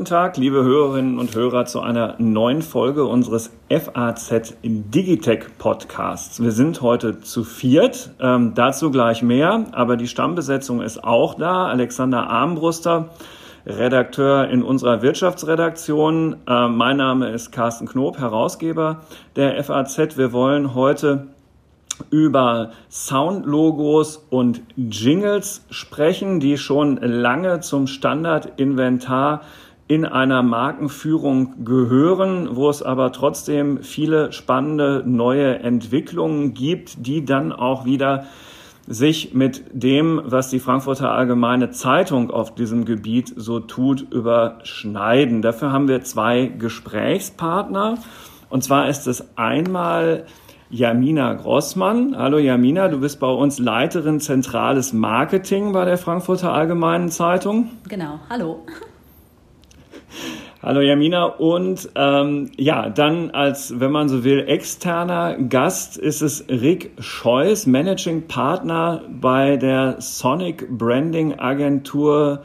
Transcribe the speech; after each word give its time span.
Guten 0.00 0.04
Tag, 0.04 0.36
liebe 0.36 0.62
Hörerinnen 0.62 1.18
und 1.18 1.34
Hörer, 1.34 1.66
zu 1.66 1.80
einer 1.80 2.14
neuen 2.18 2.62
Folge 2.62 3.04
unseres 3.04 3.50
FAZ 3.68 4.54
Digitech 4.62 5.44
Podcasts. 5.58 6.42
Wir 6.42 6.52
sind 6.52 6.80
heute 6.80 7.20
zu 7.20 7.44
viert, 7.44 8.10
ähm, 8.20 8.52
dazu 8.54 8.90
gleich 8.90 9.22
mehr, 9.22 9.66
aber 9.72 9.96
die 9.96 10.06
Stammbesetzung 10.06 10.80
ist 10.80 11.04
auch 11.04 11.34
da. 11.34 11.66
Alexander 11.66 12.30
Armbruster, 12.30 13.10
Redakteur 13.66 14.48
in 14.48 14.62
unserer 14.62 15.02
Wirtschaftsredaktion. 15.02 16.36
Äh, 16.46 16.68
mein 16.68 16.96
Name 16.96 17.28
ist 17.30 17.50
Carsten 17.50 17.86
Knob, 17.86 18.18
Herausgeber 18.18 19.02
der 19.36 19.62
FAZ. 19.62 20.16
Wir 20.16 20.32
wollen 20.32 20.74
heute 20.74 21.28
über 22.10 22.72
Soundlogos 22.90 24.26
und 24.30 24.62
Jingles 24.76 25.64
sprechen, 25.70 26.40
die 26.40 26.56
schon 26.58 26.96
lange 26.96 27.60
zum 27.60 27.86
Standardinventar 27.86 29.42
in 29.88 30.04
einer 30.04 30.44
Markenführung 30.44 31.64
gehören, 31.64 32.54
wo 32.54 32.70
es 32.70 32.82
aber 32.82 33.10
trotzdem 33.10 33.82
viele 33.82 34.32
spannende 34.32 35.02
neue 35.04 35.58
Entwicklungen 35.58 36.54
gibt, 36.54 37.06
die 37.06 37.24
dann 37.24 37.52
auch 37.52 37.84
wieder 37.84 38.24
sich 38.86 39.34
mit 39.34 39.64
dem, 39.72 40.20
was 40.24 40.50
die 40.50 40.60
Frankfurter 40.60 41.10
Allgemeine 41.12 41.70
Zeitung 41.70 42.30
auf 42.30 42.54
diesem 42.54 42.84
Gebiet 42.84 43.32
so 43.36 43.60
tut, 43.60 44.02
überschneiden. 44.12 45.42
Dafür 45.42 45.72
haben 45.72 45.88
wir 45.88 46.02
zwei 46.02 46.46
Gesprächspartner. 46.46 47.98
Und 48.48 48.64
zwar 48.64 48.88
ist 48.88 49.06
es 49.06 49.36
einmal 49.36 50.24
Jamina 50.72 51.34
Grossmann. 51.34 52.16
Hallo 52.16 52.38
Jamina, 52.38 52.86
du 52.86 53.00
bist 53.00 53.18
bei 53.18 53.26
uns 53.26 53.58
Leiterin 53.58 54.20
Zentrales 54.20 54.92
Marketing 54.92 55.72
bei 55.72 55.84
der 55.84 55.98
Frankfurter 55.98 56.52
Allgemeinen 56.52 57.08
Zeitung. 57.08 57.70
Genau, 57.88 58.20
hallo. 58.30 58.64
Hallo 60.62 60.82
Jamina 60.82 61.24
und 61.24 61.88
ähm, 61.94 62.50
ja, 62.58 62.90
dann 62.90 63.30
als, 63.30 63.80
wenn 63.80 63.90
man 63.90 64.10
so 64.10 64.24
will, 64.24 64.40
externer 64.46 65.38
Gast 65.38 65.96
ist 65.96 66.20
es 66.20 66.44
Rick 66.50 66.90
Scheuß, 66.98 67.66
Managing 67.66 68.28
Partner 68.28 69.02
bei 69.08 69.56
der 69.56 69.96
Sonic 70.00 70.68
Branding 70.68 71.38
Agentur 71.38 72.42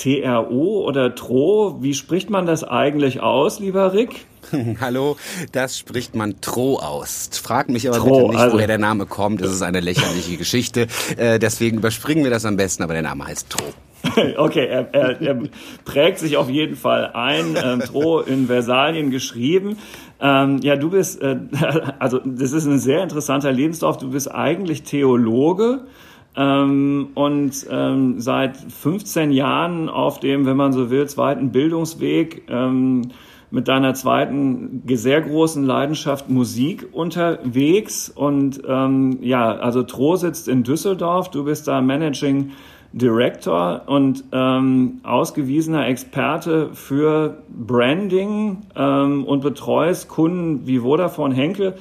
TRO 0.00 0.86
oder 0.86 1.14
TRO. 1.14 1.76
Wie 1.80 1.94
spricht 1.94 2.30
man 2.30 2.46
das 2.46 2.64
eigentlich 2.64 3.20
aus, 3.20 3.60
lieber 3.60 3.92
Rick? 3.92 4.24
Hallo, 4.80 5.16
das 5.52 5.78
spricht 5.78 6.14
man 6.14 6.40
Tro 6.40 6.78
aus. 6.78 7.28
Frag 7.42 7.68
mich 7.68 7.86
aber 7.86 7.98
Tro, 7.98 8.14
bitte 8.14 8.28
nicht, 8.30 8.38
also 8.38 8.56
woher 8.56 8.66
der 8.66 8.78
Name 8.78 9.04
kommt. 9.04 9.42
Das 9.42 9.52
ist 9.52 9.60
eine 9.60 9.80
lächerliche 9.80 10.38
Geschichte. 10.38 10.86
Äh, 11.18 11.38
deswegen 11.38 11.78
überspringen 11.78 12.24
wir 12.24 12.30
das 12.30 12.46
am 12.46 12.56
besten, 12.56 12.82
aber 12.82 12.94
der 12.94 13.02
Name 13.02 13.26
heißt 13.26 13.50
Tro. 13.50 13.64
Okay, 14.38 14.66
er, 14.66 14.94
er, 14.94 15.20
er 15.20 15.38
prägt 15.84 16.18
sich 16.18 16.38
auf 16.38 16.48
jeden 16.48 16.74
Fall 16.76 17.10
ein. 17.12 17.54
Ähm, 17.62 17.80
Tro 17.80 18.20
in 18.20 18.46
Versalien 18.46 19.10
geschrieben. 19.10 19.76
Ähm, 20.18 20.60
ja, 20.62 20.76
du 20.76 20.88
bist, 20.88 21.20
äh, 21.20 21.36
also 21.98 22.18
das 22.24 22.52
ist 22.52 22.64
ein 22.64 22.78
sehr 22.78 23.02
interessanter 23.02 23.52
Lebenslauf. 23.52 23.98
Du 23.98 24.10
bist 24.10 24.30
eigentlich 24.30 24.84
Theologe. 24.84 25.82
Ähm, 26.36 27.08
und 27.14 27.66
ähm, 27.70 28.20
seit 28.20 28.56
15 28.56 29.32
Jahren 29.32 29.88
auf 29.88 30.20
dem, 30.20 30.46
wenn 30.46 30.56
man 30.56 30.72
so 30.72 30.90
will, 30.90 31.06
zweiten 31.08 31.50
Bildungsweg 31.50 32.42
ähm, 32.48 33.02
mit 33.50 33.66
deiner 33.66 33.94
zweiten 33.94 34.82
sehr 34.86 35.20
großen 35.22 35.64
Leidenschaft 35.64 36.30
Musik 36.30 36.88
unterwegs. 36.92 38.08
Und 38.08 38.62
ähm, 38.66 39.18
ja, 39.22 39.56
also 39.56 39.82
Tro 39.82 40.16
sitzt 40.16 40.48
in 40.48 40.62
Düsseldorf, 40.62 41.30
du 41.30 41.44
bist 41.44 41.66
da 41.66 41.80
Managing 41.80 42.52
Director 42.92 43.82
und 43.86 44.24
ähm, 44.32 45.00
ausgewiesener 45.04 45.86
Experte 45.86 46.70
für 46.74 47.38
Branding 47.48 48.62
ähm, 48.74 49.24
und 49.24 49.42
betreust 49.42 50.08
Kunden 50.08 50.66
wie 50.66 50.80
Vodafone 50.80 51.34
Henkel, 51.34 51.76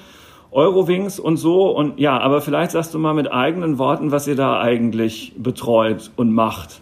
Eurowings 0.52 1.20
und 1.20 1.38
so. 1.38 1.70
Und 1.70 2.00
ja, 2.00 2.20
aber 2.20 2.42
vielleicht 2.42 2.72
sagst 2.72 2.94
du 2.94 3.00
mal 3.00 3.14
mit 3.14 3.32
eigenen 3.32 3.78
Worten, 3.78 4.12
was 4.12 4.28
ihr 4.28 4.36
da 4.36 4.60
eigentlich 4.60 5.34
betreut 5.38 6.12
und 6.16 6.34
macht. 6.34 6.82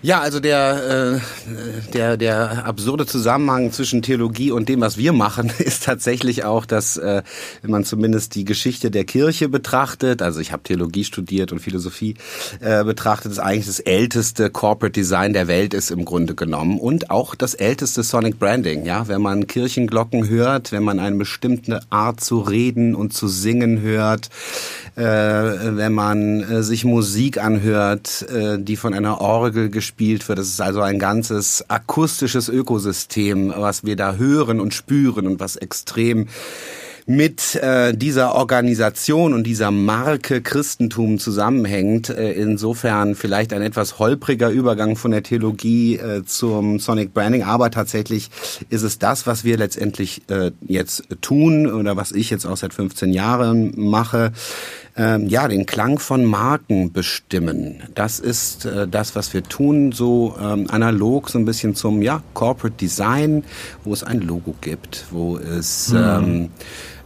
Ja, 0.00 0.20
also 0.20 0.38
der, 0.38 1.18
äh, 1.18 1.90
der, 1.92 2.16
der 2.16 2.64
absurde 2.64 3.04
Zusammenhang 3.04 3.72
zwischen 3.72 4.00
Theologie 4.00 4.52
und 4.52 4.68
dem, 4.68 4.80
was 4.80 4.96
wir 4.96 5.12
machen, 5.12 5.50
ist 5.58 5.82
tatsächlich 5.82 6.44
auch, 6.44 6.66
dass, 6.66 6.96
äh, 6.98 7.22
wenn 7.62 7.72
man 7.72 7.82
zumindest 7.82 8.36
die 8.36 8.44
Geschichte 8.44 8.92
der 8.92 9.02
Kirche 9.02 9.48
betrachtet, 9.48 10.22
also 10.22 10.38
ich 10.38 10.52
habe 10.52 10.62
Theologie 10.62 11.02
studiert 11.02 11.50
und 11.50 11.58
Philosophie 11.58 12.14
äh, 12.60 12.84
betrachtet, 12.84 13.32
ist 13.32 13.40
eigentlich 13.40 13.66
das 13.66 13.80
älteste 13.80 14.50
Corporate 14.50 14.92
Design 14.92 15.32
der 15.32 15.48
Welt 15.48 15.74
ist 15.74 15.90
im 15.90 16.04
Grunde 16.04 16.36
genommen 16.36 16.78
und 16.78 17.10
auch 17.10 17.34
das 17.34 17.54
älteste 17.54 18.04
Sonic 18.04 18.38
Branding. 18.38 18.86
Ja, 18.86 19.08
wenn 19.08 19.20
man 19.20 19.48
Kirchenglocken 19.48 20.28
hört, 20.28 20.70
wenn 20.70 20.84
man 20.84 21.00
eine 21.00 21.16
bestimmte 21.16 21.80
Art 21.90 22.20
zu 22.20 22.38
reden 22.38 22.94
und 22.94 23.14
zu 23.14 23.26
singen 23.26 23.80
hört, 23.80 24.28
äh, 24.94 25.02
wenn 25.02 25.92
man 25.92 26.40
äh, 26.42 26.62
sich 26.62 26.84
Musik 26.84 27.38
anhört, 27.38 28.22
äh, 28.30 28.58
die 28.60 28.76
von 28.76 28.94
einer 28.94 29.20
Orgel 29.20 29.70
gespielt 29.88 30.28
wird. 30.28 30.38
Das 30.38 30.48
ist 30.48 30.60
also 30.60 30.82
ein 30.82 30.98
ganzes 30.98 31.64
akustisches 31.68 32.50
Ökosystem, 32.50 33.54
was 33.56 33.84
wir 33.84 33.96
da 33.96 34.16
hören 34.16 34.60
und 34.60 34.74
spüren 34.74 35.26
und 35.26 35.40
was 35.40 35.56
extrem 35.56 36.28
mit 37.08 37.54
äh, 37.54 37.94
dieser 37.96 38.34
Organisation 38.34 39.32
und 39.32 39.44
dieser 39.44 39.70
Marke 39.70 40.42
Christentum 40.42 41.18
zusammenhängt. 41.18 42.10
Äh, 42.10 42.32
insofern 42.32 43.14
vielleicht 43.14 43.54
ein 43.54 43.62
etwas 43.62 43.98
holpriger 43.98 44.50
Übergang 44.50 44.94
von 44.94 45.12
der 45.12 45.22
Theologie 45.22 45.96
äh, 45.96 46.26
zum 46.26 46.78
Sonic 46.78 47.14
Branding, 47.14 47.44
aber 47.44 47.70
tatsächlich 47.70 48.28
ist 48.68 48.82
es 48.82 48.98
das, 48.98 49.26
was 49.26 49.42
wir 49.42 49.56
letztendlich 49.56 50.20
äh, 50.28 50.50
jetzt 50.66 51.04
tun 51.22 51.66
oder 51.66 51.96
was 51.96 52.12
ich 52.12 52.28
jetzt 52.28 52.44
auch 52.44 52.58
seit 52.58 52.74
15 52.74 53.14
Jahren 53.14 53.72
mache 53.74 54.32
ähm, 54.98 55.28
ja, 55.28 55.46
den 55.46 55.64
Klang 55.64 55.98
von 55.98 56.24
Marken 56.24 56.92
bestimmen. 56.92 57.82
Das 57.94 58.18
ist 58.18 58.66
äh, 58.66 58.88
das, 58.88 59.14
was 59.14 59.32
wir 59.32 59.44
tun, 59.44 59.92
so 59.92 60.34
ähm, 60.42 60.66
analog 60.68 61.30
so 61.30 61.38
ein 61.38 61.44
bisschen 61.44 61.76
zum 61.76 62.02
ja, 62.02 62.22
Corporate 62.34 62.76
Design, 62.76 63.44
wo 63.84 63.92
es 63.92 64.02
ein 64.02 64.20
Logo 64.20 64.54
gibt, 64.60 65.06
wo 65.10 65.38
es 65.38 65.92
mhm. 65.92 65.98
ähm, 65.98 66.44
äh, 66.44 66.48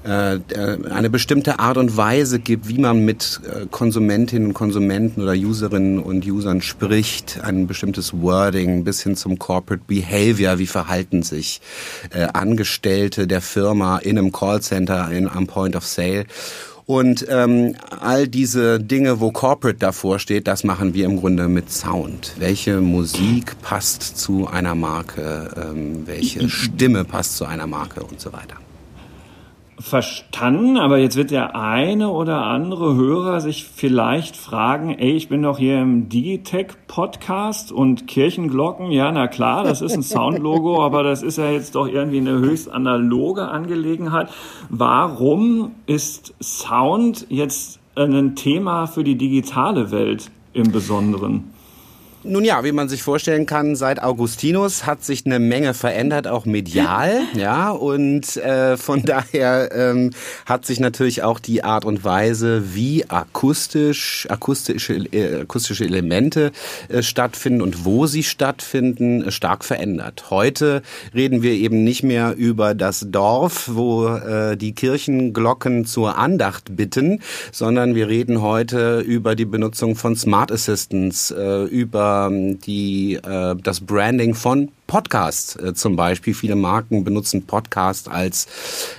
eine 0.05 1.11
bestimmte 1.11 1.59
Art 1.59 1.77
und 1.77 1.97
Weise 1.97 2.41
gibt, 2.41 2.69
wie 2.69 2.79
man 2.79 3.05
mit 3.05 3.41
äh, 3.45 3.67
Konsumentinnen 3.71 4.49
und 4.49 4.55
Konsumenten 4.55 5.23
oder 5.23 5.33
Userinnen 5.33 6.01
und 6.01 6.27
Usern 6.27 6.61
spricht, 6.61 7.41
ein 7.43 7.67
bestimmtes 7.67 8.13
Wording 8.21 8.85
bis 8.85 9.03
hin 9.03 9.17
zum 9.17 9.39
Corporate 9.39 9.85
Behavior, 9.87 10.59
wie 10.59 10.67
verhalten 10.67 11.23
sich 11.23 11.61
äh, 12.11 12.27
Angestellte 12.33 13.27
der 13.27 13.41
Firma 13.41 13.99
in 13.99 14.19
einem 14.19 14.33
Callcenter, 14.33 15.11
in, 15.13 15.29
am 15.29 15.47
Point 15.47 15.77
of 15.77 15.87
Sale. 15.87 16.27
Und 16.85 17.25
ähm, 17.29 17.77
all 18.01 18.27
diese 18.27 18.81
Dinge, 18.81 19.21
wo 19.21 19.31
Corporate 19.31 19.79
davor 19.79 20.19
steht, 20.19 20.49
das 20.49 20.65
machen 20.65 20.95
wir 20.95 21.07
im 21.07 21.19
Grunde 21.19 21.47
mit 21.47 21.71
Sound. 21.71 22.35
Welche 22.39 22.81
Musik 22.81 23.61
passt 23.63 24.19
zu 24.19 24.49
einer 24.49 24.75
Marke, 24.75 25.49
ähm, 25.57 26.03
welche 26.07 26.49
Stimme 26.49 27.05
passt 27.05 27.37
zu 27.37 27.45
einer 27.45 27.69
Marke 27.69 28.03
und 28.03 28.21
so 28.21 28.33
weiter 28.33 28.62
verstanden, 29.83 30.77
aber 30.77 30.99
jetzt 30.99 31.17
wird 31.17 31.33
der 31.33 31.57
eine 31.57 32.11
oder 32.11 32.47
andere 32.47 32.95
Hörer 32.95 33.41
sich 33.41 33.65
vielleicht 33.65 34.37
fragen, 34.37 34.97
ey, 34.97 35.13
ich 35.13 35.29
bin 35.29 35.43
doch 35.43 35.59
hier 35.59 35.81
im 35.81 36.09
Digitech 36.09 36.69
Podcast 36.87 37.73
und 37.73 38.07
Kirchenglocken, 38.07 38.93
ja, 38.93 39.11
na 39.11 39.27
klar, 39.27 39.65
das 39.65 39.83
ist 39.83 39.95
ein 39.95 40.03
Soundlogo, 40.03 40.83
aber 40.85 41.03
das 41.03 41.23
ist 41.23 41.37
ja 41.37 41.51
jetzt 41.51 41.75
doch 41.75 41.89
irgendwie 41.89 42.19
eine 42.19 42.39
höchst 42.39 42.71
analoge 42.71 43.49
Angelegenheit. 43.49 44.29
Warum 44.71 45.73
ist 45.87 46.35
Sound 46.41 47.27
jetzt 47.29 47.81
ein 47.97 48.37
Thema 48.37 48.87
für 48.87 49.03
die 49.03 49.17
digitale 49.17 49.91
Welt 49.91 50.31
im 50.53 50.71
Besonderen? 50.71 51.53
Nun 52.25 52.45
ja, 52.45 52.63
wie 52.63 52.71
man 52.71 52.89
sich 52.89 53.03
vorstellen 53.03 53.47
kann, 53.47 53.75
seit 53.75 54.01
Augustinus 54.01 54.87
hat 54.87 55.03
sich 55.03 55.27
eine 55.27 55.41
Menge 55.41 55.75
verändert, 55.75 56.29
auch 56.29 56.45
medial, 56.45 57.23
ja, 57.35 57.71
und 57.71 58.37
äh, 58.37 58.77
von 58.77 59.03
daher 59.05 59.71
ähm, 59.75 60.11
hat 60.47 60.65
sich 60.65 60.79
natürlich 60.79 61.25
auch 61.25 61.41
die 61.41 61.65
Art 61.65 61.85
und 61.85 62.05
Weise, 62.05 62.75
wie 62.75 63.11
akustisch, 63.11 64.29
akustische, 64.31 64.95
äh, 65.13 65.41
akustische 65.41 65.85
Elemente 65.85 66.53
äh, 66.89 67.03
stattfinden 67.03 67.61
und 67.61 67.85
wo 67.85 68.07
sie 68.07 68.23
stattfinden, 68.23 69.25
äh, 69.25 69.31
stark 69.33 69.65
verändert. 69.65 70.31
Heute 70.31 70.83
reden 71.15 71.43
wir 71.43 71.53
eben 71.55 71.83
nicht 71.83 72.05
mehr 72.05 72.37
über 72.37 72.77
das 72.77 73.07
Dorf, 73.11 73.69
wo 73.73 74.07
äh, 74.07 74.57
die 74.57 74.75
Kirchenglocken 74.75 75.87
zur 75.87 76.19
Andacht 76.19 76.77
bitten, 76.77 77.21
sondern 77.51 77.97
wir 77.97 78.07
reden 78.07 78.43
heute 78.43 79.01
über 79.01 79.35
die 79.35 79.45
Benutzung 79.45 79.97
von 79.97 80.15
Smart 80.15 80.53
Assistants, 80.53 81.33
äh, 81.33 81.65
über 81.65 82.12
ähm, 82.13 82.61
die, 82.61 83.15
äh, 83.15 83.57
das 83.63 83.81
Branding 83.81 84.35
von 84.35 84.71
Podcasts 84.87 85.57
äh, 85.57 85.75
zum 85.75 85.97
Beispiel. 85.97 86.35
Viele 86.35 86.55
Marken 86.55 87.05
benutzen 87.05 87.47
Podcast 87.47 88.09
als 88.11 88.47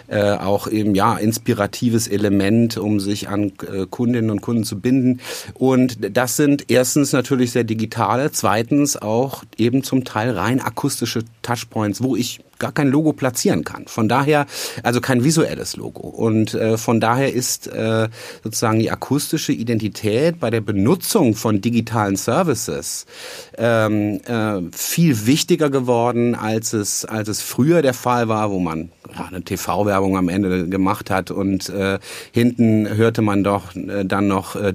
äh, 0.07 0.31
auch 0.31 0.68
eben 0.68 0.95
ja 0.95 1.18
inspiratives 1.18 2.07
Element, 2.07 2.77
um 2.77 3.00
sich 3.00 3.30
an 3.30 3.51
äh, 3.71 3.86
Kundinnen 3.89 4.31
und 4.31 4.42
Kunden 4.42 4.63
zu 4.63 4.80
binden. 4.80 5.19
Und 5.54 5.98
das 6.15 6.36
sind 6.36 6.71
erstens 6.71 7.12
natürlich 7.12 7.51
sehr 7.51 7.63
digitale, 7.63 8.31
zweitens 8.31 8.98
auch 8.98 9.44
eben 9.57 9.83
zum 9.83 10.04
Teil 10.04 10.31
rein 10.31 10.60
akustische 10.60 11.24
Touchpoints, 11.42 12.01
wo 12.01 12.15
ich 12.15 12.39
gar 12.63 12.71
kein 12.71 12.88
Logo 12.88 13.12
platzieren 13.12 13.65
kann. 13.65 13.88
Von 13.88 14.07
daher, 14.07 14.45
also 14.83 15.01
kein 15.01 15.25
visuelles 15.25 15.75
Logo. 15.75 16.07
Und 16.07 16.54
äh, 16.54 16.77
von 16.77 17.01
daher 17.01 17.33
ist 17.33 17.68
äh, 17.68 18.07
sozusagen 18.42 18.80
die 18.80 18.89
akustische 18.89 19.51
Identität 19.51 20.39
bei 20.39 20.50
der 20.50 20.62
Benutzung 20.62 21.36
von 21.36 21.60
digitalen 21.60 22.15
Services 22.15 23.06
ähm, 23.57 24.21
äh, 24.25 24.62
viel 24.71 25.25
wichtiger 25.25 25.69
geworden, 25.69 26.36
als 26.36 26.71
es, 26.71 27.04
als 27.04 27.27
es 27.27 27.42
früher 27.42 27.81
der 27.81 27.94
Fall 27.94 28.30
war, 28.30 28.50
wo 28.50 28.60
man 28.60 28.92
ja, 29.13 29.25
eine 29.25 29.42
TV-Werbung 29.42 30.15
am 30.15 30.30
Ende 30.30 30.69
gemacht 30.69 31.10
hat 31.10 31.31
und 31.31 31.68
äh, 31.68 32.00
hinten 32.31 32.88
hörte 32.88 33.21
man 33.21 33.44
doch 33.44 33.75
äh, 33.75 34.06
dann 34.06 34.27
noch 34.27 34.56
äh, 34.56 34.74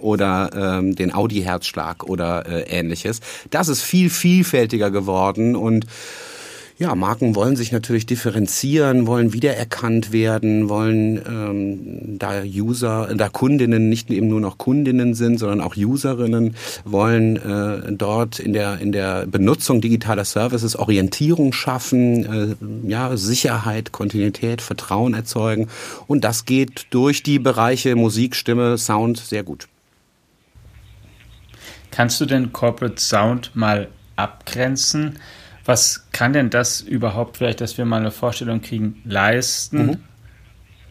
oder 0.00 0.50
ähm, 0.54 0.94
den 0.94 1.12
Audi-Herzschlag 1.12 2.04
oder 2.04 2.46
äh, 2.46 2.62
ähnliches. 2.68 3.20
Das 3.50 3.66
ist 3.66 3.82
viel 3.82 4.10
vielfältiger 4.10 4.92
geworden 4.92 5.56
und 5.56 5.86
ja, 6.76 6.96
Marken 6.96 7.36
wollen 7.36 7.54
sich 7.54 7.70
natürlich 7.70 8.04
differenzieren, 8.04 9.06
wollen 9.06 9.32
wiedererkannt 9.32 10.12
werden, 10.12 10.68
wollen 10.68 11.22
ähm, 11.24 12.18
da 12.18 12.42
User, 12.42 13.14
da 13.14 13.28
Kundinnen 13.28 13.88
nicht 13.88 14.10
eben 14.10 14.26
nur 14.26 14.40
noch 14.40 14.58
Kundinnen 14.58 15.14
sind, 15.14 15.38
sondern 15.38 15.60
auch 15.60 15.76
Userinnen, 15.76 16.56
wollen 16.84 17.36
äh, 17.36 17.92
dort 17.92 18.40
in 18.40 18.52
der 18.52 18.80
in 18.80 18.90
der 18.90 19.24
Benutzung 19.26 19.80
digitaler 19.80 20.24
Services 20.24 20.74
Orientierung 20.76 21.52
schaffen, 21.52 22.58
äh, 22.84 22.88
ja 22.88 23.16
Sicherheit, 23.16 23.92
Kontinuität, 23.92 24.60
Vertrauen 24.60 25.14
erzeugen 25.14 25.68
und 26.08 26.24
das 26.24 26.44
geht 26.44 26.86
durch 26.90 27.22
die 27.22 27.38
Bereiche 27.38 27.94
Musik, 27.94 28.34
Stimme, 28.34 28.78
Sound 28.78 29.18
sehr 29.18 29.44
gut. 29.44 29.68
Kannst 31.92 32.20
du 32.20 32.26
denn 32.26 32.52
Corporate 32.52 33.00
Sound 33.00 33.52
mal 33.54 33.86
abgrenzen? 34.16 35.20
Was 35.64 36.08
kann 36.12 36.32
denn 36.32 36.50
das 36.50 36.80
überhaupt, 36.80 37.38
vielleicht, 37.38 37.60
dass 37.60 37.78
wir 37.78 37.84
mal 37.84 38.00
eine 38.00 38.10
Vorstellung 38.10 38.60
kriegen, 38.60 39.00
leisten? 39.04 39.86
Mhm. 39.86 39.96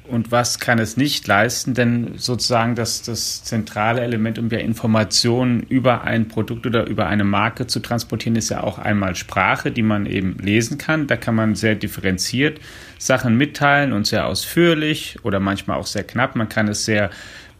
Und 0.05 0.31
was 0.31 0.59
kann 0.59 0.79
es 0.79 0.97
nicht 0.97 1.25
leisten? 1.27 1.75
Denn 1.75 2.15
sozusagen 2.17 2.75
das, 2.75 3.03
das 3.03 3.43
zentrale 3.43 4.01
Element, 4.01 4.37
um 4.37 4.49
ja 4.49 4.59
Informationen 4.59 5.61
über 5.61 6.03
ein 6.03 6.27
Produkt 6.27 6.65
oder 6.65 6.87
über 6.87 7.07
eine 7.07 7.23
Marke 7.23 7.67
zu 7.67 7.79
transportieren, 7.79 8.35
ist 8.35 8.49
ja 8.49 8.63
auch 8.63 8.79
einmal 8.79 9.15
Sprache, 9.15 9.71
die 9.71 9.81
man 9.81 10.05
eben 10.05 10.37
lesen 10.39 10.77
kann. 10.77 11.07
Da 11.07 11.15
kann 11.15 11.35
man 11.35 11.55
sehr 11.55 11.75
differenziert 11.75 12.59
Sachen 12.97 13.37
mitteilen 13.37 13.93
und 13.93 14.05
sehr 14.05 14.27
ausführlich 14.27 15.19
oder 15.23 15.39
manchmal 15.39 15.77
auch 15.77 15.87
sehr 15.87 16.03
knapp. 16.03 16.35
Man 16.35 16.49
kann 16.49 16.67
es 16.67 16.83
sehr 16.83 17.09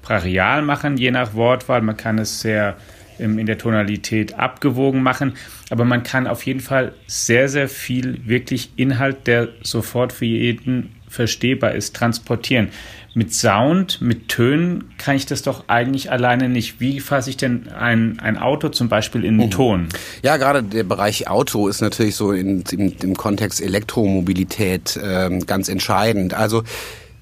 brachial 0.01 0.63
machen, 0.63 0.97
je 0.97 1.11
nach 1.11 1.33
Wortwahl. 1.33 1.81
Man 1.81 1.95
kann 1.95 2.19
es 2.19 2.41
sehr 2.41 2.75
in 3.19 3.45
der 3.45 3.57
Tonalität 3.57 4.33
abgewogen 4.35 5.03
machen. 5.03 5.33
Aber 5.69 5.85
man 5.85 6.03
kann 6.03 6.27
auf 6.27 6.45
jeden 6.45 6.59
Fall 6.59 6.93
sehr, 7.07 7.49
sehr 7.49 7.69
viel 7.69 8.27
wirklich 8.27 8.71
Inhalt, 8.75 9.27
der 9.27 9.49
sofort 9.61 10.13
für 10.13 10.25
jeden 10.25 10.91
verstehbar 11.13 11.73
ist, 11.73 11.95
transportieren. 11.95 12.69
Mit 13.15 13.31
Sound, 13.31 14.01
mit 14.01 14.27
Tönen 14.27 14.85
kann 14.97 15.15
ich 15.15 15.27
das 15.27 15.43
doch 15.43 15.65
eigentlich 15.67 16.11
alleine 16.11 16.49
nicht. 16.49 16.79
Wie 16.79 16.99
fasse 16.99 17.29
ich 17.29 17.37
denn 17.37 17.69
ein, 17.69 18.19
ein 18.19 18.37
Auto 18.37 18.69
zum 18.69 18.89
Beispiel 18.89 19.23
in 19.23 19.37
mhm. 19.37 19.51
Ton? 19.51 19.89
Ja, 20.23 20.37
gerade 20.37 20.63
der 20.63 20.83
Bereich 20.83 21.27
Auto 21.27 21.67
ist 21.67 21.81
natürlich 21.81 22.15
so 22.15 22.31
in, 22.31 22.63
im, 22.71 22.93
im 23.03 23.15
Kontext 23.15 23.61
Elektromobilität 23.61 24.97
äh, 24.97 25.29
ganz 25.45 25.69
entscheidend. 25.69 26.33
Also 26.33 26.63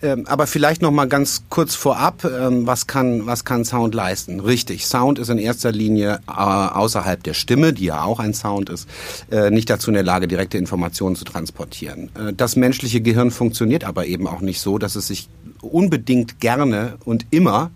ähm, 0.01 0.25
aber 0.27 0.48
vielleicht 0.48 0.81
noch 0.81 0.92
mal 0.92 1.07
ganz 1.07 1.44
kurz 1.50 1.75
vorab, 1.75 2.25
ähm, 2.25 2.68
was 2.68 2.88
kann 2.88 3.25
was 3.25 3.45
kann 3.45 3.65
Sound 3.65 3.94
leisten? 3.94 4.39
Richtig, 4.39 4.86
Sound 4.86 5.19
ist 5.19 5.30
in 5.30 5.38
erster 5.38 5.71
Linie 5.71 6.19
äh, 6.27 6.31
außerhalb 6.31 7.24
der 7.24 7.33
Stimme, 7.33 7.74
die 7.74 7.86
ja 7.86 8.03
auch 8.03 8.19
ein 8.19 8.33
Sound 8.33 8.69
ist, 8.69 8.88
äh, 9.31 9.51
nicht 9.51 9.69
dazu 9.69 9.89
in 9.89 9.95
der 9.95 10.03
Lage, 10.03 10.27
direkte 10.27 10.57
Informationen 10.57 11.15
zu 11.15 11.25
transportieren. 11.25 12.09
Äh, 12.15 12.33
das 12.33 12.56
menschliche 12.56 13.01
Gehirn 13.01 13.31
funktioniert 13.31 13.83
aber 13.83 14.06
eben 14.06 14.27
auch 14.27 14.42
nicht 14.42 14.62
so, 14.62 14.77
dass 14.77 14.95
es 14.95 15.07
sich 15.07 15.30
unbedingt 15.62 16.39
gerne 16.39 16.98
und 17.06 17.27
immer 17.31 17.71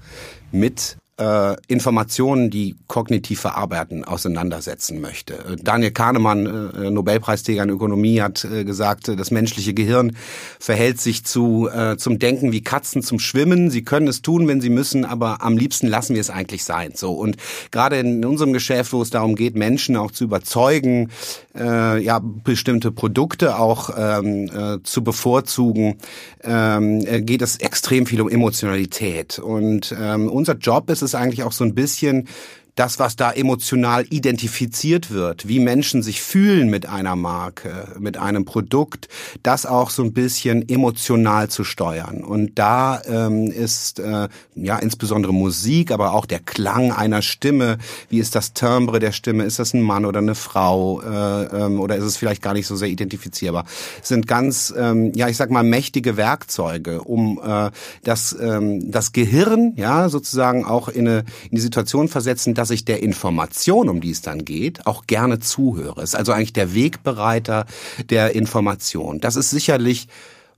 mit 0.51 0.98
äh, 1.18 1.56
Informationen, 1.68 2.50
die 2.50 2.76
kognitiv 2.88 3.40
verarbeiten, 3.40 4.04
auseinandersetzen 4.04 5.00
möchte. 5.00 5.34
Äh, 5.34 5.56
Daniel 5.62 5.92
Kahnemann, 5.92 6.46
äh, 6.46 6.92
Nobelpreisträger 6.92 7.64
in 7.64 7.70
Ökonomie, 7.70 8.22
hat 8.22 8.44
äh, 8.44 8.66
gesagt, 8.66 9.08
das 9.08 9.32
menschliche 9.32 9.74
Gehirn 9.74 10.16
verhält 10.60 11.00
sich 11.00 11.24
zu 11.24 11.70
äh, 11.70 11.96
zum 11.98 12.20
Denken 12.20 12.52
wie 12.52 12.62
Katzen 12.62 13.02
zum 13.02 13.20
Schwimmen. 13.20 13.72
Sie 13.72 13.84
können 13.84 14.08
es 14.08 14.22
tun, 14.22 14.48
wenn 14.48 14.60
sie 14.60 14.70
müssen, 14.70 15.06
aber 15.06 15.42
am 15.42 15.58
liebsten 15.58 15.88
lassen 15.88 16.16
wir 16.16 16.22
es 16.22 16.30
eigentlich 16.30 16.66
sein. 16.66 16.92
So 16.96 17.14
und 17.14 17.38
gerade 17.72 17.98
in 17.98 18.26
unserem 18.26 18.52
Geschäft, 18.52 18.92
wo 18.92 19.02
es 19.02 19.10
darum 19.10 19.36
geht, 19.36 19.56
Menschen 19.56 19.96
auch 19.96 20.12
zu 20.12 20.26
überzeugen, 20.26 21.12
äh, 21.56 22.04
ja 22.04 22.20
bestimmte 22.22 22.92
Produkte 22.92 23.58
auch 23.58 23.90
ähm, 23.98 24.50
äh, 24.54 24.84
zu 24.84 25.04
bevorzugen, 25.04 25.98
ähm, 26.44 27.06
äh, 27.06 27.22
geht 27.22 27.42
es 27.42 27.58
extrem 27.58 28.06
viel 28.06 28.20
um 28.22 28.30
Emotionalität. 28.30 29.40
Und 29.40 29.96
ähm, 29.98 30.28
unser 30.28 30.56
Job 30.56 30.90
ist 30.90 31.05
es 31.06 31.16
eigentlich 31.16 31.44
auch 31.44 31.52
so 31.52 31.63
ein 31.63 31.75
bisschen 31.75 32.28
das, 32.75 33.00
was 33.00 33.16
da 33.16 33.31
emotional 33.31 34.06
identifiziert 34.10 35.12
wird, 35.12 35.48
wie 35.48 35.60
Menschen 35.60 36.04
sich 36.04 36.22
fühlen 36.22 36.69
mit 36.69 36.88
einer 36.88 37.16
Marke, 37.16 37.88
mit 38.00 38.18
einem 38.18 38.45
Produkt, 38.45 39.07
das 39.44 39.66
auch 39.66 39.89
so 39.89 40.04
ein 40.04 40.13
bisschen 40.13 40.68
emotional 40.68 41.50
zu 41.50 41.63
steuern. 41.63 42.24
Und 42.24 42.60
da 42.60 43.01
ähm, 43.07 43.48
ist 43.48 44.00
äh, 44.00 44.27
ja 44.56 44.77
insbesondere 44.77 45.33
Musik, 45.33 45.92
aber 45.92 46.13
auch 46.13 46.25
der 46.25 46.39
Klang 46.39 46.92
einer 46.92 47.22
Stimme. 47.22 47.77
Wie 48.10 48.19
ist 48.19 48.36
das 48.36 48.54
Timbre 48.54 49.00
der 49.00 49.13
Stimme? 49.13 49.45
Ist 49.45 49.60
das 49.60 49.74
ein 49.74 49.81
Mann 49.81 50.06
oder 50.06 50.19
eine 50.19 50.36
Frau? 50.36 51.01
Äh, 51.01 51.44
ähm, 51.45 51.80
oder 51.80 51.95
ist 51.95 52.04
es 52.04 52.18
vielleicht 52.18 52.42
gar 52.42 52.54
nicht 52.54 52.68
so 52.68 52.75
sehr 52.75 52.89
identifizierbar? 52.89 53.66
Sind 54.01 54.27
ganz, 54.27 54.74
ähm, 54.77 55.13
ja, 55.16 55.30
ich 55.30 55.38
sag 55.38 55.50
mal, 55.50 55.63
mächtige 55.63 56.18
Werkzeuge, 56.18 57.01
um 57.01 57.39
äh, 57.45 57.72
das, 58.04 58.36
ähm, 58.39 58.92
das 58.92 59.13
Gehirn, 59.13 59.74
ja, 59.77 60.10
sozusagen 60.10 60.66
auch 60.66 60.89
in, 60.89 61.07
eine, 61.07 61.19
in 61.50 61.56
die 61.56 61.62
Situation 61.62 62.10
versetzen, 62.10 62.54
dass 62.54 62.65
dass 62.66 62.72
ich 62.72 62.84
der 62.84 63.04
Information, 63.04 63.90
um 63.90 64.02
die 64.02 64.10
es 64.10 64.24
dann 64.24 64.44
geht, 64.44 64.88
auch 64.88 65.06
gerne 65.06 65.38
zuhöre. 65.38 66.02
Ist 66.02 66.16
also 66.16 66.32
eigentlich 66.32 66.52
der 66.52 66.74
Wegbereiter 66.74 67.68
der 68.10 68.34
Information. 68.34 69.20
Das 69.20 69.36
ist 69.36 69.52
sicherlich 69.52 70.08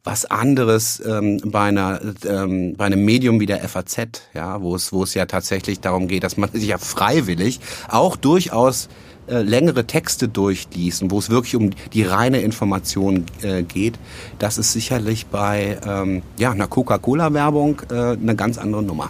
was 0.06 0.24
anderes 0.24 1.04
ähm, 1.06 1.42
bei 1.44 1.63
einer 1.63 2.00
ähm, 2.25 2.77
bei 2.77 2.86
einem 2.86 3.04
Medium 3.04 3.42
wie 3.42 3.45
der 3.45 3.59
FAZ, 3.68 4.21
ja, 4.33 4.62
wo 4.62 4.74
es 4.74 4.94
wo 4.94 5.04
es 5.04 5.15
ja 5.15 5.25
tatsächlich 5.25 5.81
darum 5.81 6.07
geht, 6.07 6.24
dass 6.24 6.38
man 6.38 6.50
sich 6.50 6.69
ja 6.69 6.77
freiwillig 6.77 7.59
auch 7.89 8.15
durchaus 8.15 8.88
äh, 9.27 9.41
längere 9.41 9.86
Texte 9.86 10.29
durchliest 10.29 11.03
und 11.03 11.12
wo 11.12 11.20
es 11.20 11.29
wirklich 11.29 11.58
um 11.58 11.72
die 11.91 12.03
reine 12.03 12.39
Information 12.39 13.25
äh, 13.41 13.63
geht, 13.63 14.00
das 14.39 14.58
ist 14.58 14.72
sicherlich 14.72 15.25
bei 15.25 15.77
ähm, 15.86 16.22
ja 16.38 16.51
einer 16.51 16.67
Coca-Cola-Werbung 16.67 17.81
äh, 17.91 17.93
eine 17.93 18.38
ganz 18.38 18.58
andere 18.58 18.81
Nummer. 18.81 19.10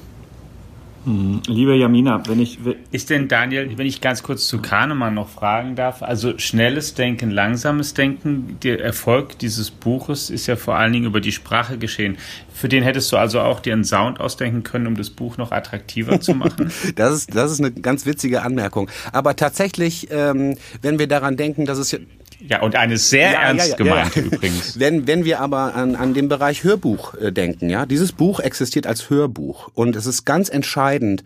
Mhm. 1.08 1.42
Liebe 1.48 1.76
Jamina, 1.76 2.22
wenn 2.28 2.40
ich. 2.42 2.60
Ist 2.92 3.10
denn 3.10 3.30
Daniel, 3.30 3.78
wenn 3.78 3.88
ich 3.88 4.02
ganz 4.02 4.24
kurz 4.24 4.48
zu 4.48 4.62
Kahnemann 4.62 5.14
noch 5.14 5.30
fragen 5.30 5.76
darf, 5.76 6.04
also 6.04 6.38
schnelles 6.38 6.96
Denken, 6.96 7.32
langsames 7.32 7.94
Denken, 7.94 8.58
der 8.62 8.82
Erfolg 8.82 9.40
dieses 9.40 9.72
Buches 9.72 10.30
ist 10.30 10.48
ja 10.48 10.58
vor 10.58 10.76
allen 10.76 10.92
Dingen 10.92 11.06
über 11.06 11.22
die 11.22 11.32
Sprache 11.32 11.78
geschehen. 11.78 12.18
Für 12.54 12.68
den 12.68 12.84
hättest 12.84 13.12
du 13.12 13.18
also 13.18 13.40
auch 13.40 13.62
dir 13.62 13.74
einen 13.74 13.86
Sound 13.86 14.20
ausdenken 14.20 14.64
können, 14.64 14.88
um 14.88 14.98
das 14.98 15.10
Buch 15.10 15.38
noch 15.38 15.52
attraktiver 15.52 16.20
zu 16.20 16.34
machen? 16.34 16.72
das, 16.96 17.14
ist, 17.14 17.36
das 17.36 17.52
ist 17.52 17.60
eine 17.60 17.72
ganz 17.72 18.06
witzige 18.06 18.42
Anmerkung. 18.42 18.90
Aber 19.14 19.36
tatsächlich, 19.36 20.08
ähm, 20.12 20.58
wenn 20.82 21.00
wir 21.00 21.08
daran 21.08 21.38
denken, 21.38 21.66
dass 21.66 21.78
es 21.78 21.98
ja, 22.40 22.62
und 22.62 22.76
eine 22.76 22.98
sehr 22.98 23.32
ja, 23.32 23.42
ernst 23.42 23.66
ja, 23.66 23.72
ja, 23.72 23.76
gemeint 23.78 24.16
übrigens. 24.16 24.80
Wenn, 24.80 25.08
wenn 25.08 25.26
wir 25.26 25.40
aber 25.40 25.76
an, 25.76 25.96
an 25.96 26.14
den 26.14 26.30
Bereich 26.30 26.64
Hörbuch 26.64 27.16
äh, 27.16 27.32
denken, 27.32 27.70
ja, 27.70 27.86
dieses 27.86 28.12
Buch 28.12 28.40
existiert 28.40 28.86
als 28.86 29.10
Hörbuch 29.10 29.70
und 29.74 29.96
es 29.96 30.06
ist 30.06 30.26
ganz 30.26 30.50
entscheidend, 30.50 31.24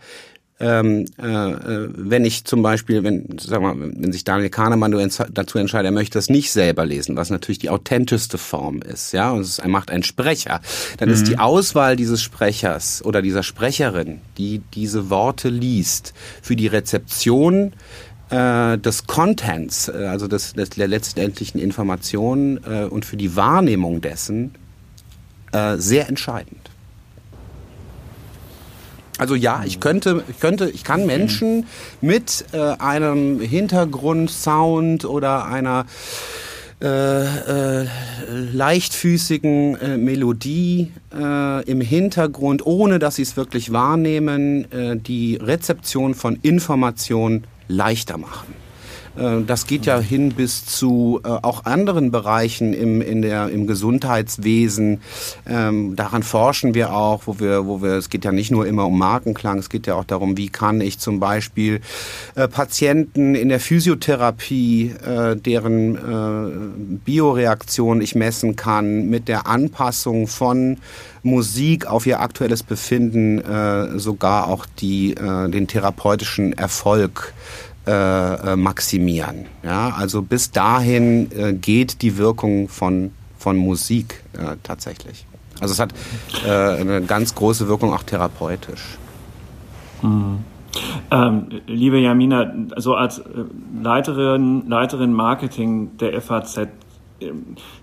ähm, 0.58 1.06
äh, 1.20 1.26
äh 1.26 1.88
wenn 1.94 2.24
ich 2.24 2.44
zum 2.44 2.62
Beispiel, 2.62 3.02
wenn, 3.02 3.36
sag 3.38 3.60
mal, 3.60 3.74
wenn 3.78 4.12
sich 4.12 4.24
Daniel 4.24 4.48
Kahnemann 4.48 4.92
dazu 5.32 5.58
entscheidet, 5.58 5.86
er 5.86 5.92
möchte 5.92 6.18
das 6.18 6.30
nicht 6.30 6.52
selber 6.52 6.86
lesen, 6.86 7.16
was 7.16 7.30
natürlich 7.30 7.58
die 7.58 7.70
authentischste 7.70 8.38
Form 8.38 8.80
ist, 8.80 9.12
ja, 9.12 9.32
und 9.32 9.40
es 9.40 9.50
ist, 9.50 9.58
er 9.58 9.68
macht 9.68 9.90
einen 9.90 10.04
Sprecher, 10.04 10.60
dann 10.98 11.08
mhm. 11.08 11.14
ist 11.14 11.28
die 11.28 11.38
Auswahl 11.38 11.96
dieses 11.96 12.22
Sprechers 12.22 13.04
oder 13.04 13.22
dieser 13.22 13.42
Sprecherin, 13.42 14.20
die 14.38 14.62
diese 14.72 15.10
Worte 15.10 15.48
liest, 15.48 16.14
für 16.40 16.56
die 16.56 16.68
Rezeption 16.68 17.74
äh, 18.32 18.78
des 18.78 19.06
Contents, 19.06 19.88
äh, 19.88 20.06
also 20.06 20.26
des, 20.26 20.54
des, 20.54 20.70
der 20.70 20.88
letztendlichen 20.88 21.60
Information 21.60 22.58
äh, 22.64 22.84
und 22.84 23.04
für 23.04 23.16
die 23.16 23.36
Wahrnehmung 23.36 24.00
dessen 24.00 24.54
äh, 25.52 25.76
sehr 25.76 26.08
entscheidend. 26.08 26.70
Also 29.18 29.34
ja, 29.34 29.62
ich 29.66 29.78
könnte, 29.78 30.24
ich 30.28 30.40
könnte, 30.40 30.70
ich 30.70 30.82
kann 30.82 31.06
Menschen 31.06 31.66
mit 32.00 32.46
äh, 32.52 32.58
einem 32.78 33.38
Hintergrundsound 33.40 35.04
oder 35.04 35.44
einer 35.44 35.84
äh, 36.80 37.82
äh, 37.82 37.86
leichtfüßigen 38.52 39.76
äh, 39.76 39.96
Melodie 39.98 40.90
äh, 41.14 41.64
im 41.70 41.80
Hintergrund, 41.82 42.66
ohne 42.66 42.98
dass 42.98 43.16
sie 43.16 43.22
es 43.22 43.36
wirklich 43.36 43.72
wahrnehmen, 43.72 44.72
äh, 44.72 44.96
die 44.96 45.36
Rezeption 45.36 46.14
von 46.14 46.36
Information 46.42 47.44
leichter 47.72 48.18
machen. 48.18 48.54
Äh, 49.16 49.42
das 49.46 49.66
geht 49.66 49.86
ja 49.86 49.98
hin 49.98 50.30
bis 50.30 50.64
zu 50.66 51.20
äh, 51.24 51.28
auch 51.28 51.64
anderen 51.64 52.10
Bereichen 52.10 52.72
im, 52.72 53.00
in 53.00 53.22
der, 53.22 53.48
im 53.48 53.66
Gesundheitswesen. 53.66 55.00
Ähm, 55.46 55.96
daran 55.96 56.22
forschen 56.22 56.74
wir 56.74 56.94
auch, 56.94 57.22
wo 57.26 57.38
wir, 57.40 57.66
wo 57.66 57.82
wir, 57.82 57.92
es 57.92 58.10
geht 58.10 58.24
ja 58.24 58.32
nicht 58.32 58.50
nur 58.50 58.66
immer 58.66 58.86
um 58.86 58.98
Markenklang, 58.98 59.58
es 59.58 59.68
geht 59.68 59.86
ja 59.86 59.94
auch 59.94 60.04
darum, 60.04 60.36
wie 60.36 60.48
kann 60.48 60.80
ich 60.80 60.98
zum 60.98 61.20
Beispiel 61.20 61.80
äh, 62.34 62.48
Patienten 62.48 63.34
in 63.34 63.48
der 63.48 63.60
Physiotherapie, 63.60 64.94
deren 65.44 67.00
Bioreaktion 67.04 68.00
ich 68.00 68.14
messen 68.14 68.56
kann, 68.56 69.08
mit 69.08 69.28
der 69.28 69.46
Anpassung 69.46 70.26
von 70.26 70.78
Musik 71.22 71.86
auf 71.86 72.06
ihr 72.06 72.20
aktuelles 72.20 72.62
Befinden 72.62 73.38
äh, 73.38 73.98
sogar 73.98 74.48
auch 74.48 74.66
die, 74.66 75.12
äh, 75.14 75.48
den 75.48 75.68
therapeutischen 75.68 76.52
Erfolg 76.52 77.32
äh, 77.86 78.52
äh, 78.52 78.56
maximieren. 78.56 79.46
Ja, 79.64 79.90
also 79.90 80.22
bis 80.22 80.52
dahin 80.52 81.30
äh, 81.32 81.52
geht 81.52 82.02
die 82.02 82.16
Wirkung 82.16 82.68
von, 82.68 83.10
von 83.38 83.56
Musik 83.56 84.22
äh, 84.34 84.56
tatsächlich. 84.62 85.26
Also 85.60 85.72
es 85.72 85.80
hat 85.80 85.92
äh, 86.46 86.50
eine 86.50 87.02
ganz 87.02 87.34
große 87.34 87.66
Wirkung 87.68 87.92
auch 87.92 88.04
therapeutisch. 88.04 88.98
Mhm. 90.02 90.44
Ähm, 91.10 91.48
liebe 91.66 91.98
Jamina, 91.98 92.52
so 92.76 92.94
als 92.94 93.18
äh, 93.18 93.24
Leiterin, 93.82 94.68
Leiterin 94.68 95.12
Marketing 95.12 95.96
der 95.98 96.20
FAZ, 96.20 96.58
äh, 96.58 96.68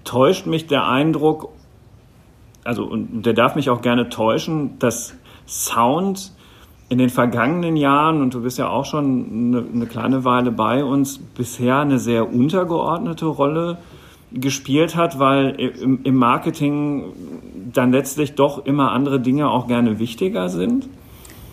täuscht 0.03 0.45
mich 0.45 0.67
der 0.67 0.87
Eindruck, 0.87 1.49
also 2.63 2.85
und 2.85 3.23
der 3.23 3.33
darf 3.33 3.55
mich 3.55 3.69
auch 3.69 3.81
gerne 3.81 4.09
täuschen, 4.09 4.79
dass 4.79 5.13
Sound 5.45 6.31
in 6.89 6.97
den 6.97 7.09
vergangenen 7.09 7.77
Jahren, 7.77 8.21
und 8.21 8.33
du 8.33 8.41
bist 8.41 8.57
ja 8.57 8.67
auch 8.67 8.85
schon 8.85 9.53
eine, 9.53 9.63
eine, 9.73 9.85
kleine 9.85 10.25
Weile 10.25 10.51
bei 10.51 10.83
uns, 10.83 11.19
bisher 11.19 11.77
eine 11.77 11.99
sehr 11.99 12.33
untergeordnete 12.33 13.27
Rolle 13.27 13.77
gespielt 14.31 14.95
hat, 14.95 15.19
weil 15.19 15.51
im, 15.51 15.99
im 16.03 16.15
Marketing 16.15 17.05
dann 17.73 17.91
letztlich 17.91 18.33
doch 18.33 18.65
immer 18.65 18.91
andere 18.91 19.19
Dinge 19.19 19.49
auch 19.49 19.67
gerne 19.67 19.99
wichtiger 19.99 20.49
sind? 20.49 20.89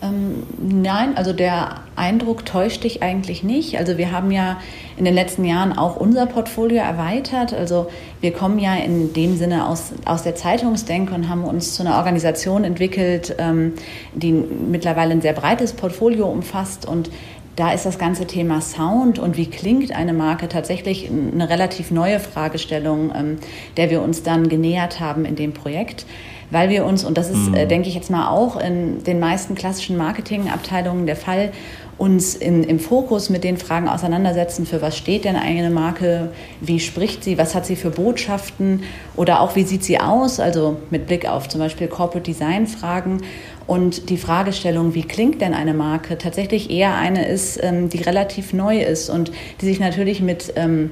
Ähm, 0.01 0.43
nein, 0.59 1.17
also 1.17 1.33
der 1.33 1.81
Eindruck 1.95 2.45
täuscht 2.45 2.83
dich 2.83 3.01
eigentlich 3.01 3.43
nicht. 3.43 3.79
Also 3.79 3.97
wir 3.97 4.11
haben 4.11 4.29
ja 4.31 4.57
in 4.95 5.05
den 5.05 5.13
letzten 5.13 5.43
Jahren 5.43 5.75
auch 5.75 5.95
unser 5.95 6.27
Portfolio 6.27 6.77
erweitert. 6.77 7.53
Also 7.53 7.87
wir 8.21 8.31
kommen 8.31 8.59
ja 8.59 8.75
in 8.75 9.13
dem 9.13 9.35
Sinne 9.37 9.67
aus, 9.67 9.91
aus 10.05 10.23
der 10.23 10.35
Zeitungsdenke 10.35 11.13
und 11.15 11.29
haben 11.29 11.43
uns 11.43 11.73
zu 11.73 11.83
einer 11.83 11.97
Organisation 11.97 12.63
entwickelt, 12.63 13.35
ähm, 13.39 13.73
die 14.13 14.31
mittlerweile 14.31 15.13
ein 15.13 15.21
sehr 15.21 15.33
breites 15.33 15.73
Portfolio 15.73 16.27
umfasst 16.27 16.85
und 16.85 17.09
da 17.55 17.71
ist 17.71 17.87
das 17.87 17.97
ganze 17.97 18.27
Thema 18.27 18.61
Sound 18.61 19.17
und 19.17 19.35
wie 19.35 19.47
klingt 19.47 19.91
eine 19.91 20.13
Marke 20.13 20.47
tatsächlich 20.47 21.09
eine 21.09 21.49
relativ 21.49 21.89
neue 21.89 22.19
Fragestellung, 22.19 23.11
ähm, 23.15 23.37
der 23.77 23.89
wir 23.89 24.03
uns 24.03 24.21
dann 24.21 24.47
genähert 24.47 24.99
haben 24.99 25.25
in 25.25 25.35
dem 25.35 25.53
Projekt 25.53 26.05
weil 26.49 26.69
wir 26.69 26.85
uns, 26.85 27.03
und 27.03 27.17
das 27.17 27.29
ist, 27.29 27.47
äh, 27.53 27.65
mhm. 27.65 27.69
denke 27.69 27.89
ich 27.89 27.95
jetzt 27.95 28.09
mal 28.09 28.29
auch 28.29 28.55
in 28.55 29.03
den 29.03 29.19
meisten 29.19 29.55
klassischen 29.55 29.97
Marketingabteilungen 29.97 31.05
der 31.05 31.15
Fall, 31.15 31.51
uns 31.97 32.35
in, 32.35 32.63
im 32.63 32.79
Fokus 32.79 33.29
mit 33.29 33.43
den 33.43 33.57
Fragen 33.57 33.87
auseinandersetzen, 33.87 34.65
für 34.65 34.81
was 34.81 34.95
steht 34.95 35.25
denn 35.25 35.35
eine 35.35 35.69
Marke, 35.71 36.29
wie 36.61 36.79
spricht 36.79 37.23
sie, 37.23 37.37
was 37.37 37.55
hat 37.55 37.65
sie 37.65 37.75
für 37.75 37.89
Botschaften 37.89 38.83
oder 39.15 39.41
auch 39.41 39.55
wie 39.55 39.63
sieht 39.63 39.83
sie 39.83 39.99
aus, 39.99 40.39
also 40.39 40.77
mit 40.91 41.07
Blick 41.07 41.27
auf 41.27 41.49
zum 41.49 41.59
Beispiel 41.59 41.87
Corporate 41.87 42.31
Design 42.31 42.67
Fragen 42.67 43.21
und 43.65 44.09
die 44.09 44.17
Fragestellung, 44.17 44.93
wie 44.93 45.03
klingt 45.03 45.41
denn 45.41 45.53
eine 45.55 45.73
Marke, 45.73 46.17
tatsächlich 46.17 46.69
eher 46.69 46.95
eine 46.95 47.27
ist, 47.27 47.59
ähm, 47.63 47.89
die 47.89 48.01
relativ 48.03 48.53
neu 48.53 48.79
ist 48.79 49.09
und 49.09 49.31
die 49.61 49.65
sich 49.65 49.79
natürlich 49.79 50.21
mit 50.21 50.53
ähm, 50.55 50.91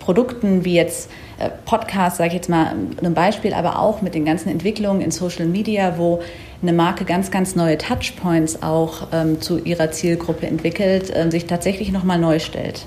Produkten 0.00 0.64
wie 0.64 0.74
jetzt 0.74 1.10
äh, 1.38 1.50
Podcast, 1.64 2.18
sage 2.18 2.28
ich 2.28 2.34
jetzt 2.34 2.48
mal 2.48 2.74
ein 3.02 3.14
Beispiel, 3.14 3.54
aber 3.54 3.78
auch 3.78 4.02
mit 4.02 4.14
den 4.14 4.24
ganzen 4.24 4.48
Entwicklungen 4.48 5.00
in 5.00 5.10
Social 5.10 5.46
Media, 5.46 5.94
wo 5.98 6.20
eine 6.62 6.72
Marke 6.72 7.04
ganz, 7.04 7.30
ganz 7.30 7.56
neue 7.56 7.78
Touchpoints 7.78 8.62
auch 8.62 9.08
ähm, 9.12 9.40
zu 9.40 9.58
ihrer 9.58 9.90
Zielgruppe 9.90 10.46
entwickelt, 10.46 11.14
äh, 11.14 11.30
sich 11.30 11.46
tatsächlich 11.46 11.92
nochmal 11.92 12.18
neu 12.18 12.38
stellt. 12.38 12.86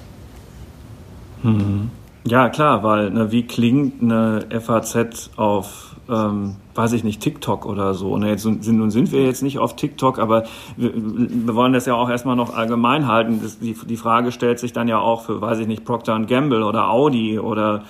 Mhm. 1.44 1.92
Ja, 2.26 2.50
klar, 2.50 2.84
weil 2.84 3.12
ne, 3.12 3.32
wie 3.32 3.44
klingt 3.44 4.02
eine 4.02 4.46
FAZ 4.60 5.30
auf 5.38 5.96
ähm, 6.10 6.56
weiß 6.78 6.94
ich 6.94 7.04
nicht, 7.04 7.22
TikTok 7.22 7.66
oder 7.66 7.94
so. 7.94 8.18
Ne, 8.18 8.30
jetzt 8.30 8.44
sind, 8.44 8.66
nun 8.68 8.92
sind 8.92 9.12
wir 9.12 9.24
jetzt 9.24 9.42
nicht 9.42 9.60
auf 9.60 9.76
TikTok, 9.76 10.20
aber 10.20 10.44
wir, 10.76 10.92
wir 10.94 11.56
wollen 11.56 11.74
das 11.74 11.86
ja 11.86 11.96
auch 11.96 12.10
erstmal 12.10 12.36
noch 12.36 12.56
allgemein 12.56 13.08
halten. 13.08 13.40
Das, 13.42 13.60
die, 13.60 13.74
die 13.74 13.98
Frage 13.98 14.32
stellt 14.32 14.60
sich 14.60 14.74
dann 14.74 14.88
ja 14.88 15.00
auch 15.00 15.24
für, 15.24 15.42
weiß 15.42 15.60
ich 15.60 15.68
nicht, 15.68 15.86
Procter 15.86 16.20
Gamble 16.20 16.64
oder 16.64 16.90
Audi 16.90 17.40
oder 17.40 17.84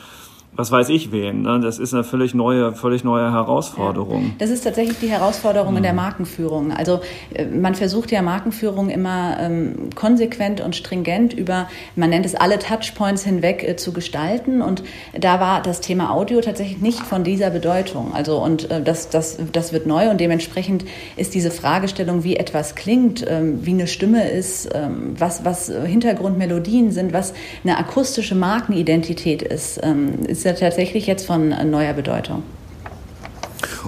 was 0.57 0.71
weiß 0.71 0.89
ich 0.89 1.11
wen. 1.11 1.43
Ne? 1.43 1.59
Das 1.61 1.77
ist 1.77 1.93
eine 1.93 2.03
völlig 2.03 2.33
neue, 2.33 2.73
völlig 2.73 3.03
neue 3.03 3.31
Herausforderung. 3.31 4.33
Das 4.39 4.49
ist 4.49 4.63
tatsächlich 4.63 4.97
die 4.99 5.09
Herausforderung 5.09 5.71
mhm. 5.71 5.77
in 5.77 5.83
der 5.83 5.93
mhm. 5.93 5.97
Markenführung. 5.97 6.71
Also 6.71 7.01
äh, 7.33 7.45
man 7.45 7.75
versucht 7.75 8.11
ja 8.11 8.23
Markenführung 8.23 8.89
immer 8.89 9.37
ähm, 9.39 9.91
konsequent 9.93 10.59
und 10.59 10.75
stringent 10.75 11.33
über, 11.33 11.69
man 11.95 12.09
nennt 12.09 12.25
es 12.25 12.33
alle 12.33 12.57
Touchpoints 12.57 13.23
hinweg 13.23 13.63
äh, 13.63 13.75
zu 13.75 13.93
gestalten. 13.93 14.63
Und 14.63 14.83
da 15.17 15.39
war 15.39 15.61
das 15.61 15.79
Thema 15.79 16.11
Audio 16.11 16.41
tatsächlich 16.41 16.81
nicht 16.81 17.01
von 17.01 17.23
dieser 17.23 17.51
Bedeutung. 17.51 18.13
Also 18.15 18.43
und 18.43 18.71
äh, 18.71 18.81
das, 18.81 19.09
das, 19.09 19.37
das 19.53 19.73
wird 19.73 19.85
neu 19.85 20.09
und 20.09 20.19
dementsprechend 20.19 20.85
ist 21.17 21.35
diese 21.35 21.51
Fragestellung, 21.51 22.23
wie 22.23 22.35
etwas 22.35 22.73
klingt, 22.73 23.23
ähm, 23.29 23.63
wie 23.63 23.71
eine 23.71 23.85
Stimme 23.85 24.27
ist, 24.27 24.69
ähm, 24.73 25.13
was, 25.19 25.45
was 25.45 25.67
Hintergrundmelodien 25.67 26.91
sind, 26.91 27.13
was 27.13 27.35
eine 27.63 27.77
akustische 27.77 28.33
Markenidentität 28.33 29.43
ist, 29.43 29.79
ähm, 29.83 30.23
ist 30.25 30.46
ja 30.47 30.53
tatsächlich 30.53 31.05
jetzt 31.05 31.27
von 31.27 31.49
neuer 31.69 31.93
Bedeutung. 31.93 32.43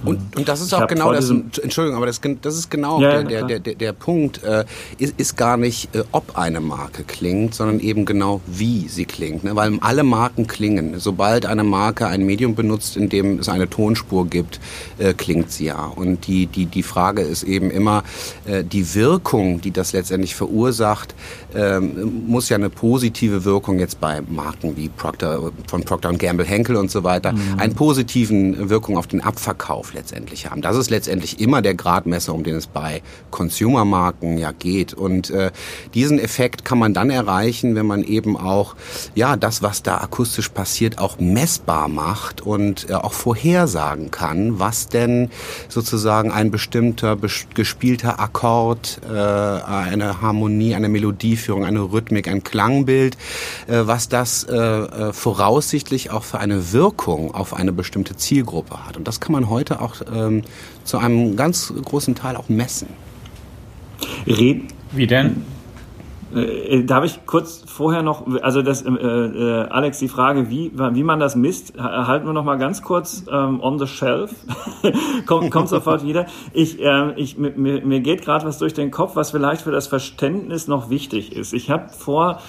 Und, 0.06 0.36
und 0.36 0.48
das 0.48 0.62
ist 0.62 0.74
auch 0.74 0.88
genau 0.88 1.14
das, 1.14 1.30
Entschuldigung, 1.30 1.98
aber 1.98 2.06
das, 2.06 2.22
das 2.42 2.56
ist 2.56 2.70
genau 2.70 3.02
ja, 3.02 3.24
der, 3.24 3.44
der, 3.44 3.60
der, 3.60 3.76
der 3.76 3.94
Punkt, 3.94 4.44
äh, 4.44 4.66
ist, 4.98 5.16
ist 5.18 5.38
gar 5.38 5.58
nicht, 5.58 5.94
äh, 5.96 6.04
ob 6.12 6.38
eine 6.38 6.60
Marke 6.60 7.04
klingt, 7.04 7.54
sondern 7.56 7.80
eben 7.80 8.06
genau, 8.06 8.42
wie 8.48 8.88
sie 8.88 9.06
klingt. 9.06 9.44
Ne? 9.44 9.56
Weil 9.56 9.78
alle 9.82 10.04
Marken 10.04 10.48
klingen. 10.48 11.00
Sobald 11.00 11.46
eine 11.46 11.64
Marke 11.64 12.08
ein 12.08 12.26
Medium 12.26 12.56
benutzt, 12.56 12.98
in 12.98 13.10
dem 13.10 13.40
es 13.40 13.50
eine 13.50 13.70
Tonspur 13.70 14.28
gibt, 14.28 14.60
äh, 14.98 15.14
klingt 15.14 15.52
sie 15.52 15.66
ja. 15.66 15.86
Und 15.86 16.28
die, 16.28 16.48
die, 16.48 16.66
die 16.66 16.84
Frage 16.84 17.22
ist 17.22 17.44
eben 17.44 17.72
immer, 17.72 18.04
äh, 18.46 18.64
die 18.64 18.94
Wirkung, 18.96 19.62
die 19.62 19.72
das 19.72 19.94
letztendlich 19.94 20.36
verursacht, 20.36 21.16
ähm, 21.56 22.26
muss 22.28 22.50
ja 22.50 22.58
eine 22.58 22.70
positive 22.70 23.46
Wirkung 23.46 23.80
jetzt 23.80 24.00
bei 24.00 24.22
Marken 24.22 24.78
wie 24.78 24.90
Procter, 24.90 25.52
von 25.68 25.84
Procter 25.84 26.14
Gamble, 26.14 26.46
Henkel 26.46 26.76
und 26.76 26.92
so 26.92 27.04
weiter, 27.04 27.34
mhm. 27.34 27.60
einen 27.60 27.76
positiven 27.76 28.70
Wirkung 28.70 28.98
auf 28.98 29.08
den 29.08 29.22
Abverkauf 29.22 29.79
letztendlich 29.94 30.50
haben. 30.50 30.62
Das 30.62 30.76
ist 30.76 30.90
letztendlich 30.90 31.40
immer 31.40 31.62
der 31.62 31.76
Gradmesser, 31.76 32.34
um 32.34 32.44
den 32.44 32.56
es 32.56 32.68
bei 32.68 33.02
Consumermarken 33.32 34.38
ja 34.38 34.52
geht. 34.52 34.94
Und 34.94 35.30
äh, 35.30 35.52
diesen 35.94 36.20
Effekt 36.20 36.66
kann 36.66 36.78
man 36.78 36.94
dann 36.94 37.10
erreichen, 37.10 37.76
wenn 37.76 37.86
man 37.86 38.04
eben 38.04 38.38
auch 38.38 38.76
ja 39.16 39.36
das, 39.38 39.62
was 39.62 39.84
da 39.84 39.98
akustisch 39.98 40.50
passiert, 40.50 41.00
auch 41.00 41.20
messbar 41.20 41.88
macht 41.88 42.42
und 42.42 42.90
äh, 42.90 42.94
auch 42.94 43.14
vorhersagen 43.14 44.12
kann, 44.12 44.60
was 44.60 44.88
denn 44.88 45.30
sozusagen 45.68 46.32
ein 46.32 46.52
bestimmter 46.52 47.18
gespielter 47.54 48.20
Akkord, 48.20 49.02
äh, 49.08 49.14
eine 49.14 50.22
Harmonie, 50.22 50.76
eine 50.76 50.90
Melodieführung, 50.90 51.66
eine 51.66 51.82
Rhythmik, 51.82 52.28
ein 52.28 52.44
Klangbild, 52.44 53.16
äh, 53.68 53.82
was 53.86 54.10
das 54.10 54.44
äh, 54.44 54.56
äh 54.56 55.14
voraussichtlich 55.14 56.12
auch 56.12 56.24
für 56.24 56.40
eine 56.40 56.72
Wirkung 56.72 57.34
auf 57.34 57.54
eine 57.54 57.72
bestimmte 57.72 58.16
Zielgruppe 58.16 58.86
hat. 58.86 58.98
Und 58.98 59.08
das 59.08 59.20
kann 59.20 59.34
man 59.34 59.50
heute 59.50 59.69
auch 59.72 59.96
ähm, 60.14 60.44
zu 60.84 60.98
einem 60.98 61.36
ganz 61.36 61.74
großen 61.74 62.16
Teil 62.16 62.36
auch 62.36 62.50
messen. 62.50 62.88
Red 64.26 64.64
Wie 64.92 65.08
denn? 65.08 65.46
Äh, 66.34 66.84
darf 66.84 67.06
ich 67.06 67.26
kurz 67.26 67.64
vorher 67.66 68.04
noch, 68.04 68.26
also 68.42 68.62
das, 68.62 68.84
äh, 68.84 68.90
äh, 68.90 69.68
Alex, 69.70 70.00
die 70.00 70.08
Frage, 70.08 70.50
wie, 70.50 70.72
wie 70.76 71.04
man 71.04 71.20
das 71.20 71.36
misst, 71.36 71.74
halten 71.78 72.28
wir 72.28 72.34
noch 72.34 72.44
mal 72.44 72.58
ganz 72.58 72.82
kurz 72.84 73.24
ähm, 73.32 73.60
on 73.62 73.80
the 73.80 73.88
shelf. 73.88 74.32
kommt, 75.26 75.50
kommt 75.50 75.70
sofort 75.70 76.06
wieder. 76.06 76.28
Ich, 76.54 76.80
äh, 76.80 77.14
ich, 77.16 77.38
mir, 77.38 77.52
mir 77.56 78.00
geht 78.02 78.22
gerade 78.22 78.46
was 78.46 78.60
durch 78.60 78.74
den 78.74 78.92
Kopf, 78.92 79.16
was 79.16 79.32
vielleicht 79.32 79.62
für 79.62 79.72
das 79.72 79.88
Verständnis 79.88 80.68
noch 80.68 80.90
wichtig 80.90 81.36
ist. 81.36 81.54
Ich 81.54 81.72
habe 81.72 81.90
vor 81.90 82.40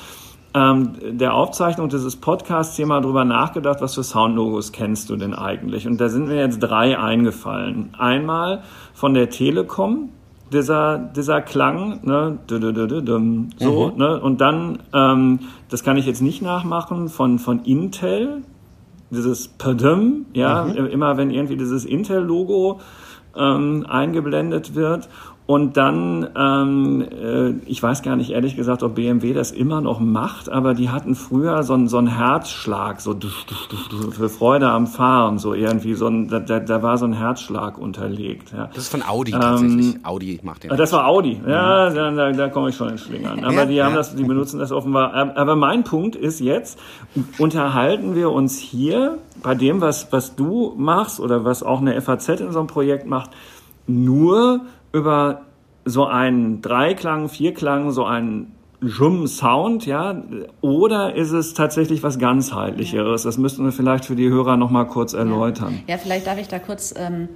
ähm, 0.54 0.92
der 1.18 1.34
Aufzeichnung 1.34 1.88
dieses 1.88 2.16
Podcasts 2.16 2.76
hier 2.76 2.86
mal 2.86 3.00
drüber 3.00 3.24
nachgedacht, 3.24 3.80
was 3.80 3.94
für 3.94 4.02
Soundlogos 4.02 4.72
kennst 4.72 5.10
du 5.10 5.16
denn 5.16 5.34
eigentlich? 5.34 5.86
Und 5.86 6.00
da 6.00 6.08
sind 6.08 6.28
mir 6.28 6.36
jetzt 6.36 6.58
drei 6.58 6.98
eingefallen. 6.98 7.90
Einmal 7.96 8.62
von 8.92 9.14
der 9.14 9.30
Telekom, 9.30 10.10
dieser, 10.52 10.98
dieser 10.98 11.40
Klang, 11.40 12.00
ne, 12.04 12.38
so, 12.48 13.92
mhm. 13.92 13.98
ne, 13.98 14.20
und 14.20 14.40
dann, 14.40 14.80
ähm, 14.92 15.40
das 15.68 15.84
kann 15.84 15.96
ich 15.96 16.06
jetzt 16.06 16.22
nicht 16.22 16.42
nachmachen, 16.42 17.08
von, 17.08 17.38
von 17.38 17.60
Intel, 17.60 18.42
dieses 19.10 19.48
Padum, 19.48 20.26
ja, 20.32 20.64
mhm. 20.64 20.86
immer 20.86 21.16
wenn 21.16 21.30
irgendwie 21.30 21.56
dieses 21.56 21.84
Intel-Logo 21.84 22.80
ähm, 23.36 23.86
eingeblendet 23.88 24.74
wird 24.74 25.08
und 25.50 25.76
dann, 25.76 26.28
ähm, 26.36 27.04
äh, 27.10 27.50
ich 27.68 27.82
weiß 27.82 28.02
gar 28.02 28.14
nicht 28.14 28.30
ehrlich 28.30 28.54
gesagt, 28.54 28.84
ob 28.84 28.94
BMW 28.94 29.32
das 29.32 29.50
immer 29.50 29.80
noch 29.80 29.98
macht, 29.98 30.48
aber 30.48 30.74
die 30.74 30.90
hatten 30.90 31.16
früher 31.16 31.64
so 31.64 31.74
einen, 31.74 31.88
so 31.88 31.98
einen 31.98 32.06
Herzschlag, 32.06 33.00
so 33.00 33.16
für 34.12 34.28
Freude 34.28 34.70
am 34.70 34.86
Fahren, 34.86 35.40
so 35.40 35.52
irgendwie, 35.52 35.94
so 35.94 36.06
ein, 36.06 36.28
da, 36.28 36.38
da 36.38 36.82
war 36.84 36.98
so 36.98 37.06
ein 37.06 37.14
Herzschlag 37.14 37.78
unterlegt. 37.78 38.52
Ja. 38.52 38.66
Das 38.66 38.84
ist 38.84 38.90
von 38.90 39.02
Audi 39.02 39.32
ähm, 39.32 39.40
tatsächlich. 39.40 39.96
Audi 40.04 40.40
macht 40.44 40.62
den. 40.62 40.76
Das 40.76 40.92
war 40.92 41.08
Audi, 41.08 41.40
ja, 41.44 41.90
da, 41.90 42.12
da, 42.12 42.30
da 42.30 42.48
komme 42.48 42.68
ich 42.68 42.76
schon 42.76 42.90
in 42.90 42.98
Schlingern. 42.98 43.42
Aber 43.44 43.66
die 43.66 43.82
haben 43.82 43.96
das, 43.96 44.14
die 44.14 44.22
benutzen 44.22 44.60
das 44.60 44.70
offenbar. 44.70 45.14
Aber 45.36 45.56
mein 45.56 45.82
Punkt 45.82 46.14
ist 46.14 46.38
jetzt, 46.38 46.78
unterhalten 47.38 48.14
wir 48.14 48.30
uns 48.30 48.60
hier 48.60 49.18
bei 49.42 49.56
dem, 49.56 49.80
was, 49.80 50.12
was 50.12 50.36
du 50.36 50.74
machst 50.76 51.18
oder 51.18 51.44
was 51.44 51.64
auch 51.64 51.80
eine 51.80 52.00
FAZ 52.00 52.28
in 52.28 52.52
so 52.52 52.60
einem 52.60 52.68
Projekt 52.68 53.06
macht, 53.06 53.30
nur 53.88 54.60
über 54.92 55.42
so 55.84 56.06
einen 56.06 56.62
Dreiklang, 56.62 57.28
Vierklang, 57.28 57.90
so 57.90 58.04
einen 58.04 58.52
Jum-Sound, 58.82 59.84
ja, 59.84 60.22
oder 60.62 61.14
ist 61.14 61.32
es 61.32 61.52
tatsächlich 61.52 62.02
was 62.02 62.18
ganzheitlicheres? 62.18 63.24
Das 63.24 63.36
müssten 63.36 63.64
wir 63.64 63.72
vielleicht 63.72 64.06
für 64.06 64.16
die 64.16 64.30
Hörer 64.30 64.56
noch 64.56 64.70
mal 64.70 64.84
kurz 64.84 65.12
erläutern. 65.12 65.82
Ja, 65.86 65.94
ja 65.94 65.98
vielleicht 65.98 66.26
darf 66.26 66.38
ich 66.38 66.48
da 66.48 66.58
kurz 66.58 66.94
ähm, 66.96 67.28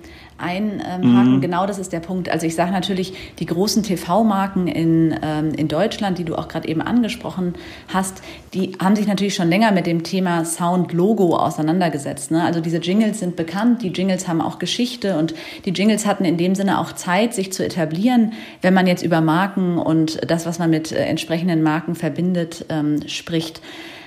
einhaken. 0.44 1.36
Mhm. 1.36 1.40
Genau 1.40 1.66
das 1.66 1.78
ist 1.78 1.92
der 1.92 2.00
Punkt. 2.00 2.28
Also 2.28 2.46
ich 2.46 2.54
sage 2.54 2.70
natürlich, 2.70 3.14
die 3.38 3.46
großen 3.46 3.82
TV-Marken 3.82 4.68
in, 4.68 5.18
ähm, 5.22 5.52
in 5.54 5.68
Deutschland, 5.68 6.18
die 6.18 6.24
du 6.24 6.36
auch 6.36 6.48
gerade 6.48 6.68
eben 6.68 6.82
angesprochen 6.82 7.54
hast, 7.88 8.22
die 8.52 8.76
haben 8.80 8.94
sich 8.94 9.06
natürlich 9.06 9.34
schon 9.34 9.48
länger 9.48 9.72
mit 9.72 9.86
dem 9.86 10.02
Thema 10.02 10.44
Sound-Logo 10.44 11.36
auseinandergesetzt. 11.36 12.30
Ne? 12.30 12.44
Also 12.44 12.60
diese 12.60 12.78
Jingles 12.78 13.20
sind 13.20 13.36
bekannt, 13.36 13.82
die 13.82 13.88
Jingles 13.88 14.28
haben 14.28 14.40
auch 14.40 14.58
Geschichte 14.58 15.18
und 15.18 15.34
die 15.64 15.70
Jingles 15.70 16.06
hatten 16.06 16.24
in 16.24 16.36
dem 16.36 16.54
Sinne 16.54 16.78
auch 16.78 16.92
Zeit, 16.92 17.34
sich 17.34 17.52
zu 17.52 17.64
etablieren, 17.64 18.32
wenn 18.62 18.74
man 18.74 18.86
jetzt 18.86 19.02
über 19.02 19.20
Marken 19.20 19.78
und 19.78 20.30
das, 20.30 20.46
was 20.46 20.58
man 20.58 20.70
mit 20.70 20.92
äh, 20.92 20.96
entsprechenden 20.96 21.62
Marken 21.62 21.94
verbindet, 21.94 22.66
ähm, 22.68 23.00
spricht. 23.06 23.60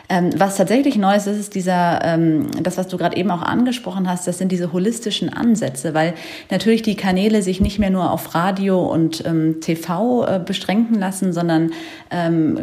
Ähm, 0.10 0.30
was 0.38 0.56
tatsächlich 0.56 0.98
neu 0.98 1.16
ist, 1.16 1.28
ist 1.28 1.54
dieser, 1.54 2.00
ähm, 2.04 2.48
das, 2.64 2.78
was 2.78 2.88
du 2.88 2.98
gerade 2.98 3.18
eben 3.18 3.30
auch 3.30 3.42
angesprochen 3.42 4.10
hast, 4.10 4.26
das 4.26 4.38
sind 4.38 4.54
diese 4.54 4.72
holistischen 4.72 5.34
Ansätze, 5.34 5.94
weil 5.94 6.14
natürlich 6.50 6.82
die 6.82 6.96
Kanäle 6.96 7.42
sich 7.42 7.60
nicht 7.60 7.78
mehr 7.78 7.90
nur 7.90 8.12
auf 8.12 8.34
Radio 8.34 8.80
und 8.80 9.26
ähm, 9.26 9.60
TV 9.60 10.26
äh, 10.26 10.40
beschränken 10.40 10.96
lassen, 10.96 11.34
sondern 11.34 11.72
ähm, 12.10 12.58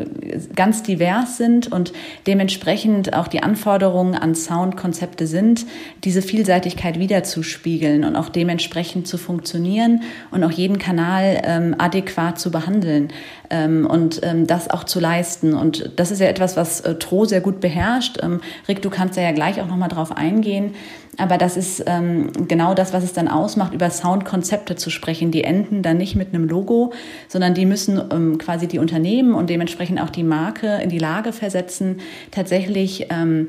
ganz 0.56 0.82
divers 0.82 1.36
sind 1.36 1.70
und 1.70 1.92
dementsprechend 2.26 3.12
auch 3.12 3.28
die 3.28 3.42
Anforderungen 3.42 4.14
an 4.14 4.34
Soundkonzepte 4.34 5.26
sind, 5.26 5.66
diese 6.02 6.22
Vielseitigkeit 6.22 6.98
wiederzuspiegeln 6.98 8.04
und 8.04 8.16
auch 8.16 8.30
dementsprechend 8.30 9.06
zu 9.06 9.18
funktionieren 9.18 10.00
und 10.30 10.44
auch 10.44 10.50
jeden 10.50 10.78
Kanal 10.78 11.42
ähm, 11.44 11.74
adäquat 11.76 12.40
zu 12.40 12.50
behandeln 12.50 13.08
ähm, 13.50 13.86
und 13.86 14.22
das 14.46 14.70
auch 14.70 14.84
zu 14.84 15.00
leisten. 15.00 15.54
Und 15.54 15.90
das 15.96 16.10
ist 16.10 16.20
ja 16.20 16.26
etwas, 16.26 16.56
was 16.56 16.80
äh, 16.80 16.94
Tro 16.94 17.26
sehr 17.34 17.40
gut 17.40 17.60
beherrscht. 17.60 18.18
Ähm, 18.22 18.40
Rick, 18.68 18.80
du 18.80 18.90
kannst 18.90 19.16
ja 19.16 19.32
gleich 19.32 19.60
auch 19.60 19.66
nochmal 19.66 19.88
drauf 19.88 20.16
eingehen. 20.16 20.76
Aber 21.18 21.36
das 21.36 21.56
ist 21.56 21.82
ähm, 21.86 22.30
genau 22.46 22.74
das, 22.74 22.92
was 22.92 23.02
es 23.02 23.12
dann 23.12 23.26
ausmacht, 23.26 23.74
über 23.74 23.90
Soundkonzepte 23.90 24.76
zu 24.76 24.90
sprechen. 24.90 25.32
Die 25.32 25.42
enden 25.42 25.82
dann 25.82 25.96
nicht 25.96 26.14
mit 26.14 26.32
einem 26.32 26.48
Logo, 26.48 26.92
sondern 27.28 27.54
die 27.54 27.66
müssen 27.66 28.00
ähm, 28.12 28.38
quasi 28.38 28.68
die 28.68 28.78
Unternehmen 28.78 29.34
und 29.34 29.50
dementsprechend 29.50 30.00
auch 30.00 30.10
die 30.10 30.22
Marke 30.22 30.80
in 30.80 30.90
die 30.90 30.98
Lage 30.98 31.32
versetzen, 31.32 31.98
tatsächlich 32.30 33.08
ähm, 33.10 33.48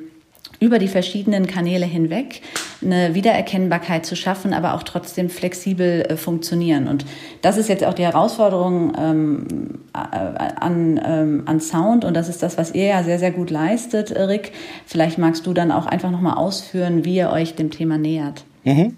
über 0.60 0.80
die 0.80 0.88
verschiedenen 0.88 1.48
Kanäle 1.48 1.86
hinweg 1.86 2.42
eine 2.82 3.16
Wiedererkennbarkeit 3.16 4.06
zu 4.06 4.16
schaffen, 4.16 4.54
aber 4.54 4.74
auch 4.74 4.84
trotzdem 4.84 5.30
flexibel 5.30 6.02
äh, 6.02 6.18
funktionieren. 6.18 6.88
Und 6.88 7.06
das 7.42 7.58
ist 7.58 7.70
jetzt 7.70 7.84
auch 7.84 7.94
die 7.94 8.04
Herausforderung 8.04 8.94
ähm, 8.98 9.48
äh, 9.94 9.98
an, 9.98 11.00
ähm, 11.06 11.44
an 11.46 11.60
Sound 11.60 12.06
und 12.06 12.16
das 12.16 12.30
ist 12.30 12.44
das, 12.44 12.58
was 12.58 12.74
ihr 12.74 12.86
ja 12.86 13.04
sehr, 13.04 13.20
sehr 13.20 13.32
gut 13.32 13.50
leistet, 13.50 14.12
Rick. 14.16 14.52
Vielleicht 14.86 15.18
magst 15.18 15.46
du 15.48 15.54
dann 15.54 15.72
auch 15.72 15.86
einfach 15.86 16.12
nochmal 16.12 16.38
ausführen, 16.38 17.06
wie 17.06 17.16
ihr 17.16 17.30
euch 17.30 17.56
dem 17.56 17.72
Thema 17.72 17.98
nähert. 17.98 18.46
Mhm. 18.64 18.98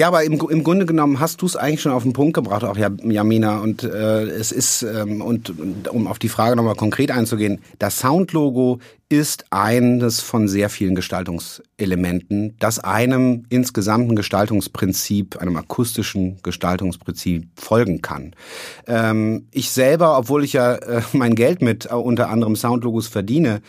Ja, 0.00 0.08
aber 0.08 0.24
im, 0.24 0.40
im 0.48 0.64
Grunde 0.64 0.86
genommen 0.86 1.20
hast 1.20 1.42
du 1.42 1.46
es 1.46 1.56
eigentlich 1.56 1.82
schon 1.82 1.92
auf 1.92 2.04
den 2.04 2.14
Punkt 2.14 2.32
gebracht, 2.32 2.64
auch 2.64 2.78
Jamina. 2.78 3.58
Und 3.58 3.82
äh, 3.82 4.22
es 4.22 4.50
ist, 4.50 4.80
ähm, 4.82 5.20
und, 5.20 5.52
um 5.90 6.06
auf 6.06 6.18
die 6.18 6.30
Frage 6.30 6.56
nochmal 6.56 6.74
konkret 6.74 7.10
einzugehen, 7.10 7.60
das 7.78 7.98
Soundlogo 7.98 8.78
ist 9.10 9.44
eines 9.50 10.20
von 10.22 10.48
sehr 10.48 10.70
vielen 10.70 10.94
Gestaltungselementen, 10.94 12.56
das 12.60 12.78
einem 12.78 13.44
insgesamten 13.50 14.16
Gestaltungsprinzip, 14.16 15.36
einem 15.36 15.56
akustischen 15.58 16.38
Gestaltungsprinzip 16.42 17.48
folgen 17.56 18.00
kann. 18.00 18.34
Ähm, 18.86 19.48
ich 19.50 19.70
selber, 19.70 20.16
obwohl 20.16 20.44
ich 20.44 20.54
ja 20.54 20.76
äh, 20.76 21.02
mein 21.12 21.34
Geld 21.34 21.60
mit 21.60 21.90
äh, 21.90 21.94
unter 21.94 22.30
anderem 22.30 22.56
Soundlogos 22.56 23.06
verdiene, 23.06 23.60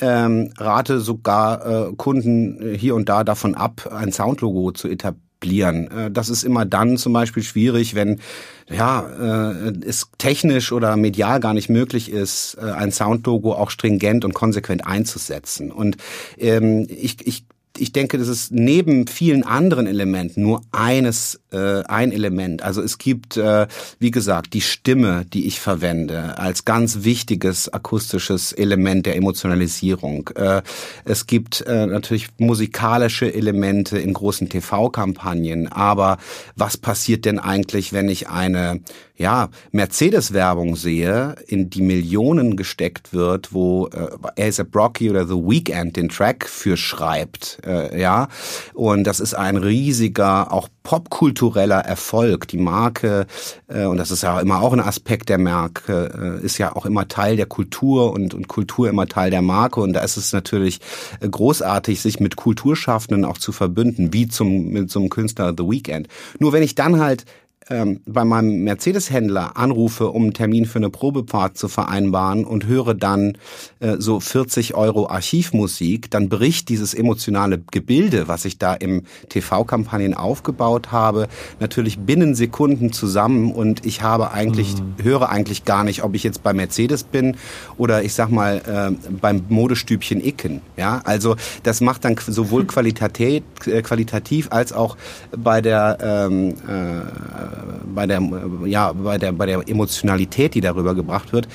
ähm, 0.00 0.50
rate 0.58 0.98
sogar 0.98 1.90
äh, 1.90 1.92
Kunden 1.94 2.74
hier 2.76 2.96
und 2.96 3.08
da 3.08 3.22
davon 3.22 3.54
ab, 3.54 3.88
ein 3.94 4.10
Soundlogo 4.10 4.72
zu 4.72 4.88
etablieren 4.88 5.25
etablieren. 5.46 5.90
Äh, 5.90 6.10
das 6.10 6.28
ist 6.28 6.42
immer 6.42 6.64
dann 6.64 6.96
zum 6.96 7.12
Beispiel 7.12 7.42
schwierig, 7.42 7.94
wenn 7.94 8.20
ja 8.68 9.52
äh, 9.60 9.72
es 9.86 10.10
technisch 10.18 10.72
oder 10.72 10.96
medial 10.96 11.40
gar 11.40 11.54
nicht 11.54 11.68
möglich 11.68 12.10
ist, 12.10 12.56
äh, 12.60 12.72
ein 12.72 12.90
Soundlogo 12.90 13.54
auch 13.54 13.70
stringent 13.70 14.24
und 14.24 14.34
konsequent 14.34 14.86
einzusetzen. 14.86 15.70
Und 15.70 15.96
ähm, 16.38 16.86
ich, 16.90 17.26
ich 17.26 17.44
ich 17.78 17.92
denke, 17.92 18.18
das 18.18 18.28
ist 18.28 18.52
neben 18.52 19.06
vielen 19.06 19.44
anderen 19.44 19.86
Elementen 19.86 20.42
nur 20.42 20.62
eines, 20.72 21.40
äh, 21.52 21.82
ein 21.84 22.12
Element. 22.12 22.62
Also 22.62 22.82
es 22.82 22.98
gibt, 22.98 23.36
äh, 23.36 23.66
wie 23.98 24.10
gesagt, 24.10 24.54
die 24.54 24.60
Stimme, 24.60 25.24
die 25.32 25.46
ich 25.46 25.60
verwende, 25.60 26.38
als 26.38 26.64
ganz 26.64 27.04
wichtiges 27.04 27.72
akustisches 27.72 28.52
Element 28.52 29.06
der 29.06 29.16
Emotionalisierung. 29.16 30.28
Äh, 30.34 30.62
es 31.04 31.26
gibt 31.26 31.62
äh, 31.62 31.86
natürlich 31.86 32.28
musikalische 32.38 33.32
Elemente 33.32 33.98
in 33.98 34.12
großen 34.12 34.48
TV-Kampagnen. 34.48 35.68
Aber 35.70 36.18
was 36.54 36.76
passiert 36.76 37.24
denn 37.24 37.38
eigentlich, 37.38 37.92
wenn 37.92 38.08
ich 38.08 38.28
eine 38.28 38.80
ja, 39.16 39.48
Mercedes-Werbung 39.72 40.76
sehe, 40.76 41.36
in 41.46 41.70
die 41.70 41.82
Millionen 41.82 42.56
gesteckt 42.56 43.12
wird, 43.12 43.52
wo 43.52 43.88
äh, 43.88 44.50
A$AP 44.50 44.74
Rocky 44.74 45.10
oder 45.10 45.26
The 45.26 45.34
Weeknd 45.34 45.96
den 45.96 46.08
Track 46.08 46.48
für 46.48 46.76
schreibt, 46.76 47.58
äh, 47.66 48.00
ja, 48.00 48.28
und 48.74 49.04
das 49.04 49.20
ist 49.20 49.34
ein 49.34 49.56
riesiger, 49.56 50.52
auch 50.52 50.68
popkultureller 50.86 51.80
Erfolg. 51.80 52.46
Die 52.46 52.58
Marke, 52.58 53.26
äh, 53.66 53.86
und 53.86 53.96
das 53.96 54.12
ist 54.12 54.22
ja 54.22 54.38
immer 54.38 54.62
auch 54.62 54.72
ein 54.72 54.80
Aspekt 54.80 55.28
der 55.28 55.38
Marke, 55.38 56.38
äh, 56.40 56.44
ist 56.44 56.58
ja 56.58 56.76
auch 56.76 56.86
immer 56.86 57.08
Teil 57.08 57.36
der 57.36 57.46
Kultur 57.46 58.12
und, 58.12 58.34
und 58.34 58.46
Kultur 58.46 58.88
immer 58.88 59.08
Teil 59.08 59.30
der 59.30 59.42
Marke. 59.42 59.80
Und 59.80 59.94
da 59.94 60.00
ist 60.00 60.16
es 60.16 60.32
natürlich 60.32 60.80
äh, 61.20 61.28
großartig, 61.28 62.00
sich 62.00 62.20
mit 62.20 62.36
Kulturschaffenden 62.36 63.24
auch 63.24 63.38
zu 63.38 63.50
verbünden, 63.50 64.12
wie 64.12 64.28
zum, 64.28 64.68
mit 64.68 64.88
so 64.88 65.00
einem 65.00 65.08
Künstler 65.08 65.54
The 65.58 65.64
Weeknd. 65.64 66.06
Nur 66.38 66.52
wenn 66.52 66.62
ich 66.62 66.76
dann 66.76 67.00
halt 67.00 67.24
ähm, 67.68 68.00
bei 68.06 68.24
meinem 68.24 68.62
Mercedes-Händler 68.62 69.56
anrufe, 69.56 70.10
um 70.10 70.24
einen 70.24 70.34
Termin 70.34 70.66
für 70.66 70.78
eine 70.78 70.90
Probefahrt 70.90 71.58
zu 71.58 71.68
vereinbaren 71.68 72.44
und 72.44 72.66
höre 72.66 72.94
dann 72.94 73.36
äh, 73.80 73.96
so 73.98 74.20
40 74.20 74.74
Euro 74.74 75.08
Archivmusik, 75.08 76.10
dann 76.10 76.28
bricht 76.28 76.68
dieses 76.68 76.94
emotionale 76.94 77.58
Gebilde, 77.58 78.28
was 78.28 78.44
ich 78.44 78.58
da 78.58 78.74
im 78.74 79.02
TV-Kampagnen 79.28 80.14
aufgebaut 80.14 80.92
habe, 80.92 81.26
natürlich 81.58 81.98
binnen 81.98 82.34
Sekunden 82.34 82.92
zusammen 82.92 83.52
und 83.52 83.84
ich 83.84 84.02
habe 84.02 84.30
eigentlich, 84.30 84.74
mhm. 84.74 85.02
höre 85.02 85.28
eigentlich 85.28 85.64
gar 85.64 85.82
nicht, 85.82 86.04
ob 86.04 86.14
ich 86.14 86.22
jetzt 86.22 86.42
bei 86.42 86.52
Mercedes 86.52 87.02
bin 87.02 87.36
oder 87.78 88.04
ich 88.04 88.14
sag 88.14 88.30
mal 88.30 88.62
äh, 89.02 89.10
beim 89.10 89.44
Modestübchen 89.48 90.24
Icken. 90.24 90.60
Ja, 90.76 91.00
also 91.04 91.36
das 91.64 91.80
macht 91.80 92.04
dann 92.04 92.16
sowohl 92.26 92.64
qualitativ, 92.66 93.42
äh, 93.66 93.82
qualitativ 93.82 94.52
als 94.52 94.72
auch 94.72 94.96
bei 95.36 95.60
der 95.60 95.98
ähm, 96.00 96.54
äh, 96.68 97.55
bei 97.94 98.06
der, 98.06 98.20
ja, 98.64 98.92
bei 98.92 99.18
der, 99.18 99.32
bei 99.32 99.46
der 99.46 99.68
Emotionalität, 99.68 100.54
die 100.54 100.60
darüber 100.60 100.94
gebracht 100.94 101.32
wird, 101.32 101.48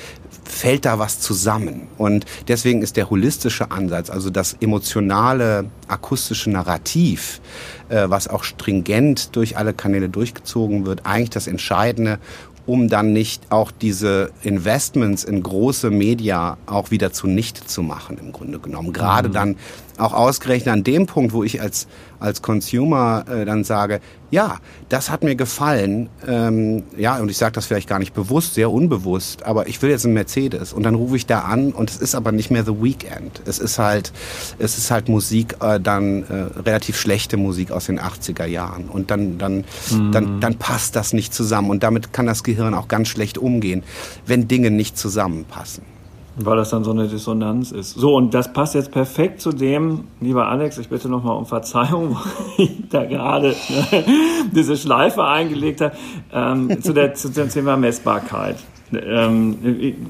fällt 0.44 0.84
da 0.84 0.98
was 0.98 1.20
zusammen. 1.20 1.88
Und 1.98 2.26
deswegen 2.48 2.82
ist 2.82 2.96
der 2.96 3.10
holistische 3.10 3.70
Ansatz, 3.70 4.10
also 4.10 4.30
das 4.30 4.56
emotionale, 4.60 5.66
akustische 5.88 6.50
Narrativ, 6.50 7.40
äh, 7.88 8.04
was 8.08 8.28
auch 8.28 8.44
stringent 8.44 9.34
durch 9.36 9.56
alle 9.56 9.72
Kanäle 9.72 10.08
durchgezogen 10.08 10.84
wird, 10.84 11.06
eigentlich 11.06 11.30
das 11.30 11.46
Entscheidende, 11.46 12.18
um 12.66 12.88
dann 12.88 13.12
nicht 13.12 13.50
auch 13.50 13.70
diese 13.70 14.30
Investments 14.42 15.24
in 15.24 15.42
große 15.42 15.90
Media 15.90 16.58
auch 16.66 16.90
wieder 16.90 17.12
zunichte 17.12 17.66
zu 17.66 17.82
machen, 17.82 18.18
im 18.18 18.32
Grunde 18.32 18.58
genommen. 18.60 18.92
Gerade 18.92 19.28
mhm. 19.28 19.32
dann, 19.32 19.56
auch 19.98 20.12
ausgerechnet 20.12 20.72
an 20.72 20.84
dem 20.84 21.06
Punkt, 21.06 21.32
wo 21.32 21.44
ich 21.44 21.60
als, 21.60 21.86
als 22.18 22.42
Consumer 22.42 23.24
äh, 23.28 23.44
dann 23.44 23.64
sage, 23.64 24.00
ja, 24.30 24.58
das 24.88 25.10
hat 25.10 25.22
mir 25.22 25.36
gefallen, 25.36 26.08
ähm, 26.26 26.84
ja, 26.96 27.18
und 27.18 27.30
ich 27.30 27.36
sage 27.36 27.52
das 27.52 27.66
vielleicht 27.66 27.88
gar 27.88 27.98
nicht 27.98 28.14
bewusst, 28.14 28.54
sehr 28.54 28.70
unbewusst, 28.70 29.44
aber 29.44 29.68
ich 29.68 29.80
will 29.82 29.90
jetzt 29.90 30.06
einen 30.06 30.14
Mercedes 30.14 30.72
und 30.72 30.84
dann 30.84 30.94
rufe 30.94 31.16
ich 31.16 31.26
da 31.26 31.40
an 31.40 31.72
und 31.72 31.90
es 31.90 31.96
ist 31.98 32.14
aber 32.14 32.32
nicht 32.32 32.50
mehr 32.50 32.64
The 32.64 32.82
Weekend. 32.82 33.42
Es 33.44 33.58
ist 33.58 33.78
halt, 33.78 34.12
es 34.58 34.78
ist 34.78 34.90
halt 34.90 35.10
Musik, 35.10 35.56
äh, 35.60 35.78
dann 35.78 36.22
äh, 36.22 36.60
relativ 36.60 36.98
schlechte 36.98 37.36
Musik 37.36 37.70
aus 37.70 37.86
den 37.86 38.00
80er 38.00 38.46
Jahren 38.46 38.88
und 38.88 39.10
dann, 39.10 39.36
dann, 39.36 39.64
mhm. 39.90 40.12
dann, 40.12 40.40
dann 40.40 40.54
passt 40.56 40.96
das 40.96 41.12
nicht 41.12 41.34
zusammen 41.34 41.68
und 41.68 41.82
damit 41.82 42.14
kann 42.14 42.26
das 42.26 42.42
Gehirn 42.42 42.72
auch 42.72 42.88
ganz 42.88 43.08
schlecht 43.08 43.36
umgehen, 43.36 43.82
wenn 44.26 44.48
Dinge 44.48 44.70
nicht 44.70 44.96
zusammenpassen. 44.96 45.91
Weil 46.36 46.56
das 46.56 46.70
dann 46.70 46.82
so 46.82 46.92
eine 46.92 47.08
Dissonanz 47.08 47.72
ist. 47.72 47.94
So, 47.94 48.16
und 48.16 48.32
das 48.32 48.52
passt 48.52 48.74
jetzt 48.74 48.90
perfekt 48.90 49.42
zu 49.42 49.52
dem, 49.52 50.04
lieber 50.20 50.48
Alex, 50.48 50.78
ich 50.78 50.88
bitte 50.88 51.08
nochmal 51.08 51.36
um 51.36 51.44
Verzeihung, 51.44 52.16
weil 52.56 52.66
ich 52.66 52.88
da 52.88 53.04
gerade 53.04 53.48
ne, 53.68 54.04
diese 54.50 54.76
Schleife 54.76 55.24
eingelegt 55.24 55.82
habe, 55.82 55.92
ähm, 56.32 56.82
zu, 56.82 56.94
der, 56.94 57.14
zu 57.14 57.28
dem 57.28 57.50
Thema 57.50 57.76
Messbarkeit. 57.76 58.56
Ähm, 58.92 59.58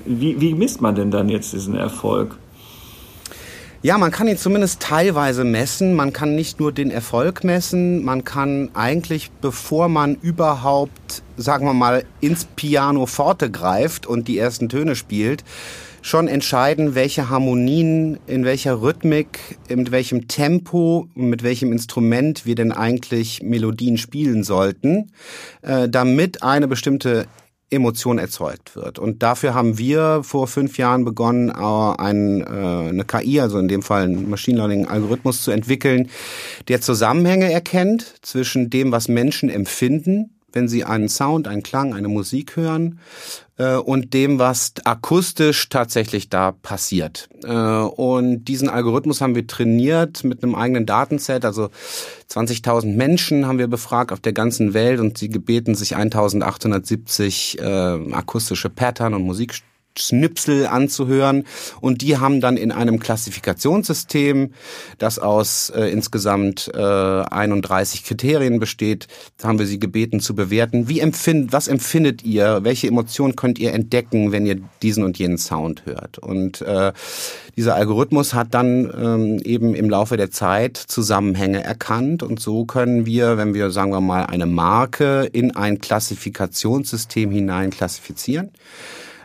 wie, 0.05 0.41
wie 0.41 0.55
misst 0.55 0.81
man 0.81 0.95
denn 0.95 1.11
dann 1.11 1.29
jetzt 1.29 1.53
diesen 1.53 1.75
Erfolg? 1.75 2.37
Ja, 3.85 3.99
man 3.99 4.13
kann 4.13 4.29
ihn 4.29 4.37
zumindest 4.37 4.81
teilweise 4.81 5.43
messen. 5.43 5.95
Man 5.95 6.13
kann 6.13 6.37
nicht 6.37 6.61
nur 6.61 6.71
den 6.71 6.93
Erfolg 6.93 7.43
messen, 7.43 8.05
man 8.05 8.23
kann 8.23 8.71
eigentlich, 8.75 9.33
bevor 9.41 9.89
man 9.89 10.15
überhaupt, 10.15 11.25
sagen 11.37 11.67
wir 11.67 11.75
mal, 11.75 12.05
ins 12.21 12.45
Piano 12.45 13.07
forte 13.07 13.51
greift 13.51 14.07
und 14.07 14.29
die 14.29 14.39
ersten 14.39 14.69
Töne 14.69 14.95
spielt, 14.95 15.43
schon 16.03 16.29
entscheiden, 16.29 16.95
welche 16.95 17.31
Harmonien, 17.31 18.19
in 18.27 18.45
welcher 18.45 18.83
Rhythmik, 18.83 19.59
mit 19.75 19.93
welchem 19.93 20.29
Tempo, 20.29 21.07
mit 21.15 21.43
welchem 21.45 21.73
Instrument 21.73 22.45
wir 22.45 22.57
denn 22.57 22.73
eigentlich 22.73 23.43
Melodien 23.43 23.97
spielen 23.97 24.43
sollten, 24.43 25.12
äh, 25.62 25.88
damit 25.88 26.43
eine 26.43 26.69
bestimmte 26.69 27.27
Emotion 27.71 28.19
erzeugt 28.19 28.77
wird. 28.77 28.99
Und 28.99 29.23
dafür 29.23 29.55
haben 29.55 29.79
wir 29.79 30.23
vor 30.23 30.47
fünf 30.47 30.77
Jahren 30.77 31.05
begonnen, 31.05 31.49
äh, 31.49 31.53
äh, 31.53 32.88
eine 32.88 33.05
KI, 33.07 33.41
also 33.41 33.59
in 33.59 33.69
dem 33.69 33.83
Fall 33.83 34.03
einen 34.03 34.29
Machine 34.29 34.59
Learning 34.59 34.87
Algorithmus 34.87 35.43
zu 35.43 35.53
entwickeln, 35.53 36.11
der 36.69 36.81
Zusammenhänge 36.81 37.51
erkennt 37.51 38.17
zwischen 38.23 38.69
dem, 38.69 38.93
was 38.93 39.09
Menschen 39.09 39.49
empfinden 39.49 40.31
wenn 40.53 40.69
Sie 40.69 40.85
einen 40.85 41.09
Sound, 41.09 41.49
einen 41.49 41.62
Klang, 41.62 41.95
eine 41.95 42.09
Musik 42.09 42.57
hören 42.57 42.99
äh, 43.59 43.77
und 43.77 44.15
dem, 44.15 44.38
was 44.38 44.73
akustisch 44.85 45.69
tatsächlich 45.69 46.29
da 46.29 46.53
passiert. 46.53 47.29
Äh, 47.45 47.51
und 47.51 48.45
diesen 48.45 48.69
Algorithmus 48.69 49.21
haben 49.21 49.35
wir 49.35 49.47
trainiert 49.47 50.25
mit 50.25 50.43
einem 50.43 50.55
eigenen 50.55 50.87
Datenset, 50.87 51.45
also 51.45 51.71
20.000 52.31 52.95
Menschen 52.97 53.47
haben 53.47 53.59
wir 53.59 53.69
befragt 53.69 54.12
auf 54.12 54.21
der 54.21 54.33
ganzen 54.33 54.75
Welt 54.75 55.01
und 55.01 55.19
sie 55.19 55.29
gebeten, 55.29 55.75
sich 55.75 55.97
1.870 55.97 57.59
äh, 57.61 58.15
akustische 58.15 58.71
Pattern 58.71 59.15
und 59.15 59.23
Musik 59.23 59.55
Schnipsel 59.99 60.67
anzuhören 60.67 61.45
und 61.81 62.03
die 62.03 62.19
haben 62.19 62.41
dann 62.41 62.57
in 62.57 62.73
einem 62.73 62.99
Klassifikationssystem, 62.99 64.53
das 64.99 65.19
aus 65.19 65.71
äh, 65.71 65.87
insgesamt 65.87 66.71
äh, 66.75 66.79
31 66.79 68.05
Kriterien 68.05 68.59
besteht, 68.59 69.09
haben 69.43 69.59
wir 69.59 69.67
sie 69.67 69.79
gebeten 69.79 70.21
zu 70.21 70.35
bewerten. 70.35 70.89
Wie 70.89 71.01
empfindet, 71.01 71.53
was 71.53 71.69
empfindet 71.69 72.25
ihr? 72.25 72.61
Welche 72.63 72.89
Emotionen 72.89 73.37
könnt 73.37 73.59
ihr 73.59 73.73
entdecken, 73.73 74.33
wenn 74.33 74.47
ihr 74.47 74.61
diesen 74.83 75.05
und 75.05 75.19
jenen 75.19 75.39
Sound 75.39 75.85
hört? 75.87 76.19
Und 76.19 76.63
äh, 76.63 76.93
dieser 77.57 77.75
Algorithmus 77.75 78.35
hat 78.35 78.55
dann 78.55 78.91
ähm, 78.99 79.39
eben 79.45 79.75
im 79.75 79.91
Laufe 79.91 80.17
der 80.17 80.31
Zeit 80.31 80.77
Zusammenhänge 80.77 81.63
erkannt 81.63 82.23
und 82.23 82.41
so 82.41 82.65
können 82.65 83.05
wir, 83.05 83.37
wenn 83.37 83.53
wir 83.55 83.71
sagen 83.71 83.93
wir 83.93 84.01
mal 84.01 84.25
eine 84.25 84.47
Marke 84.47 85.29
in 85.33 85.55
ein 85.55 85.79
Klassifikationssystem 85.79 87.31
hinein 87.31 87.71
klassifizieren 87.71 88.51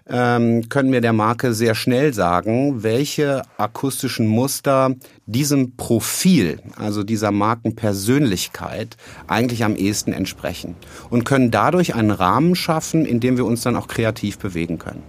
ähm, 0.10 0.70
können 0.70 0.92
wir 0.92 1.02
der 1.02 1.14
Marke 1.14 1.54
sehr 1.54 1.76
schnell 1.76 2.14
sagen, 2.14 2.84
welche 2.84 3.44
akustischen 3.58 4.28
Muster 4.28 4.96
diesem 5.26 5.76
Profil, 5.76 6.60
also 6.76 7.04
dieser 7.04 7.32
Markenpersönlichkeit, 7.32 8.98
eigentlich 9.28 9.64
am 9.64 9.76
ehesten 9.76 10.14
entsprechen 10.14 10.76
und 11.10 11.26
können 11.26 11.52
dadurch 11.52 11.96
einen 11.96 12.12
Rahmen 12.12 12.56
schaffen, 12.56 13.06
in 13.06 13.20
dem 13.20 13.38
wir 13.38 13.46
uns 13.46 13.62
dann 13.62 13.76
auch 13.76 13.88
kreativ 13.88 14.38
bewegen 14.38 14.78
können. 14.80 15.04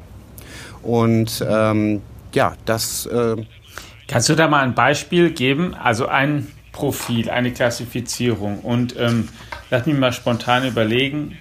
Und 0.83 1.45
ähm, 1.49 2.03
ja, 2.33 2.55
das. 2.65 3.07
Äh 3.07 3.37
Kannst 4.07 4.29
du 4.29 4.35
da 4.35 4.49
mal 4.49 4.63
ein 4.63 4.75
Beispiel 4.75 5.31
geben? 5.31 5.75
Also 5.75 6.07
ein 6.07 6.49
Profil, 6.73 7.29
eine 7.29 7.53
Klassifizierung 7.53 8.61
und 8.61 8.95
ähm, 8.99 9.29
lass 9.71 9.87
mich 9.87 9.99
mal 9.99 10.13
spontan 10.13 10.67
überlegen, 10.67 11.37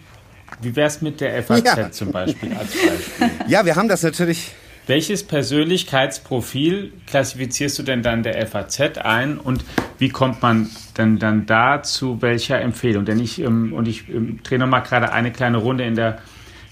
wie 0.61 0.75
wäre 0.75 0.87
es 0.87 1.01
mit 1.01 1.21
der 1.21 1.43
FAZ 1.43 1.63
ja. 1.65 1.91
zum 1.91 2.11
Beispiel 2.11 2.53
als 2.53 2.71
Beispiel? 2.71 3.29
Ja, 3.47 3.65
wir 3.65 3.75
haben 3.75 3.87
das 3.87 4.03
natürlich. 4.03 4.51
Welches 4.87 5.23
Persönlichkeitsprofil 5.23 6.93
klassifizierst 7.07 7.77
du 7.79 7.83
denn 7.83 8.03
dann 8.03 8.23
der 8.23 8.45
FAZ 8.47 8.97
ein 8.99 9.37
und 9.37 9.65
wie 9.97 10.09
kommt 10.09 10.41
man 10.41 10.69
denn 10.97 11.19
dann 11.19 11.45
da 11.45 11.83
zu 11.83 12.21
welcher 12.21 12.61
Empfehlung? 12.61 13.03
Denn 13.03 13.19
ich, 13.19 13.39
ähm, 13.39 13.73
und 13.73 13.87
ich 13.87 14.07
ähm, 14.07 14.39
drehe 14.43 14.59
nochmal 14.59 14.83
gerade 14.83 15.11
eine 15.11 15.31
kleine 15.31 15.57
Runde 15.57 15.83
in 15.83 15.95
der 15.95 16.19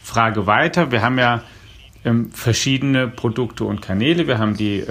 Frage 0.02 0.48
weiter. 0.48 0.92
Wir 0.92 1.02
haben 1.02 1.20
ja 1.20 1.44
ähm, 2.06 2.32
verschiedene 2.32 3.08
Produkte 3.10 3.66
und 3.66 3.82
Kanäle. 3.82 4.28
Wir 4.28 4.38
haben 4.38 4.56
die 4.56 4.84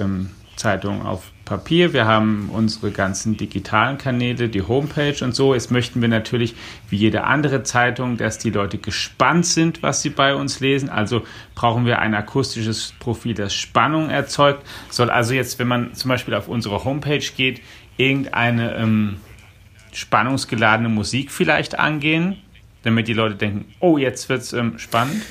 Zeitung 0.55 1.05
auf 1.05 1.31
Papier, 1.45 1.93
wir 1.93 2.05
haben 2.05 2.49
unsere 2.51 2.89
ganzen 2.89 3.37
digitalen 3.37 3.99
Kanäle, 3.99 4.49
die 4.49 4.63
Homepage 4.63 5.23
und 5.23 5.35
so. 5.35 5.53
Jetzt 5.53 5.69
möchten 5.69 6.01
wir 6.01 6.09
natürlich, 6.09 6.55
wie 6.89 6.97
jede 6.97 7.23
andere 7.23 7.61
Zeitung, 7.61 8.17
dass 8.17 8.39
die 8.39 8.49
Leute 8.49 8.79
gespannt 8.79 9.45
sind, 9.45 9.83
was 9.83 10.01
sie 10.01 10.09
bei 10.09 10.33
uns 10.33 10.59
lesen. 10.59 10.89
Also 10.89 11.21
brauchen 11.53 11.85
wir 11.85 11.99
ein 11.99 12.15
akustisches 12.15 12.93
Profil, 12.99 13.35
das 13.35 13.53
Spannung 13.53 14.09
erzeugt. 14.09 14.65
Soll 14.89 15.11
also 15.11 15.35
jetzt, 15.35 15.59
wenn 15.59 15.67
man 15.67 15.93
zum 15.93 16.09
Beispiel 16.09 16.33
auf 16.33 16.47
unsere 16.47 16.83
Homepage 16.83 17.19
geht, 17.37 17.61
irgendeine 17.95 18.75
ähm, 18.75 19.17
spannungsgeladene 19.93 20.89
Musik 20.89 21.31
vielleicht 21.31 21.77
angehen, 21.77 22.37
damit 22.81 23.07
die 23.07 23.13
Leute 23.13 23.35
denken, 23.35 23.65
oh, 23.79 23.99
jetzt 23.99 24.29
wird's 24.29 24.51
ähm, 24.51 24.79
spannend. 24.79 25.21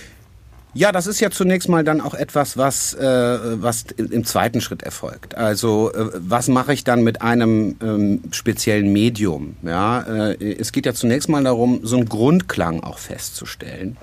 Ja, 0.76 0.90
das 0.90 1.06
ist 1.06 1.20
ja 1.20 1.30
zunächst 1.30 1.68
mal 1.68 1.84
dann 1.84 2.00
auch 2.00 2.14
etwas, 2.14 2.56
was, 2.56 2.94
äh, 2.94 3.38
was 3.62 3.84
im 3.96 4.24
zweiten 4.24 4.60
Schritt 4.60 4.82
erfolgt. 4.82 5.36
Also 5.36 5.92
äh, 5.92 6.10
was 6.14 6.48
mache 6.48 6.72
ich 6.72 6.82
dann 6.82 7.04
mit 7.04 7.22
einem 7.22 7.76
ähm, 7.80 8.22
speziellen 8.32 8.92
Medium? 8.92 9.56
Ja, 9.62 10.00
äh, 10.00 10.56
es 10.58 10.72
geht 10.72 10.86
ja 10.86 10.92
zunächst 10.92 11.28
mal 11.28 11.44
darum, 11.44 11.80
so 11.84 11.96
einen 11.96 12.08
Grundklang 12.08 12.82
auch 12.82 12.98
festzustellen. 12.98 13.96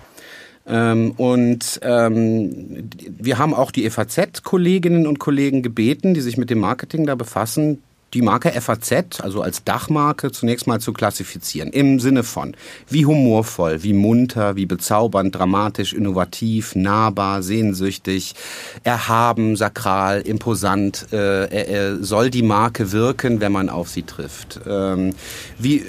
Ähm, 0.66 1.12
und 1.18 1.82
ähm, 1.84 2.90
wir 3.20 3.38
haben 3.38 3.54
auch 3.54 3.72
die 3.72 3.86
EVZ-Kolleginnen 3.86 5.08
und 5.08 5.20
Kollegen 5.20 5.64
gebeten, 5.64 6.14
die 6.14 6.22
sich 6.22 6.38
mit 6.38 6.50
dem 6.50 6.60
Marketing 6.60 7.06
da 7.06 7.16
befassen, 7.16 7.84
die 8.14 8.22
Marke 8.22 8.50
FAZ, 8.50 9.22
also 9.22 9.42
als 9.42 9.64
Dachmarke, 9.64 10.32
zunächst 10.32 10.68
mal 10.68 10.80
zu 10.80 10.94
klassifizieren. 10.94 11.72
Im 11.72 12.00
Sinne 12.00 12.24
von, 12.24 12.56
wie 12.90 13.06
humorvoll, 13.06 13.84
wie 13.84 13.94
munter, 13.94 14.56
wie 14.56 14.66
bezaubernd, 14.66 15.36
dramatisch, 15.36 15.94
innovativ, 15.94 16.76
nahbar, 16.76 17.44
sehnsüchtig, 17.44 18.36
erhaben, 18.84 19.56
sakral, 19.56 20.22
imposant 20.22 21.08
äh, 21.14 21.46
äh, 21.46 21.98
soll 22.02 22.30
die 22.30 22.44
Marke 22.44 22.92
wirken, 22.92 23.40
wenn 23.40 23.52
man 23.52 23.70
auf 23.70 23.90
sie 23.90 24.04
trifft. 24.04 24.60
Ähm, 24.68 25.14
wie 25.58 25.86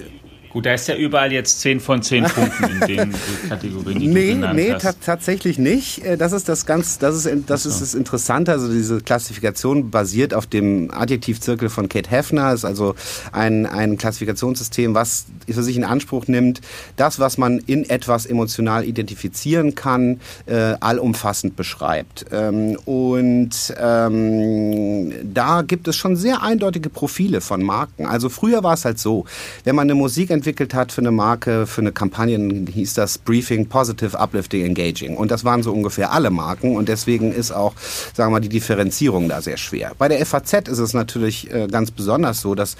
Gut, 0.52 0.66
da 0.66 0.74
ist 0.74 0.86
ja 0.86 0.96
überall 0.96 1.32
jetzt 1.32 1.60
10 1.60 1.80
von 1.80 2.02
10 2.02 2.24
Punkten 2.24 2.64
in 2.64 2.80
den 2.80 3.14
Kategorien, 3.48 3.98
die 3.98 4.08
nee, 4.08 4.34
du 4.34 4.52
nee, 4.52 4.74
hast. 4.74 4.98
Tatsächlich 5.02 5.58
nicht. 5.58 6.04
Äh, 6.04 6.18
das 6.18 6.32
ist 6.32 6.46
das 6.46 6.66
ganz, 6.66 6.98
das 6.98 7.24
ist, 7.24 7.44
das 7.46 7.64
ist 7.64 7.80
das 7.80 7.94
Interessante. 7.94 8.52
Also 8.52 8.70
diese 8.70 9.00
Klassifikation 9.00 9.90
basiert 9.90 10.34
auf 10.34 10.46
dem 10.46 10.90
Adjektivzirkel 10.90 11.70
von 11.70 11.88
Kate 11.88 12.10
Hefner. 12.10 12.52
Ist 12.52 12.66
also 12.66 12.94
ein, 13.32 13.64
ein 13.64 13.96
Klassifikationssystem, 13.96 14.94
was 14.94 15.24
für 15.48 15.62
sich 15.62 15.78
in 15.78 15.84
Anspruch 15.84 16.26
nimmt, 16.26 16.60
das, 16.96 17.18
was 17.18 17.38
man 17.38 17.58
in 17.58 17.88
etwas 17.88 18.26
emotional 18.26 18.84
identifizieren 18.84 19.74
kann, 19.74 20.20
äh, 20.44 20.74
allumfassend 20.80 21.56
beschreibt. 21.56 22.26
Ähm, 22.30 22.76
und 22.84 23.74
ähm, 23.80 25.12
da 25.32 25.62
gibt 25.62 25.88
es 25.88 25.96
schon 25.96 26.16
sehr 26.16 26.42
eindeutige 26.42 26.90
Profile 26.90 27.40
von 27.40 27.62
Marken. 27.62 28.04
Also 28.04 28.28
früher 28.28 28.62
war 28.62 28.74
es 28.74 28.84
halt 28.84 28.98
so, 28.98 29.24
wenn 29.64 29.74
man 29.74 29.86
eine 29.86 29.94
Musik 29.94 30.30
entwickelt 30.42 30.74
hat 30.74 30.90
für 30.90 31.00
eine 31.00 31.12
Marke, 31.12 31.68
für 31.68 31.82
eine 31.82 31.92
Kampagne, 31.92 32.36
hieß 32.68 32.94
das 32.94 33.18
Briefing 33.18 33.68
Positive, 33.68 34.18
Uplifting, 34.18 34.64
Engaging. 34.64 35.16
Und 35.16 35.30
das 35.30 35.44
waren 35.44 35.62
so 35.62 35.72
ungefähr 35.72 36.10
alle 36.10 36.30
Marken 36.30 36.74
und 36.74 36.88
deswegen 36.88 37.32
ist 37.32 37.52
auch, 37.52 37.74
sagen 38.12 38.30
wir 38.32 38.38
mal, 38.38 38.40
die 38.40 38.48
Differenzierung 38.48 39.28
da 39.28 39.40
sehr 39.40 39.56
schwer. 39.56 39.92
Bei 39.98 40.08
der 40.08 40.24
FAZ 40.26 40.66
ist 40.66 40.80
es 40.80 40.94
natürlich 40.94 41.48
äh, 41.52 41.68
ganz 41.68 41.92
besonders 41.92 42.40
so, 42.40 42.56
dass 42.56 42.76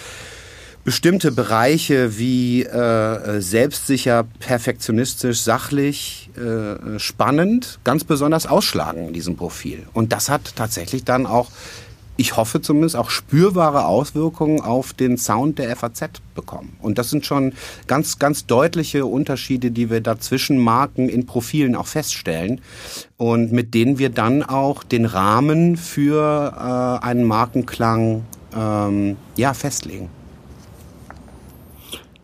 bestimmte 0.83 1.31
Bereiche 1.31 2.19
wie 2.19 2.65
äh, 2.65 3.41
selbstsicher, 3.41 4.25
perfektionistisch, 4.41 5.41
sachlich, 5.41 6.31
äh, 6.37 6.99
spannend 6.99 7.79
ganz 7.85 8.03
besonders 8.03 8.47
ausschlagen 8.47 9.07
in 9.07 9.13
diesem 9.13 9.37
Profil. 9.37 9.87
Und 9.93 10.13
das 10.13 10.29
hat 10.29 10.57
tatsächlich 10.57 11.05
dann 11.05 11.27
auch 11.27 11.53
ich 12.17 12.37
hoffe 12.37 12.61
zumindest, 12.61 12.97
auch 12.97 13.11
spürbare 13.11 13.87
Auswirkungen 13.87 14.61
auf 14.61 14.93
den 14.93 15.17
Sound 15.17 15.59
der 15.59 15.75
FAZ 15.75 16.21
bekommen. 16.35 16.77
Und 16.81 16.99
das 16.99 17.11
sind 17.11 17.25
schon 17.25 17.55
ganz, 17.87 18.19
ganz 18.19 18.47
deutliche 18.47 19.07
Unterschiede, 19.07 19.71
die 19.71 19.91
wir 19.91 20.01
da 20.01 20.19
zwischen 20.19 20.59
Marken 20.59 21.09
in 21.09 21.27
Profilen 21.27 21.75
auch 21.75 21.87
feststellen 21.87 22.61
und 23.17 23.53
mit 23.53 23.75
denen 23.75 23.99
wir 23.99 24.11
dann 24.11 24.43
auch 24.43 24.85
den 24.85 25.07
Rahmen 25.07 25.77
für 25.77 26.53
äh, 26.57 27.05
einen 27.05 27.25
Markenklang 27.25 28.25
ähm, 28.55 29.17
ja, 29.37 29.55
festlegen. 29.55 30.11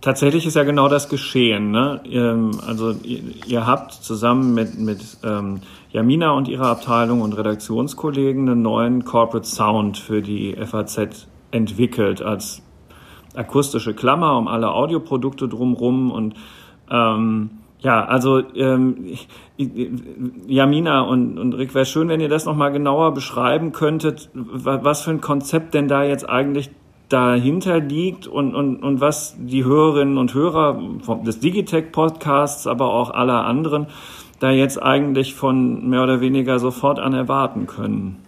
Tatsächlich 0.00 0.46
ist 0.46 0.54
ja 0.54 0.62
genau 0.62 0.88
das 0.88 1.08
geschehen. 1.08 1.70
Ne? 1.70 2.00
Ähm, 2.08 2.52
also 2.64 2.92
ihr, 3.02 3.20
ihr, 3.46 3.66
habt 3.66 3.92
zusammen 3.92 4.54
mit, 4.54 4.78
mit 4.78 5.00
ähm, 5.24 5.60
Jamina 5.90 6.32
und 6.32 6.48
ihrer 6.48 6.66
Abteilung 6.66 7.22
und 7.22 7.32
Redaktionskollegen 7.32 8.48
einen 8.48 8.62
neuen 8.62 9.04
Corporate 9.04 9.46
Sound 9.46 9.96
für 9.96 10.20
die 10.20 10.54
FAZ 10.54 11.26
entwickelt 11.50 12.20
als 12.20 12.62
akustische 13.34 13.94
Klammer 13.94 14.36
um 14.36 14.48
alle 14.48 14.72
Audioprodukte 14.72 15.48
drumrum 15.48 16.10
und 16.10 16.34
ähm, 16.90 17.50
ja, 17.80 18.04
also 18.04 18.42
ähm, 18.56 19.14
Jamina 19.56 21.02
und, 21.02 21.38
und 21.38 21.52
Rick, 21.54 21.74
wäre 21.74 21.86
schön, 21.86 22.08
wenn 22.08 22.20
ihr 22.20 22.28
das 22.28 22.44
nochmal 22.44 22.72
genauer 22.72 23.14
beschreiben 23.14 23.70
könntet, 23.72 24.30
was 24.34 25.02
für 25.02 25.12
ein 25.12 25.20
Konzept 25.20 25.74
denn 25.74 25.86
da 25.86 26.02
jetzt 26.02 26.28
eigentlich 26.28 26.70
dahinter 27.08 27.78
liegt 27.80 28.26
und, 28.26 28.54
und, 28.54 28.82
und 28.82 29.00
was 29.00 29.36
die 29.38 29.64
Hörerinnen 29.64 30.18
und 30.18 30.34
Hörer 30.34 30.80
des 31.24 31.40
Digitech-Podcasts, 31.40 32.66
aber 32.66 32.92
auch 32.92 33.10
aller 33.10 33.44
anderen 33.44 33.86
da 34.40 34.50
jetzt 34.50 34.80
eigentlich 34.80 35.34
von 35.34 35.88
mehr 35.88 36.02
oder 36.02 36.20
weniger 36.20 36.58
sofort 36.58 36.98
an 36.98 37.14
erwarten 37.14 37.66
können. 37.66 38.22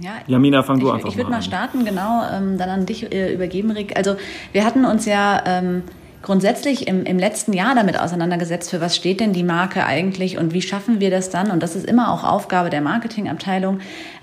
Ja, 0.00 0.12
Jamina, 0.26 0.62
fang 0.62 0.78
du 0.78 0.88
ich, 0.88 0.92
einfach 0.94 1.08
ich 1.08 1.16
mal 1.16 1.24
an. 1.24 1.40
Ich 1.40 1.50
würde 1.50 1.60
mal 1.60 1.70
starten, 1.70 1.84
genau, 1.84 2.22
ähm, 2.32 2.58
dann 2.58 2.68
an 2.68 2.86
dich 2.86 3.12
äh, 3.12 3.34
übergeben, 3.34 3.70
Rick. 3.70 3.96
Also 3.96 4.16
wir 4.52 4.64
hatten 4.64 4.84
uns 4.84 5.04
ja 5.04 5.42
ähm, 5.46 5.82
grundsätzlich 6.22 6.86
im, 6.86 7.04
im 7.04 7.18
letzten 7.18 7.52
Jahr 7.52 7.74
damit 7.74 7.98
auseinandergesetzt, 7.98 8.70
für 8.70 8.80
was 8.80 8.94
steht 8.94 9.20
denn 9.20 9.32
die 9.32 9.42
Marke 9.42 9.84
eigentlich 9.84 10.38
und 10.38 10.52
wie 10.52 10.62
schaffen 10.62 11.00
wir 11.00 11.10
das 11.10 11.30
dann? 11.30 11.50
Und 11.50 11.62
das 11.62 11.76
ist 11.76 11.86
immer 11.86 12.12
auch 12.12 12.24
Aufgabe 12.24 12.70
der 12.70 12.82
Marketingabteilung, 12.82 13.80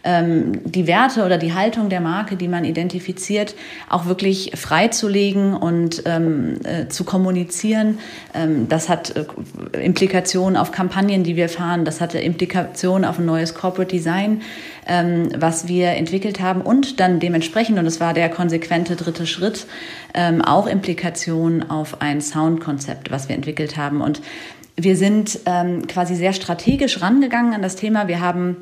ähm, 0.07 0.61
die 0.63 0.87
Werte 0.87 1.25
oder 1.25 1.37
die 1.37 1.53
Haltung 1.53 1.89
der 1.89 1.99
Marke, 1.99 2.37
die 2.37 2.47
man 2.47 2.63
identifiziert, 2.63 3.55
auch 3.89 4.05
wirklich 4.05 4.53
freizulegen 4.55 5.53
und 5.53 6.03
ähm, 6.05 6.59
äh, 6.63 6.87
zu 6.87 7.03
kommunizieren. 7.03 7.99
Ähm, 8.33 8.69
das 8.69 8.87
hat 8.87 9.13
äh, 9.15 9.25
Implikationen 9.83 10.55
auf 10.55 10.71
Kampagnen, 10.71 11.23
die 11.23 11.35
wir 11.35 11.49
fahren. 11.49 11.83
Das 11.83 11.99
hatte 11.99 12.19
Implikationen 12.19 13.03
auf 13.03 13.19
ein 13.19 13.25
neues 13.25 13.53
Corporate 13.53 13.93
Design, 13.93 14.41
ähm, 14.87 15.27
was 15.37 15.67
wir 15.67 15.89
entwickelt 15.89 16.39
haben 16.39 16.61
und 16.61 17.01
dann 17.01 17.19
dementsprechend, 17.19 17.77
und 17.77 17.83
das 17.83 17.99
war 17.99 18.13
der 18.13 18.29
konsequente 18.29 18.95
dritte 18.95 19.27
Schritt, 19.27 19.67
ähm, 20.13 20.41
auch 20.41 20.67
Implikationen 20.67 21.69
auf 21.69 22.01
ein 22.01 22.21
Soundkonzept, 22.21 23.11
was 23.11 23.27
wir 23.27 23.35
entwickelt 23.35 23.75
haben. 23.75 23.99
Und 23.99 24.21
wir 24.77 24.95
sind 24.95 25.39
ähm, 25.45 25.85
quasi 25.87 26.15
sehr 26.15 26.31
strategisch 26.31 27.01
rangegangen 27.01 27.53
an 27.53 27.61
das 27.61 27.75
Thema. 27.75 28.07
Wir 28.07 28.21
haben 28.21 28.57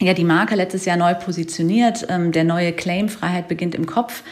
ja 0.00 0.14
die 0.14 0.24
Marke 0.24 0.54
letztes 0.54 0.84
Jahr 0.84 0.96
neu 0.96 1.14
positioniert. 1.14 2.06
Ähm, 2.08 2.32
der 2.32 2.44
neue 2.44 2.72
Claim 2.72 3.08
Freiheit 3.08 3.48
beginnt 3.48 3.74
im 3.74 3.86
Kopf 3.86 4.22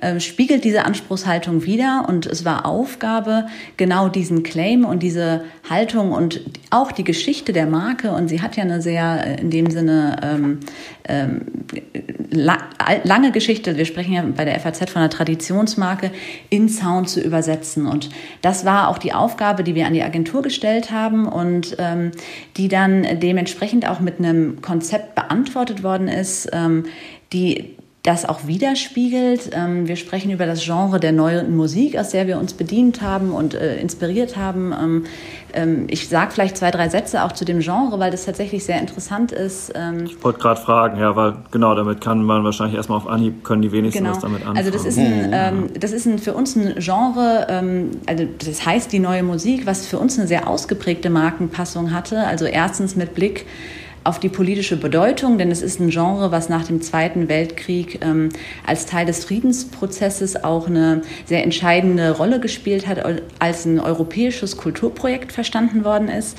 äh, 0.00 0.18
spiegelt 0.20 0.64
diese 0.64 0.84
Anspruchshaltung 0.84 1.64
wider 1.64 2.06
und 2.08 2.26
es 2.26 2.44
war 2.44 2.66
Aufgabe, 2.66 3.46
genau 3.76 4.08
diesen 4.08 4.42
Claim 4.42 4.84
und 4.84 5.02
diese 5.02 5.44
Haltung 5.68 6.12
und 6.12 6.40
auch 6.70 6.90
die 6.92 7.04
Geschichte 7.04 7.52
der 7.52 7.66
Marke. 7.66 8.12
Und 8.12 8.28
sie 8.28 8.40
hat 8.40 8.56
ja 8.56 8.62
eine 8.62 8.80
sehr 8.80 9.26
äh, 9.26 9.40
in 9.40 9.50
dem 9.50 9.70
Sinne 9.70 10.16
ähm, 10.22 10.60
ähm, 11.04 11.42
la 12.30 12.58
lange 13.04 13.30
Geschichte, 13.30 13.76
wir 13.76 13.84
sprechen 13.84 14.12
ja 14.12 14.22
bei 14.22 14.44
der 14.44 14.58
FAZ 14.58 14.90
von 14.90 15.02
einer 15.02 15.10
Traditionsmarke, 15.10 16.10
in 16.48 16.68
Sound 16.68 17.08
zu 17.08 17.20
übersetzen. 17.20 17.86
Und 17.86 18.10
das 18.42 18.64
war 18.64 18.88
auch 18.88 18.98
die 18.98 19.12
Aufgabe, 19.12 19.64
die 19.64 19.74
wir 19.74 19.86
an 19.86 19.92
die 19.92 20.02
Agentur 20.02 20.42
gestellt 20.42 20.90
haben 20.90 21.26
und 21.26 21.76
ähm, 21.78 22.12
die 22.56 22.68
dann 22.68 23.06
dementsprechend 23.20 23.88
auch 23.88 24.00
mit 24.00 24.18
einem 24.18 24.62
Konzept 24.62 25.14
beantwortet 25.14 25.82
worden 25.82 26.08
ist, 26.08 26.48
ähm, 26.52 26.84
die 27.32 27.76
das 28.02 28.24
auch 28.24 28.46
widerspiegelt. 28.46 29.50
Ähm, 29.52 29.86
wir 29.86 29.96
sprechen 29.96 30.30
über 30.30 30.46
das 30.46 30.64
Genre 30.64 30.98
der 30.98 31.12
neuen 31.12 31.54
Musik, 31.54 31.98
aus 31.98 32.10
der 32.10 32.26
wir 32.26 32.38
uns 32.38 32.54
bedient 32.54 33.02
haben 33.02 33.30
und 33.30 33.54
äh, 33.54 33.78
inspiriert 33.78 34.38
haben. 34.38 34.72
Ähm, 34.72 35.04
ähm, 35.52 35.86
ich 35.90 36.08
sage 36.08 36.30
vielleicht 36.30 36.56
zwei, 36.56 36.70
drei 36.70 36.88
Sätze 36.88 37.22
auch 37.24 37.32
zu 37.32 37.44
dem 37.44 37.60
Genre, 37.60 37.98
weil 37.98 38.10
das 38.10 38.24
tatsächlich 38.24 38.64
sehr 38.64 38.80
interessant 38.80 39.32
ist. 39.32 39.72
ich 40.04 40.22
wollte 40.24 40.38
gerade 40.38 40.60
fragen, 40.60 40.98
ja, 40.98 41.14
weil 41.16 41.34
genau, 41.50 41.74
damit 41.74 42.00
kann 42.00 42.22
man 42.22 42.44
wahrscheinlich 42.44 42.76
erstmal 42.76 42.98
auf 42.98 43.06
Anhieb, 43.06 43.44
können 43.44 43.62
die 43.62 43.72
wenigsten 43.72 44.04
genau. 44.04 44.14
was 44.14 44.22
damit 44.22 44.40
anfangen. 44.40 44.56
Also 44.56 44.70
das 44.70 44.84
ist, 44.84 44.98
ein, 44.98 45.70
das 45.78 45.92
ist 45.92 46.06
ein, 46.06 46.18
für 46.18 46.34
uns 46.34 46.56
ein 46.56 46.74
Genre, 46.78 47.90
also 48.06 48.26
das 48.38 48.64
heißt 48.64 48.92
die 48.92 49.00
neue 49.00 49.22
Musik, 49.22 49.66
was 49.66 49.86
für 49.86 49.98
uns 49.98 50.18
eine 50.18 50.28
sehr 50.28 50.48
ausgeprägte 50.48 51.10
Markenpassung 51.10 51.92
hatte. 51.92 52.26
Also 52.26 52.44
erstens 52.44 52.94
mit 52.94 53.14
Blick 53.14 53.46
auf 54.10 54.18
die 54.18 54.28
politische 54.28 54.76
Bedeutung, 54.76 55.38
denn 55.38 55.52
es 55.52 55.62
ist 55.62 55.78
ein 55.78 55.90
Genre, 55.90 56.32
was 56.32 56.48
nach 56.48 56.66
dem 56.66 56.82
Zweiten 56.82 57.28
Weltkrieg 57.28 58.04
ähm, 58.04 58.30
als 58.66 58.84
Teil 58.84 59.06
des 59.06 59.24
Friedensprozesses 59.24 60.42
auch 60.42 60.66
eine 60.66 61.02
sehr 61.26 61.44
entscheidende 61.44 62.10
Rolle 62.10 62.40
gespielt 62.40 62.88
hat, 62.88 62.98
als 63.38 63.66
ein 63.66 63.78
europäisches 63.78 64.56
Kulturprojekt 64.56 65.30
verstanden 65.30 65.84
worden 65.84 66.08
ist. 66.08 66.36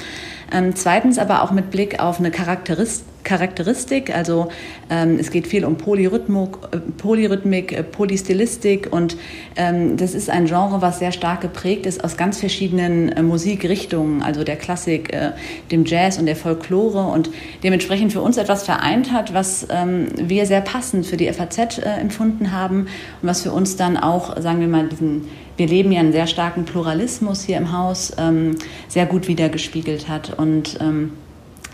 Ähm, 0.51 0.75
zweitens 0.75 1.17
aber 1.17 1.43
auch 1.43 1.51
mit 1.51 1.71
Blick 1.71 2.01
auf 2.01 2.19
eine 2.19 2.29
Charakteristik, 2.29 3.10
Charakteristik. 3.23 4.15
Also 4.15 4.49
ähm, 4.89 5.17
es 5.19 5.31
geht 5.31 5.47
viel 5.47 5.65
um 5.65 5.77
Polyrhythmik, 5.77 6.49
äh, 6.71 6.77
Polyrhythmik 6.77 7.71
äh, 7.71 7.83
Polystilistik 7.83 8.91
und 8.91 9.17
ähm, 9.55 9.97
das 9.97 10.13
ist 10.13 10.29
ein 10.29 10.45
Genre, 10.45 10.81
was 10.81 10.99
sehr 10.99 11.11
stark 11.11 11.41
geprägt 11.41 11.85
ist 11.85 12.03
aus 12.03 12.17
ganz 12.17 12.39
verschiedenen 12.39 13.09
äh, 13.09 13.21
Musikrichtungen, 13.21 14.21
also 14.21 14.43
der 14.43 14.55
Klassik, 14.55 15.13
äh, 15.13 15.31
dem 15.71 15.85
Jazz 15.85 16.17
und 16.17 16.25
der 16.25 16.35
Folklore 16.35 17.11
und 17.11 17.29
dementsprechend 17.63 18.13
für 18.13 18.21
uns 18.21 18.37
etwas 18.37 18.63
vereint 18.63 19.11
hat, 19.11 19.33
was 19.33 19.67
ähm, 19.69 20.07
wir 20.15 20.45
sehr 20.45 20.61
passend 20.61 21.05
für 21.05 21.17
die 21.17 21.31
FAZ 21.31 21.79
äh, 21.79 21.81
empfunden 21.99 22.51
haben 22.51 22.87
und 23.21 23.29
was 23.29 23.43
für 23.43 23.51
uns 23.51 23.75
dann 23.75 23.97
auch, 23.97 24.39
sagen 24.41 24.59
wir 24.59 24.67
mal, 24.67 24.87
diesen 24.87 25.27
wir 25.57 25.67
leben 25.67 25.91
ja 25.91 25.99
einen 25.99 26.11
sehr 26.11 26.25
starken 26.25 26.65
Pluralismus 26.65 27.43
hier 27.43 27.57
im 27.57 27.71
Haus, 27.71 28.13
ähm, 28.17 28.55
sehr 28.87 29.05
gut 29.05 29.27
wiedergespiegelt 29.27 30.09
hat 30.09 30.33
und 30.39 30.79
ähm, 30.81 31.13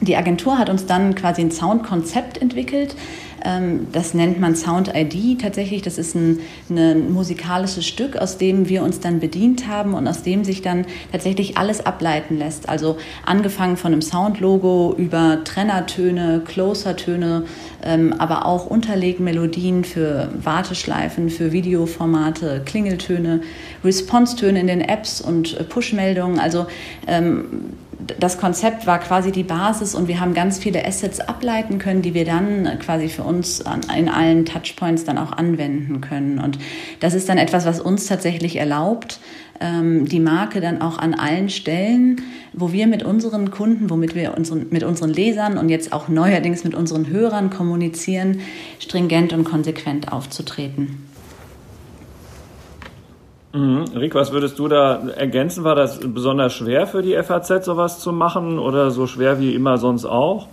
die 0.01 0.15
Agentur 0.15 0.59
hat 0.59 0.69
uns 0.69 0.85
dann 0.85 1.15
quasi 1.15 1.41
ein 1.41 1.51
Soundkonzept 1.51 2.39
entwickelt. 2.39 2.95
Ähm, 3.43 3.87
das 3.91 4.13
nennt 4.13 4.39
man 4.39 4.55
Sound 4.55 4.91
ID 4.93 5.41
tatsächlich. 5.41 5.81
Das 5.81 5.97
ist 5.97 6.15
ein, 6.15 6.39
ein, 6.69 7.11
musikalisches 7.11 7.85
Stück, 7.85 8.17
aus 8.17 8.37
dem 8.37 8.69
wir 8.69 8.83
uns 8.83 8.99
dann 8.99 9.19
bedient 9.19 9.67
haben 9.67 9.93
und 9.93 10.07
aus 10.07 10.23
dem 10.23 10.43
sich 10.43 10.61
dann 10.61 10.85
tatsächlich 11.11 11.57
alles 11.57 11.85
ableiten 11.85 12.37
lässt. 12.37 12.69
Also 12.69 12.97
angefangen 13.25 13.77
von 13.77 13.91
einem 13.91 14.01
Soundlogo 14.01 14.93
über 14.97 15.43
Trennertöne, 15.43 16.41
Closer-Töne, 16.45 17.43
ähm, 17.83 18.13
aber 18.17 18.45
auch 18.45 18.67
Unterlegmelodien 18.67 19.83
für 19.83 20.29
Warteschleifen, 20.43 21.29
für 21.29 21.51
Videoformate, 21.51 22.61
Klingeltöne, 22.65 23.41
Response-Töne 23.83 24.59
in 24.59 24.67
den 24.67 24.81
Apps 24.81 25.21
und 25.21 25.69
Push-Meldungen. 25.69 26.39
Also 26.39 26.67
ähm, 27.07 27.45
das 28.19 28.37
Konzept 28.37 28.85
war 28.85 28.99
quasi 28.99 29.31
die 29.31 29.43
Basis 29.43 29.95
und 29.95 30.07
wir 30.07 30.19
haben 30.19 30.33
ganz 30.33 30.59
viele 30.59 30.85
Assets 30.85 31.19
ableiten 31.19 31.79
können, 31.79 32.01
die 32.01 32.13
wir 32.13 32.25
dann 32.25 32.77
quasi 32.79 33.09
für 33.09 33.23
uns 33.23 33.63
in 33.95 34.09
allen 34.09 34.45
Touchpoints 34.45 35.03
dann 35.03 35.17
auch 35.17 35.31
anwenden 35.31 36.01
können. 36.01 36.39
Und 36.39 36.59
das 36.99 37.13
ist 37.13 37.27
dann 37.27 37.37
etwas, 37.37 37.65
was 37.65 37.79
uns 37.79 38.05
tatsächlich 38.05 38.57
erlaubt, 38.57 39.19
ähm, 39.59 40.05
die 40.05 40.19
Marke 40.19 40.61
dann 40.61 40.81
auch 40.81 40.99
an 40.99 41.15
allen 41.15 41.49
Stellen, 41.49 42.21
wo 42.53 42.71
wir 42.71 42.85
mit 42.85 43.01
unseren 43.01 43.49
Kunden, 43.49 43.89
womit 43.89 44.13
wir 44.13 44.37
unseren, 44.37 44.67
mit 44.69 44.83
unseren 44.83 45.11
Lesern 45.11 45.57
und 45.57 45.69
jetzt 45.69 45.91
auch 45.91 46.07
neuerdings 46.07 46.63
mit 46.63 46.75
unseren 46.75 47.07
Hörern 47.07 47.49
kommunizieren, 47.49 48.41
stringent 48.79 49.33
und 49.33 49.43
konsequent 49.43 50.11
aufzutreten. 50.11 51.06
Mhm. 53.57 53.85
Rick, 53.95 54.13
was 54.13 54.31
würdest 54.31 54.59
du 54.59 54.67
da 54.67 55.07
ergänzen? 55.15 55.63
War 55.63 55.75
das 55.75 55.99
besonders 55.99 56.53
schwer 56.53 56.85
für 56.85 57.01
die 57.01 57.15
FAZ, 57.21 57.65
sowas 57.65 57.99
zu 57.99 58.11
machen 58.11 58.59
oder 58.59 58.91
so 58.91 59.07
schwer 59.07 59.39
wie 59.39 59.55
immer 59.55 59.77
sonst 59.77 60.05
auch? 60.05 60.47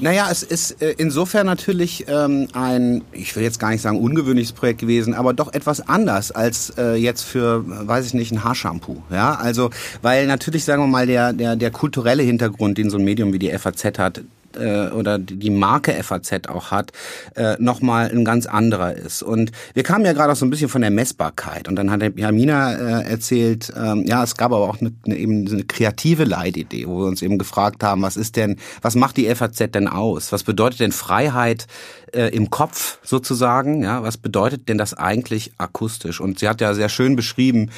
Naja, 0.00 0.28
es 0.30 0.42
ist 0.42 0.80
äh, 0.80 0.94
insofern 0.96 1.44
natürlich 1.44 2.06
ähm, 2.08 2.48
ein, 2.54 3.04
ich 3.12 3.36
will 3.36 3.42
jetzt 3.42 3.60
gar 3.60 3.70
nicht 3.70 3.82
sagen 3.82 4.00
ungewöhnliches 4.00 4.52
Projekt 4.52 4.80
gewesen, 4.80 5.12
aber 5.12 5.34
doch 5.34 5.52
etwas 5.52 5.86
anders 5.86 6.32
als 6.32 6.72
äh, 6.78 6.94
jetzt 6.94 7.22
für, 7.22 7.62
weiß 7.66 8.06
ich 8.06 8.14
nicht, 8.14 8.32
ein 8.32 8.42
Haarshampoo. 8.42 9.02
Ja, 9.10 9.34
also 9.34 9.68
weil 10.00 10.26
natürlich 10.26 10.64
sagen 10.64 10.82
wir 10.82 10.86
mal 10.86 11.06
der 11.06 11.34
der 11.34 11.54
der 11.54 11.70
kulturelle 11.70 12.22
Hintergrund, 12.22 12.78
den 12.78 12.88
so 12.88 12.96
ein 12.96 13.04
Medium 13.04 13.34
wie 13.34 13.38
die 13.38 13.50
FAZ 13.50 13.98
hat, 13.98 14.22
äh, 14.56 14.88
oder 14.88 15.18
die 15.18 15.50
Marke 15.50 15.92
FAZ 16.02 16.48
auch 16.48 16.70
hat, 16.70 16.92
äh, 17.34 17.56
nochmal 17.58 18.10
ein 18.10 18.24
ganz 18.24 18.46
anderer 18.46 18.94
ist. 18.94 19.22
Und 19.22 19.52
wir 19.74 19.82
kamen 19.82 20.04
ja 20.04 20.12
gerade 20.12 20.32
auch 20.32 20.36
so 20.36 20.46
ein 20.46 20.50
bisschen 20.50 20.68
von 20.68 20.80
der 20.80 20.90
Messbarkeit. 20.90 21.68
Und 21.68 21.76
dann 21.76 21.90
hat 21.90 22.00
Jamina 22.16 22.72
äh, 22.72 23.10
erzählt, 23.10 23.72
ähm, 23.76 24.04
ja, 24.06 24.22
es 24.22 24.36
gab 24.36 24.52
aber 24.52 24.68
auch 24.68 24.78
eine, 24.80 25.16
eben 25.16 25.46
eine 25.48 25.64
kreative 25.64 26.24
Leitidee, 26.24 26.86
wo 26.86 27.00
wir 27.00 27.06
uns 27.06 27.22
eben 27.22 27.38
gefragt 27.38 27.82
haben, 27.82 28.02
was 28.02 28.16
ist 28.16 28.36
denn, 28.36 28.56
was 28.82 28.94
macht 28.94 29.16
die 29.16 29.32
FAZ 29.34 29.70
denn 29.72 29.88
aus? 29.88 30.32
Was 30.32 30.42
bedeutet 30.42 30.80
denn 30.80 30.92
Freiheit 30.92 31.66
äh, 32.14 32.28
im 32.28 32.50
Kopf 32.50 32.98
sozusagen. 33.02 33.82
Ja, 33.82 34.02
was 34.02 34.16
bedeutet 34.16 34.68
denn 34.68 34.78
das 34.78 34.94
eigentlich 34.94 35.52
akustisch? 35.58 36.20
Und 36.20 36.38
sie 36.38 36.48
hat 36.48 36.60
ja 36.60 36.74
sehr 36.74 36.88
schön 36.88 37.16
beschrieben, 37.16 37.70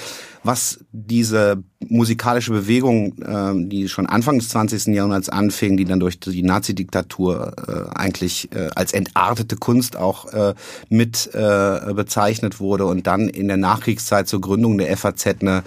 was 0.45 0.81
diese 0.93 1.63
musikalische 1.89 2.53
Bewegung, 2.53 3.15
äh, 3.23 3.69
die 3.69 3.89
schon 3.89 4.07
Anfang 4.07 4.39
des 4.39 4.49
20. 4.51 4.95
Jahrhunderts 4.95 5.29
anfing, 5.29 5.77
die 5.77 5.85
dann 5.85 6.01
durch 6.01 6.19
die 6.19 6.43
Nazi-Diktatur 6.43 7.53
äh, 7.67 7.97
eigentlich 7.97 8.51
äh, 8.53 8.69
als 8.75 8.93
entartete 8.93 9.57
Kunst 9.57 9.97
auch 9.97 10.33
äh, 10.33 10.55
mit 10.89 11.31
äh, 11.35 11.93
bezeichnet 11.95 12.61
wurde 12.61 12.87
und 12.87 13.07
dann 13.07 13.29
in 13.29 13.49
der 13.49 13.57
Nachkriegszeit 13.57 14.29
zur 14.29 14.41
Gründung 14.41 14.79
der 14.79 14.97
FAZ 14.97 15.27
eine, 15.27 15.63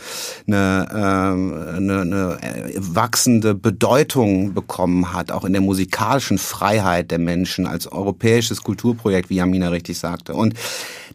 eine, 0.48 0.88
äh, 0.90 1.78
eine, 1.78 2.02
eine 2.02 2.40
wachsende 2.78 3.56
Bedeutung 3.56 4.54
bekommen 4.54 5.14
hat, 5.14 5.32
auch 5.32 5.46
in 5.46 5.54
der 5.54 5.62
musikalischen 5.62 6.38
Freiheit 6.38 7.12
der 7.12 7.20
Menschen 7.20 7.66
als 7.66 7.92
europäisches 7.92 8.55
Kulturprojekt, 8.64 9.30
wie 9.30 9.36
Jamina 9.36 9.70
richtig 9.70 9.98
sagte. 9.98 10.34
Und 10.34 10.54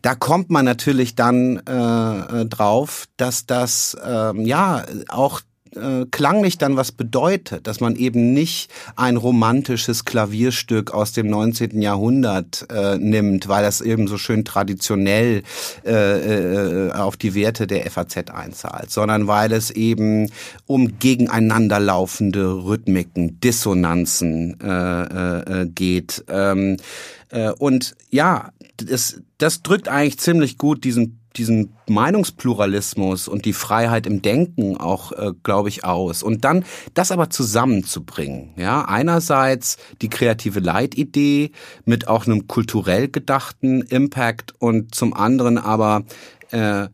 da 0.02 0.14
kommt 0.14 0.50
man 0.50 0.64
natürlich 0.64 1.14
dann 1.14 1.60
äh, 1.66 2.40
äh, 2.42 2.46
drauf, 2.46 3.06
dass 3.16 3.46
das 3.46 3.96
äh, 4.02 4.42
ja 4.42 4.84
auch 5.08 5.40
äh, 5.76 6.06
klanglich 6.10 6.58
dann 6.58 6.76
was 6.76 6.90
bedeutet, 6.90 7.68
dass 7.68 7.80
man 7.80 7.94
eben 7.94 8.32
nicht 8.32 8.72
ein 8.96 9.16
romantisches 9.16 10.04
Klavierstück 10.04 10.92
aus 10.92 11.12
dem 11.12 11.28
19. 11.28 11.80
Jahrhundert 11.80 12.66
äh, 12.72 12.98
nimmt, 12.98 13.46
weil 13.46 13.62
das 13.62 13.80
eben 13.80 14.08
so 14.08 14.18
schön 14.18 14.44
traditionell 14.44 15.42
äh, 15.86 16.88
äh, 16.88 16.92
auf 16.92 17.16
die 17.16 17.34
Werte 17.34 17.68
der 17.68 17.88
FAZ 17.88 18.30
einzahlt, 18.32 18.90
sondern 18.90 19.28
weil 19.28 19.52
es 19.52 19.70
eben 19.70 20.30
um 20.66 20.98
gegeneinanderlaufende 20.98 22.64
Rhythmiken, 22.64 23.38
Dissonanzen 23.40 24.58
äh, 24.60 25.02
äh, 25.02 25.62
äh 25.62 25.66
geht. 25.66 26.24
Ähm, 26.28 26.78
äh, 26.78 27.19
und 27.58 27.96
ja, 28.10 28.50
das, 28.76 29.20
das 29.38 29.62
drückt 29.62 29.88
eigentlich 29.88 30.18
ziemlich 30.18 30.58
gut 30.58 30.84
diesen 30.84 31.20
diesen 31.36 31.74
Meinungspluralismus 31.88 33.28
und 33.28 33.44
die 33.44 33.52
Freiheit 33.52 34.06
im 34.06 34.20
Denken 34.20 34.76
auch, 34.76 35.12
äh, 35.12 35.32
glaube 35.42 35.68
ich, 35.68 35.84
aus. 35.84 36.22
Und 36.22 36.44
dann 36.44 36.64
das 36.94 37.12
aber 37.12 37.30
zusammenzubringen. 37.30 38.50
Ja, 38.56 38.84
einerseits 38.84 39.76
die 40.02 40.08
kreative 40.08 40.60
Leitidee 40.60 41.52
mit 41.84 42.08
auch 42.08 42.26
einem 42.26 42.48
kulturell 42.48 43.08
gedachten 43.08 43.82
Impact 43.82 44.54
und 44.58 44.94
zum 44.94 45.14
anderen 45.14 45.56
aber 45.58 46.02
äh, 46.50 46.88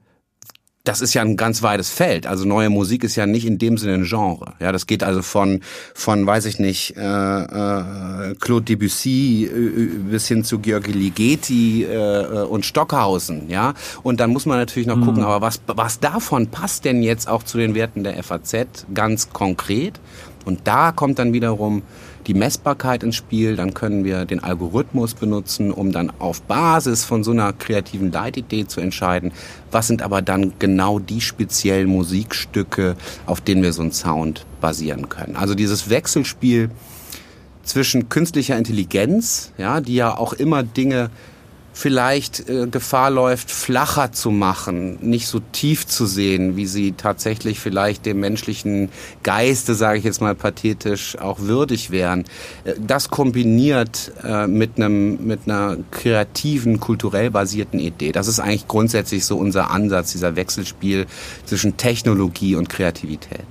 das 0.86 1.00
ist 1.00 1.14
ja 1.14 1.22
ein 1.22 1.36
ganz 1.36 1.62
weites 1.62 1.90
Feld. 1.90 2.26
Also 2.26 2.44
neue 2.44 2.70
Musik 2.70 3.02
ist 3.02 3.16
ja 3.16 3.26
nicht 3.26 3.44
in 3.44 3.58
dem 3.58 3.76
Sinne 3.76 3.94
ein 3.94 4.04
Genre. 4.04 4.54
Ja, 4.60 4.70
das 4.70 4.86
geht 4.86 5.02
also 5.02 5.20
von 5.20 5.60
von 5.94 6.24
weiß 6.24 6.46
ich 6.46 6.60
nicht 6.60 6.96
äh, 6.96 7.00
äh, 7.00 8.34
Claude 8.40 8.64
Debussy 8.64 9.50
äh, 9.52 9.86
bis 10.10 10.28
hin 10.28 10.44
zu 10.44 10.60
Georgi 10.60 10.92
Ligeti 10.92 11.82
äh, 11.82 12.44
und 12.44 12.64
Stockhausen. 12.64 13.50
Ja, 13.50 13.74
und 14.04 14.20
dann 14.20 14.30
muss 14.30 14.46
man 14.46 14.58
natürlich 14.58 14.86
noch 14.86 14.96
mhm. 14.96 15.04
gucken, 15.06 15.24
aber 15.24 15.40
was 15.40 15.60
was 15.66 15.98
davon 15.98 16.46
passt 16.46 16.84
denn 16.84 17.02
jetzt 17.02 17.28
auch 17.28 17.42
zu 17.42 17.58
den 17.58 17.74
Werten 17.74 18.04
der 18.04 18.22
FAZ 18.22 18.86
ganz 18.94 19.30
konkret? 19.30 19.98
Und 20.44 20.60
da 20.68 20.92
kommt 20.92 21.18
dann 21.18 21.32
wiederum 21.32 21.82
die 22.26 22.34
Messbarkeit 22.34 23.02
ins 23.02 23.16
Spiel. 23.16 23.56
Dann 23.56 23.74
können 23.74 24.04
wir 24.04 24.24
den 24.24 24.42
Algorithmus 24.42 25.14
benutzen, 25.14 25.70
um 25.70 25.92
dann 25.92 26.12
auf 26.18 26.42
Basis 26.42 27.04
von 27.04 27.24
so 27.24 27.30
einer 27.30 27.52
kreativen 27.52 28.12
Leitidee 28.12 28.66
zu 28.66 28.80
entscheiden, 28.80 29.32
was 29.70 29.86
sind 29.86 30.02
aber 30.02 30.22
dann 30.22 30.54
genau 30.58 30.98
die 30.98 31.20
speziellen 31.20 31.88
Musikstücke, 31.88 32.96
auf 33.26 33.40
denen 33.40 33.62
wir 33.62 33.72
so 33.72 33.82
einen 33.82 33.92
Sound 33.92 34.44
basieren 34.60 35.08
können. 35.08 35.36
Also 35.36 35.54
dieses 35.54 35.88
Wechselspiel 35.90 36.70
zwischen 37.62 38.08
künstlicher 38.08 38.56
Intelligenz, 38.56 39.52
ja, 39.58 39.80
die 39.80 39.94
ja 39.94 40.16
auch 40.16 40.32
immer 40.32 40.62
Dinge 40.62 41.10
vielleicht 41.76 42.48
äh, 42.48 42.66
Gefahr 42.68 43.10
läuft, 43.10 43.50
flacher 43.50 44.10
zu 44.10 44.30
machen, 44.30 44.96
nicht 45.02 45.26
so 45.26 45.40
tief 45.52 45.86
zu 45.86 46.06
sehen, 46.06 46.56
wie 46.56 46.64
sie 46.64 46.92
tatsächlich 46.92 47.60
vielleicht 47.60 48.06
dem 48.06 48.18
menschlichen 48.18 48.88
Geiste, 49.22 49.74
sage 49.74 49.98
ich 49.98 50.04
jetzt 50.04 50.22
mal 50.22 50.34
pathetisch, 50.34 51.18
auch 51.18 51.38
würdig 51.40 51.90
wären. 51.90 52.24
Äh, 52.64 52.76
das 52.80 53.10
kombiniert 53.10 54.10
äh, 54.24 54.46
mit 54.46 54.76
einem 54.76 55.26
mit 55.26 55.40
einer 55.44 55.76
kreativen, 55.90 56.80
kulturell 56.80 57.30
basierten 57.30 57.78
Idee. 57.78 58.10
Das 58.10 58.26
ist 58.26 58.40
eigentlich 58.40 58.66
grundsätzlich 58.66 59.26
so 59.26 59.36
unser 59.36 59.70
Ansatz, 59.70 60.12
dieser 60.12 60.34
Wechselspiel 60.34 61.04
zwischen 61.44 61.76
Technologie 61.76 62.54
und 62.54 62.70
Kreativität. 62.70 63.44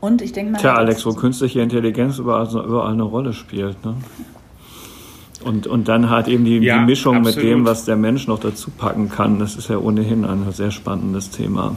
Und 0.00 0.22
ich 0.22 0.32
denke 0.32 0.50
mal. 0.50 0.58
Tja, 0.58 0.74
Alex, 0.74 1.06
wo 1.06 1.12
künstliche 1.12 1.60
Intelligenz 1.60 2.18
überall, 2.18 2.48
überall 2.48 2.92
eine 2.92 3.04
Rolle 3.04 3.32
spielt. 3.32 3.84
Ne? 3.84 3.94
Und, 5.44 5.66
und 5.66 5.88
dann 5.88 6.10
halt 6.10 6.28
eben 6.28 6.44
die, 6.44 6.58
ja, 6.58 6.78
die 6.78 6.86
Mischung 6.86 7.18
absolut. 7.18 7.36
mit 7.36 7.44
dem, 7.44 7.66
was 7.66 7.84
der 7.84 7.96
Mensch 7.96 8.26
noch 8.26 8.38
dazu 8.38 8.70
packen 8.70 9.10
kann. 9.10 9.38
Das 9.38 9.56
ist 9.56 9.68
ja 9.68 9.76
ohnehin 9.76 10.24
ein 10.24 10.50
sehr 10.52 10.70
spannendes 10.70 11.30
Thema. 11.30 11.76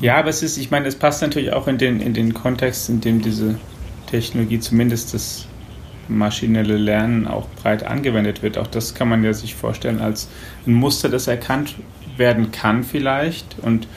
Ja, 0.00 0.16
aber 0.16 0.28
es 0.30 0.42
ist, 0.42 0.56
ich 0.56 0.70
meine, 0.70 0.86
es 0.86 0.96
passt 0.96 1.22
natürlich 1.22 1.52
auch 1.52 1.68
in 1.68 1.78
den, 1.78 2.00
in 2.00 2.14
den 2.14 2.32
Kontext, 2.34 2.88
in 2.88 3.00
dem 3.00 3.22
diese 3.22 3.56
Technologie, 4.06 4.60
zumindest 4.60 5.14
das 5.14 5.46
maschinelle 6.08 6.76
Lernen, 6.76 7.26
auch 7.26 7.48
breit 7.62 7.84
angewendet 7.84 8.42
wird. 8.42 8.58
Auch 8.58 8.66
das 8.66 8.94
kann 8.94 9.08
man 9.08 9.24
ja 9.24 9.32
sich 9.32 9.54
vorstellen 9.54 10.00
als 10.00 10.28
ein 10.66 10.74
Muster, 10.74 11.08
das 11.08 11.26
erkannt 11.26 11.74
werden 12.16 12.52
kann 12.52 12.84
vielleicht 12.84 13.56
und 13.62 13.88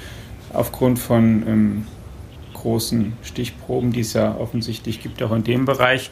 aufgrund 0.54 1.00
von 1.00 1.44
ähm, 1.48 1.88
großen 2.54 3.14
Stichproben, 3.24 3.92
die 3.92 4.02
es 4.02 4.14
ja 4.14 4.36
offensichtlich 4.38 5.02
gibt, 5.02 5.22
auch 5.22 5.32
in 5.34 5.44
dem 5.44 5.66
Bereich, 5.66 6.12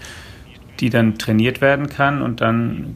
die 0.80 0.90
dann 0.90 1.18
trainiert 1.18 1.62
werden 1.62 1.90
kann 1.90 2.22
und 2.22 2.42
dann 2.42 2.96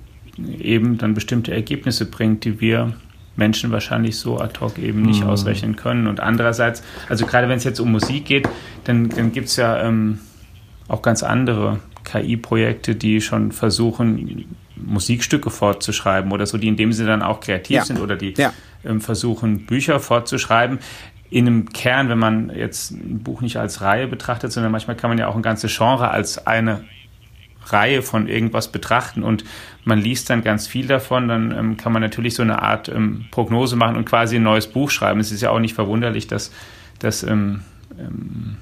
eben 0.60 0.98
dann 0.98 1.14
bestimmte 1.14 1.54
Ergebnisse 1.54 2.06
bringt, 2.06 2.46
die 2.46 2.60
wir 2.62 2.94
Menschen 3.36 3.72
wahrscheinlich 3.72 4.18
so 4.18 4.40
ad 4.40 4.60
hoc 4.60 4.78
eben 4.80 5.04
nicht 5.04 5.24
mhm. 5.24 5.30
ausrechnen 5.30 5.76
können. 5.76 6.08
Und 6.08 6.20
andererseits, 6.20 6.84
also 7.08 7.26
gerade 7.26 7.48
wenn 7.48 7.58
es 7.58 7.64
jetzt 7.64 7.80
um 7.80 7.92
Musik 7.92 8.26
geht, 8.26 8.50
dann, 8.84 9.10
dann 9.10 9.32
gibt 9.32 9.48
es 9.48 9.56
ja 9.56 9.82
ähm, 9.82 10.20
auch 10.88 11.02
ganz 11.02 11.24
andere 11.24 11.80
KI-Projekte, 12.04 12.96
die 12.96 13.22
schon 13.22 13.52
versuchen, 13.52 14.46
Musikstücke 14.76 15.50
fortzuschreiben 15.50 16.32
oder 16.32 16.46
so, 16.46 16.58
die 16.58 16.68
in 16.68 16.78
dem 16.78 16.94
Sinne 16.94 17.10
dann 17.10 17.22
auch 17.22 17.40
kreativ 17.40 17.78
ja. 17.78 17.86
sind 17.86 18.00
oder 18.00 18.16
die 18.16 18.34
ja. 18.38 18.54
ähm, 18.86 19.02
versuchen, 19.02 19.66
Bücher 19.66 20.00
fortzuschreiben. 20.00 20.80
In 21.30 21.46
einem 21.46 21.70
Kern, 21.70 22.08
wenn 22.10 22.20
man 22.20 22.50
jetzt 22.56 22.92
ein 22.92 23.20
Buch 23.20 23.42
nicht 23.42 23.58
als 23.58 23.82
Reihe 23.82 24.08
betrachtet, 24.08 24.52
sondern 24.54 24.72
manchmal 24.72 24.96
kann 24.96 25.10
man 25.10 25.18
ja 25.18 25.28
auch 25.28 25.36
ein 25.36 25.42
ganzes 25.42 25.76
Genre 25.76 26.10
als 26.10 26.48
eine 26.48 26.86
Reihe 27.74 28.02
von 28.02 28.28
irgendwas 28.28 28.72
betrachten 28.72 29.24
und 29.24 29.44
man 29.84 30.00
liest 30.00 30.30
dann 30.30 30.44
ganz 30.44 30.68
viel 30.68 30.88
davon, 30.88 31.28
dann 31.28 31.52
ähm, 31.52 31.78
kann 31.78 31.94
man 31.94 32.02
natürlich 32.02 32.36
so 32.36 32.44
eine 32.44 32.62
Art 32.62 32.90
ähm, 32.90 33.26
Prognose 33.32 33.76
machen 33.76 33.96
und 33.96 34.06
quasi 34.06 34.38
ein 34.38 34.44
neues 34.44 34.68
Buch 34.68 34.90
schreiben. 34.90 35.20
Es 35.20 35.32
ist 35.32 35.42
ja 35.42 35.50
auch 35.50 35.60
nicht 35.60 35.74
verwunderlich, 35.74 36.28
dass, 36.28 36.52
dass 37.00 37.24
ähm, 37.24 37.62
ähm 37.98 38.58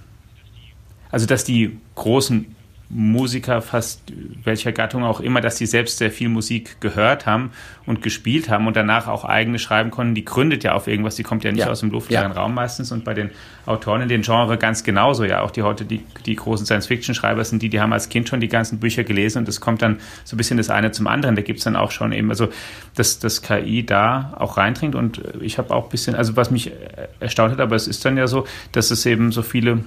also 1.11 1.27
dass 1.27 1.45
die 1.45 1.77
großen 1.95 2.54
Musiker 2.89 3.61
fast 3.61 4.01
welcher 4.43 4.71
Gattung 4.71 5.03
auch 5.03 5.19
immer, 5.19 5.41
dass 5.41 5.57
sie 5.57 5.65
selbst 5.65 5.97
sehr 5.97 6.11
viel 6.11 6.29
Musik 6.29 6.79
gehört 6.81 7.25
haben 7.25 7.51
und 7.85 8.03
gespielt 8.03 8.49
haben 8.49 8.67
und 8.67 8.75
danach 8.75 9.07
auch 9.07 9.25
eigene 9.25 9.57
schreiben 9.57 9.89
konnten, 9.89 10.13
die 10.13 10.23
gründet 10.23 10.63
ja 10.63 10.73
auf 10.73 10.87
irgendwas, 10.87 11.15
die 11.15 11.23
kommt 11.23 11.43
ja 11.43 11.51
nicht 11.51 11.65
ja. 11.65 11.69
aus 11.69 11.79
dem 11.79 11.89
luftleeren 11.89 12.33
ja. 12.33 12.37
Raum 12.37 12.53
meistens 12.53 12.91
und 12.91 13.03
bei 13.03 13.15
den 13.15 13.31
Autoren 13.65 14.01
in 14.01 14.09
den 14.09 14.21
Genre 14.21 14.57
ganz 14.57 14.83
genauso, 14.83 15.23
ja, 15.23 15.41
auch 15.41 15.49
die 15.49 15.63
heute 15.63 15.83
die, 15.83 16.03
die 16.25 16.35
großen 16.35 16.65
Science-Fiction-Schreiber 16.65 17.43
sind 17.43 17.63
die, 17.63 17.69
die 17.69 17.81
haben 17.81 17.91
als 17.91 18.09
Kind 18.09 18.29
schon 18.29 18.39
die 18.39 18.49
ganzen 18.49 18.79
Bücher 18.79 19.03
gelesen 19.03 19.39
und 19.39 19.49
es 19.49 19.59
kommt 19.59 19.81
dann 19.81 19.99
so 20.23 20.35
ein 20.35 20.37
bisschen 20.37 20.57
das 20.57 20.69
eine 20.69 20.91
zum 20.91 21.07
anderen, 21.07 21.35
da 21.35 21.41
gibt 21.41 21.59
es 21.59 21.65
dann 21.65 21.75
auch 21.75 21.89
schon 21.89 22.11
eben, 22.11 22.29
also 22.29 22.49
dass 22.95 23.17
das 23.17 23.41
KI 23.41 23.83
da 23.83 24.35
auch 24.37 24.57
reindringt 24.57 24.93
und 24.93 25.21
ich 25.41 25.57
habe 25.57 25.73
auch 25.73 25.85
ein 25.85 25.89
bisschen, 25.89 26.15
also 26.15 26.35
was 26.35 26.51
mich 26.51 26.71
erstaunt 27.19 27.53
hat, 27.53 27.59
aber 27.59 27.75
es 27.75 27.87
ist 27.87 28.05
dann 28.05 28.15
ja 28.15 28.27
so, 28.27 28.45
dass 28.71 28.91
es 28.91 29.05
eben 29.07 29.31
so 29.31 29.41
viele 29.41 29.83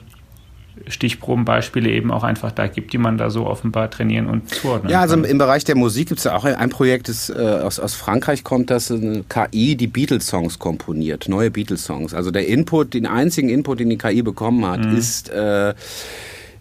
Stichprobenbeispiele 0.86 1.90
eben 1.90 2.10
auch 2.10 2.22
einfach 2.22 2.52
da 2.52 2.66
gibt, 2.66 2.92
die 2.92 2.98
man 2.98 3.18
da 3.18 3.30
so 3.30 3.46
offenbar 3.46 3.90
trainieren 3.90 4.26
und 4.26 4.48
zuordnen 4.48 4.90
Ja, 4.90 5.00
also 5.00 5.16
kann. 5.16 5.24
im 5.24 5.38
Bereich 5.38 5.64
der 5.64 5.76
Musik 5.76 6.08
gibt 6.08 6.18
es 6.18 6.24
ja 6.24 6.36
auch 6.36 6.44
ein 6.44 6.70
Projekt, 6.70 7.08
das 7.08 7.30
äh, 7.30 7.34
aus, 7.34 7.80
aus 7.80 7.94
Frankreich 7.94 8.44
kommt, 8.44 8.70
das 8.70 8.90
eine 8.90 9.24
KI 9.28 9.76
die 9.76 9.86
Beatles-Songs 9.86 10.58
komponiert, 10.58 11.28
neue 11.28 11.50
Beatles-Songs. 11.50 12.14
Also 12.14 12.30
der 12.30 12.46
Input, 12.46 12.94
den 12.94 13.06
einzigen 13.06 13.48
Input, 13.48 13.80
den 13.80 13.90
die 13.90 13.98
KI 13.98 14.22
bekommen 14.22 14.66
hat, 14.66 14.84
mhm. 14.84 14.96
ist 14.96 15.30
äh, 15.30 15.74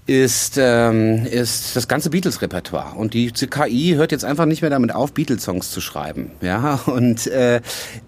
ist, 0.08 0.58
ähm, 0.58 1.26
ist 1.26 1.76
das 1.76 1.90
ganze 1.90 2.10
Beatles-Repertoire. 2.10 2.96
Und 2.96 3.14
die 3.14 3.30
KI 3.30 3.96
hört 3.96 4.14
jetzt 4.14 4.24
einfach 4.24 4.46
nicht 4.46 4.62
mehr 4.62 4.72
damit 4.72 4.96
auf, 4.96 5.12
Beatles-Songs 5.12 5.70
zu 5.70 5.82
schreiben. 5.82 6.32
Ja, 6.42 6.76
und 6.86 7.28
äh, 7.28 7.60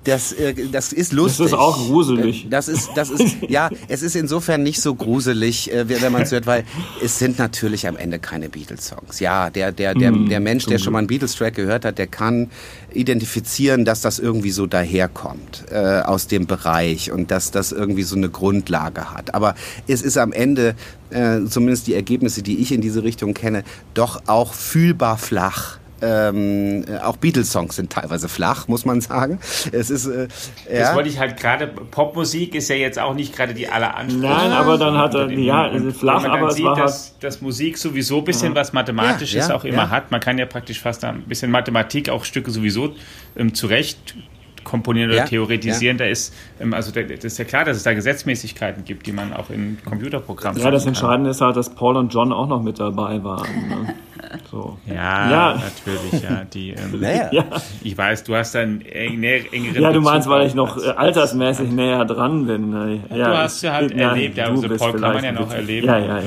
das, 0.05 0.31
äh, 0.31 0.55
das 0.71 0.93
ist 0.93 1.11
lustig. 1.11 1.39
Das 1.39 1.47
ist 1.47 1.57
auch 1.57 1.77
gruselig. 1.77 2.47
Das 2.49 2.69
ist, 2.69 2.89
das 2.95 3.09
ist, 3.09 3.37
ja, 3.49 3.69
es 3.89 4.01
ist 4.01 4.15
insofern 4.15 4.63
nicht 4.63 4.81
so 4.81 4.95
gruselig, 4.95 5.73
äh, 5.73 5.89
wenn 5.89 6.11
man 6.13 6.21
es 6.21 6.31
hört, 6.31 6.47
weil 6.47 6.63
es 7.03 7.19
sind 7.19 7.37
natürlich 7.37 7.85
am 7.85 7.97
Ende 7.97 8.17
keine 8.17 8.47
Beatles-Songs. 8.47 9.19
Ja, 9.19 9.49
der, 9.49 9.73
der, 9.73 9.93
der, 9.93 10.13
mm, 10.13 10.29
der 10.29 10.39
Mensch, 10.39 10.65
der 10.67 10.79
schon 10.79 10.93
mal 10.93 10.99
einen 10.99 11.07
Beatles-Track 11.07 11.55
gehört 11.55 11.83
hat, 11.83 11.97
der 11.97 12.07
kann 12.07 12.49
identifizieren, 12.93 13.85
dass 13.85 14.01
das 14.01 14.19
irgendwie 14.19 14.51
so 14.51 14.65
daherkommt 14.65 15.65
äh, 15.71 16.01
aus 16.01 16.27
dem 16.27 16.45
Bereich 16.47 17.11
und 17.11 17.31
dass 17.31 17.51
das 17.51 17.71
irgendwie 17.71 18.03
so 18.03 18.15
eine 18.15 18.29
Grundlage 18.29 19.13
hat. 19.13 19.33
Aber 19.33 19.55
es 19.87 20.01
ist 20.01 20.17
am 20.17 20.31
Ende 20.31 20.75
äh, 21.09 21.39
zumindest 21.47 21.87
die 21.87 21.93
Ergebnisse, 21.93 22.41
die 22.43 22.59
ich 22.59 22.71
in 22.71 22.81
diese 22.81 23.03
Richtung 23.03 23.33
kenne, 23.33 23.63
doch 23.93 24.23
auch 24.27 24.53
fühlbar 24.53 25.17
flach. 25.17 25.79
Ähm, 26.01 26.85
äh, 26.87 26.97
auch 26.99 27.17
Beatles-Songs 27.17 27.75
sind 27.75 27.91
teilweise 27.91 28.29
flach, 28.29 28.67
muss 28.67 28.85
man 28.85 29.01
sagen. 29.01 29.39
Es 29.71 29.89
ist, 29.89 30.05
äh, 30.05 30.27
ja. 30.71 30.79
Das 30.79 30.95
wollte 30.95 31.09
ich 31.09 31.19
halt 31.19 31.37
gerade. 31.37 31.67
Popmusik 31.67 32.55
ist 32.55 32.69
ja 32.69 32.75
jetzt 32.75 32.99
auch 32.99 33.13
nicht 33.13 33.35
gerade 33.35 33.53
die 33.53 33.67
aller 33.67 33.95
Nein, 34.07 34.51
aber 34.51 34.77
dann 34.77 34.97
hat 34.97 35.13
er 35.15 35.29
ja 35.31 35.71
flach, 35.91 36.23
aber 36.23 36.49
es 36.49 36.55
sieht, 36.55 36.65
war 36.65 36.75
dass, 36.75 37.11
halt 37.13 37.23
dass 37.23 37.41
Musik 37.41 37.77
sowieso 37.77 38.19
ein 38.19 38.25
bisschen 38.25 38.53
ja. 38.53 38.55
was 38.55 38.73
Mathematisches 38.73 39.47
ja, 39.49 39.55
auch 39.55 39.63
immer 39.63 39.89
hat. 39.89 40.11
Man 40.11 40.19
kann 40.21 40.37
ja 40.37 40.45
praktisch 40.45 40.79
fast 40.79 41.03
ein 41.03 41.23
bisschen 41.23 41.51
Mathematik 41.51 42.09
auch 42.09 42.23
Stücke 42.23 42.51
sowieso 42.51 42.93
ähm, 43.35 43.53
zurecht 43.53 44.15
komponieren 44.63 45.09
oder 45.09 45.19
ja, 45.19 45.25
theoretisieren, 45.25 45.97
ja. 45.97 46.05
da 46.05 46.11
ist, 46.11 46.33
ähm, 46.59 46.73
also 46.73 46.91
das 46.91 47.23
ist 47.23 47.39
ja 47.39 47.45
klar, 47.45 47.65
dass 47.65 47.77
es 47.77 47.83
da 47.83 47.93
Gesetzmäßigkeiten 47.93 48.85
gibt, 48.85 49.07
die 49.07 49.11
man 49.11 49.33
auch 49.33 49.49
in 49.49 49.77
Computerprogrammen 49.83 50.61
Ja, 50.61 50.69
das 50.69 50.85
Entscheidende 50.85 51.31
ist 51.31 51.41
halt, 51.41 51.55
dass 51.55 51.73
Paul 51.73 51.97
und 51.97 52.13
John 52.13 52.31
auch 52.31 52.47
noch 52.47 52.61
mit 52.61 52.79
dabei 52.79 53.23
waren. 53.23 53.67
Ne? 53.67 53.93
So. 54.51 54.77
Ja, 54.87 55.29
ja, 55.29 55.53
natürlich, 55.55 56.23
ja. 56.23 56.43
Die, 56.53 56.69
ähm, 56.93 56.99
naja. 56.99 57.29
ja. 57.31 57.45
Ich 57.81 57.97
weiß, 57.97 58.23
du 58.23 58.35
hast 58.35 58.55
einen 58.55 58.81
engeren 58.81 59.81
Ja, 59.81 59.91
du 59.91 60.01
meinst, 60.01 60.29
weil 60.29 60.45
ich 60.47 60.53
noch 60.53 60.77
äh, 60.77 60.89
altersmäßig 60.89 61.71
näher 61.71 62.05
dran 62.05 62.45
bin. 62.45 62.69
Ne? 62.69 62.99
Ja, 63.09 63.29
du 63.29 63.37
hast 63.37 63.61
ja 63.61 63.73
halt 63.73 63.91
erlebt, 63.91 64.37
ja, 64.37 64.45
also 64.45 64.67
Paul 64.67 64.99
kann 64.99 65.13
man 65.13 65.23
ja 65.23 65.31
noch 65.31 65.51
erleben. 65.51 65.87
Ja, 65.87 65.97
ja, 65.97 66.17
ja. 66.19 66.23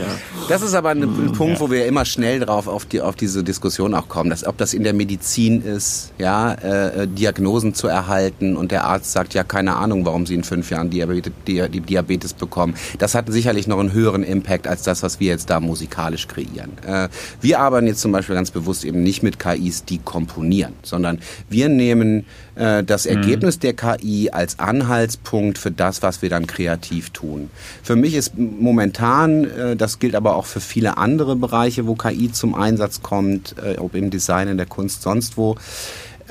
Das 0.48 0.62
ist 0.62 0.74
aber 0.74 0.90
ein, 0.90 1.02
ein 1.02 1.26
mhm, 1.26 1.32
Punkt, 1.32 1.60
wo 1.60 1.70
wir 1.70 1.86
immer 1.86 2.04
schnell 2.04 2.40
drauf 2.40 2.66
auf, 2.66 2.86
die, 2.86 3.00
auf 3.00 3.14
diese 3.14 3.44
Diskussion 3.44 3.94
auch 3.94 4.08
kommen, 4.08 4.30
dass 4.30 4.44
ob 4.46 4.56
das 4.58 4.74
in 4.74 4.82
der 4.82 4.94
Medizin 4.94 5.62
ist, 5.62 6.12
ja, 6.18 6.54
äh, 6.54 7.06
Diagnosen 7.06 7.74
zu 7.74 7.86
erhalten 7.86 8.56
und 8.56 8.72
der 8.72 8.84
Arzt 8.84 9.12
sagt, 9.12 9.34
ja, 9.34 9.44
keine 9.44 9.76
Ahnung, 9.76 10.04
warum 10.04 10.26
sie 10.26 10.34
in 10.34 10.44
fünf 10.44 10.70
Jahren 10.70 10.90
Diabetes, 10.90 11.32
Diabetes 11.46 12.32
bekommen. 12.34 12.74
Das 12.98 13.14
hat 13.14 13.30
sicherlich 13.30 13.66
noch 13.66 13.78
einen 13.78 13.92
höheren 13.92 14.24
Impact 14.24 14.66
als 14.66 14.82
das, 14.82 15.02
was 15.02 15.20
wir 15.20 15.28
jetzt 15.28 15.50
da 15.50 15.60
musikalisch 15.60 16.26
kreieren. 16.26 16.72
Äh, 16.86 17.08
wir 17.40 17.60
arbeiten 17.60 17.86
jetzt 17.92 18.02
zum 18.02 18.12
Beispiel 18.12 18.34
ganz 18.34 18.50
bewusst 18.50 18.84
eben 18.84 19.02
nicht 19.02 19.22
mit 19.22 19.38
KIs, 19.38 19.84
die 19.84 19.98
komponieren, 19.98 20.74
sondern 20.82 21.20
wir 21.48 21.68
nehmen 21.68 22.24
äh, 22.54 22.82
das 22.82 23.04
mhm. 23.04 23.16
Ergebnis 23.16 23.58
der 23.58 23.74
KI 23.74 24.30
als 24.30 24.58
Anhaltspunkt 24.58 25.58
für 25.58 25.70
das, 25.70 26.02
was 26.02 26.22
wir 26.22 26.30
dann 26.30 26.46
kreativ 26.46 27.10
tun. 27.10 27.50
Für 27.82 27.96
mich 27.96 28.14
ist 28.14 28.36
momentan, 28.36 29.44
äh, 29.44 29.76
das 29.76 29.98
gilt 29.98 30.14
aber 30.14 30.36
auch 30.36 30.46
für 30.46 30.60
viele 30.60 30.98
andere 30.98 31.36
Bereiche, 31.36 31.86
wo 31.86 31.94
KI 31.94 32.32
zum 32.32 32.54
Einsatz 32.54 33.02
kommt, 33.02 33.54
äh, 33.62 33.78
ob 33.78 33.94
im 33.94 34.10
Design, 34.10 34.48
in 34.48 34.56
der 34.56 34.66
Kunst, 34.66 35.02
sonst 35.02 35.36
wo, 35.36 35.56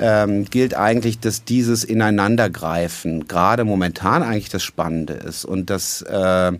ähm, 0.02 0.46
gilt 0.46 0.74
eigentlich, 0.74 1.20
dass 1.20 1.44
dieses 1.44 1.84
Ineinandergreifen 1.84 3.28
gerade 3.28 3.64
momentan 3.64 4.24
eigentlich 4.24 4.48
das 4.48 4.64
Spannende 4.64 5.12
ist 5.12 5.44
und 5.44 5.70
dass, 5.70 6.02
äh, 6.02 6.52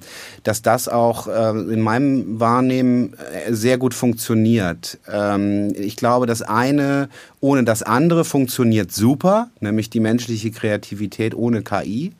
dass 0.44 0.62
das 0.62 0.88
auch 0.88 1.26
äh, 1.26 1.50
in 1.50 1.80
meinem 1.80 2.38
Wahrnehmen 2.38 3.14
äh, 3.14 3.52
sehr 3.52 3.78
gut 3.78 3.94
funktioniert. 3.94 4.98
Ähm, 5.12 5.72
ich 5.76 5.96
glaube, 5.96 6.26
das 6.26 6.42
eine 6.42 7.08
ohne 7.42 7.64
das 7.64 7.82
andere 7.82 8.24
funktioniert 8.24 8.92
super, 8.92 9.50
nämlich 9.58 9.90
die 9.90 9.98
menschliche 9.98 10.52
Kreativität 10.52 11.34
ohne 11.34 11.62
KI. 11.62 12.12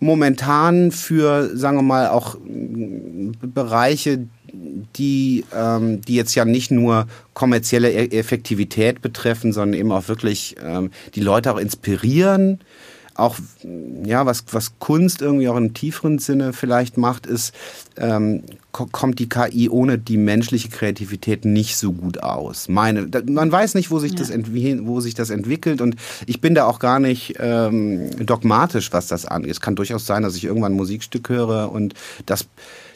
Momentan 0.00 0.92
für, 0.92 1.56
sagen 1.56 1.78
wir 1.78 1.82
mal, 1.82 2.08
auch 2.08 2.36
Bereiche, 3.42 4.26
die, 4.96 5.44
ähm, 5.54 6.00
die 6.02 6.14
jetzt 6.14 6.34
ja 6.34 6.44
nicht 6.44 6.70
nur 6.70 7.06
kommerzielle 7.34 7.90
e-, 7.90 8.16
Effektivität 8.18 9.02
betreffen, 9.02 9.52
sondern 9.52 9.78
eben 9.78 9.92
auch 9.92 10.08
wirklich 10.08 10.56
ähm, 10.64 10.90
die 11.14 11.20
Leute 11.20 11.52
auch 11.52 11.58
inspirieren. 11.58 12.60
Auch 13.18 13.36
ja, 14.04 14.26
was, 14.26 14.44
was 14.52 14.78
Kunst 14.78 15.22
irgendwie 15.22 15.48
auch 15.48 15.56
im 15.56 15.74
tieferen 15.74 16.18
Sinne 16.18 16.52
vielleicht 16.52 16.96
macht, 16.96 17.26
ist, 17.26 17.52
ähm, 17.96 18.44
kommt 18.70 19.18
die 19.18 19.28
KI 19.28 19.68
ohne 19.68 19.98
die 19.98 20.16
menschliche 20.16 20.68
Kreativität 20.68 21.44
nicht 21.44 21.76
so 21.76 21.92
gut 21.92 22.22
aus. 22.22 22.68
Meine, 22.68 23.08
man 23.26 23.50
weiß 23.50 23.74
nicht, 23.74 23.90
wo 23.90 23.98
sich, 23.98 24.12
ja. 24.12 24.18
das, 24.18 24.30
wo 24.30 25.00
sich 25.00 25.14
das 25.14 25.30
entwickelt 25.30 25.80
und 25.80 25.96
ich 26.26 26.40
bin 26.40 26.54
da 26.54 26.66
auch 26.66 26.78
gar 26.78 27.00
nicht 27.00 27.34
ähm, 27.40 28.10
dogmatisch, 28.24 28.92
was 28.92 29.08
das 29.08 29.26
angeht. 29.26 29.50
Es 29.50 29.60
kann 29.60 29.74
durchaus 29.74 30.06
sein, 30.06 30.22
dass 30.22 30.36
ich 30.36 30.44
irgendwann 30.44 30.72
ein 30.72 30.76
Musikstück 30.76 31.28
höre 31.28 31.72
und 31.72 31.94
das 32.24 32.46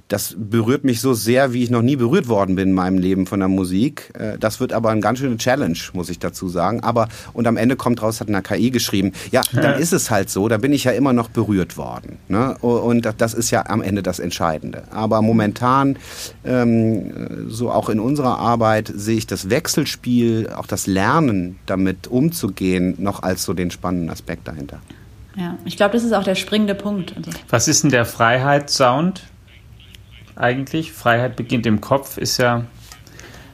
das 0.09 0.37
berührt 0.39 0.85
mich 0.85 1.01
so 1.01 1.15
sehr, 1.15 1.53
wie 1.53 1.63
ich 1.63 1.71
noch 1.71 1.83
nie 1.83 1.97
berührt 1.97 2.29
worden 2.29 2.57
bin 2.57 2.71
in 2.71 2.75
meinem 2.75 2.99
Leben 2.99 3.27
von 3.27 3.41
der 3.41 3.49
Musik. 3.49 4.13
Äh, 4.19 4.39
das 4.39 4.61
wird 4.61 4.73
aber 4.73 4.91
eine 4.91 5.01
ganz 5.01 5.19
schöne 5.19 5.37
Challenge, 5.37 5.79
muss 5.95 6.09
ich 6.11 6.19
dazu 6.19 6.49
sagen. 6.49 6.81
Aber, 6.81 7.09
und 7.33 7.47
am 7.47 7.57
Ende 7.57 7.77
kommt 7.77 8.03
raus, 8.03 8.21
hat 8.21 8.29
eine 8.29 8.43
KI 8.43 8.71
geschrieben. 8.71 9.13
Ja, 9.31 9.43
dann 9.53 9.81
ist 9.81 9.93
es 9.93 10.11
halt 10.11 10.31
so, 10.31 10.49
da 10.49 10.59
bin 10.59 10.73
ich 10.73 10.85
ja 10.85 10.93
immer 10.93 11.13
noch 11.13 11.29
berührt 11.29 11.77
worden. 11.77 12.19
Ne? 12.29 12.57
Und 12.59 13.09
das 13.19 13.35
ist 13.35 13.51
ja 13.51 13.67
am 13.67 13.83
Ende 13.83 14.03
das 14.03 14.19
Entscheidende. 14.19 14.85
Aber 14.91 15.23
momentan, 15.23 15.97
ähm, 16.45 17.49
so 17.49 17.71
auch 17.71 17.89
in 17.89 18.01
unserer 18.01 18.39
Arbeit, 18.39 18.93
sehe 18.95 19.17
ich 19.17 19.27
das 19.27 19.51
Wechselspiel, 19.51 20.51
auch 20.55 20.67
das 20.67 20.87
Lernen 20.87 21.59
damit 21.67 22.07
umzugehen, 22.09 22.97
noch 22.99 23.23
als 23.23 23.45
so 23.45 23.55
den 23.55 23.71
spannenden 23.71 24.11
Aspekt 24.11 24.47
dahinter. 24.49 24.81
Ja, 25.37 25.57
ich 25.65 25.77
glaube, 25.77 25.95
das 25.95 26.05
ist 26.05 26.13
auch 26.13 26.25
der 26.25 26.35
springende 26.35 26.75
Punkt. 26.75 27.15
Also 27.17 27.31
Was 27.49 27.69
ist 27.69 27.85
denn 27.85 27.91
der 27.91 28.05
Freiheitssound? 28.05 29.23
Eigentlich. 30.43 30.93
Freiheit 30.93 31.37
beginnt 31.37 31.67
im 31.67 31.81
Kopf 31.81 32.19
ist 32.19 32.39
ja 32.39 32.65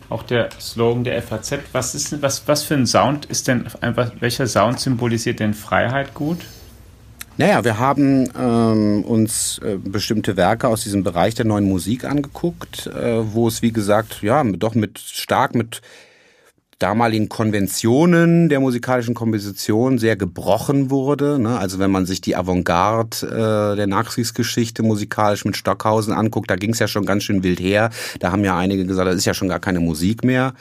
auch 0.09 0.23
der 0.23 0.49
Slogan 0.59 1.05
der 1.05 1.23
FAZ. 1.23 1.59
Was, 1.73 1.95
ist, 1.95 2.23
was, 2.23 2.49
was 2.49 2.63
für 2.63 2.75
ein 2.75 2.87
Sound 2.87 3.27
ist 3.27 3.49
denn, 3.49 3.67
welcher 4.21 4.47
Sound 4.47 4.81
symbolisiert 4.81 5.41
denn 5.41 5.55
Freiheit 5.55 6.15
gut? 6.15 6.39
Naja, 7.37 7.63
wir 7.63 7.79
haben 7.79 8.29
ähm, 8.37 9.05
uns 9.05 9.61
äh, 9.65 9.77
bestimmte 9.77 10.37
Werke 10.37 10.67
aus 10.67 10.83
diesem 10.83 11.05
Bereich 11.05 11.37
der 11.37 11.45
neuen 11.45 11.69
Musik 11.69 12.05
angeguckt, 12.05 12.89
äh, 12.89 13.33
wo 13.33 13.47
es 13.47 13.63
wie 13.63 13.71
gesagt 13.71 14.23
ja 14.23 14.43
doch 14.43 14.75
mit 14.75 14.99
stark 14.99 15.55
mit 15.55 15.81
damaligen 16.79 17.29
Konventionen 17.29 18.49
der 18.49 18.61
musikalischen 18.61 19.15
Komposition 19.15 19.99
sehr 19.99 20.17
gebrochen 20.17 20.91
wurde. 20.91 21.39
Ne? 21.39 21.59
Also 21.59 21.79
wenn 21.79 21.91
man 21.91 22.07
sich 22.07 22.21
die 22.21 22.37
Avantgarde 22.37 23.27
äh, 23.27 23.77
der 23.77 23.87
Nachkriegsgeschichte 23.87 24.83
musikalisch 24.83 25.45
mit 25.45 25.57
Stockhausen 25.57 26.13
anguckt, 26.13 26.51
da 26.51 26.57
ging 26.57 26.71
es 26.71 26.79
ja 26.79 26.87
schon 26.87 27.05
ganz 27.05 27.25
schön 27.25 27.43
wild 27.43 27.59
her. 27.59 27.91
Da 28.21 28.31
haben 28.31 28.45
ja 28.45 28.57
einige 28.57 28.87
gesagt, 28.87 29.09
das 29.09 29.17
ist 29.17 29.25
ja 29.25 29.35
schon 29.35 29.49
gar 29.49 29.61
keine 29.61 29.81
Musik 29.81 30.23
mehr. 30.23 30.55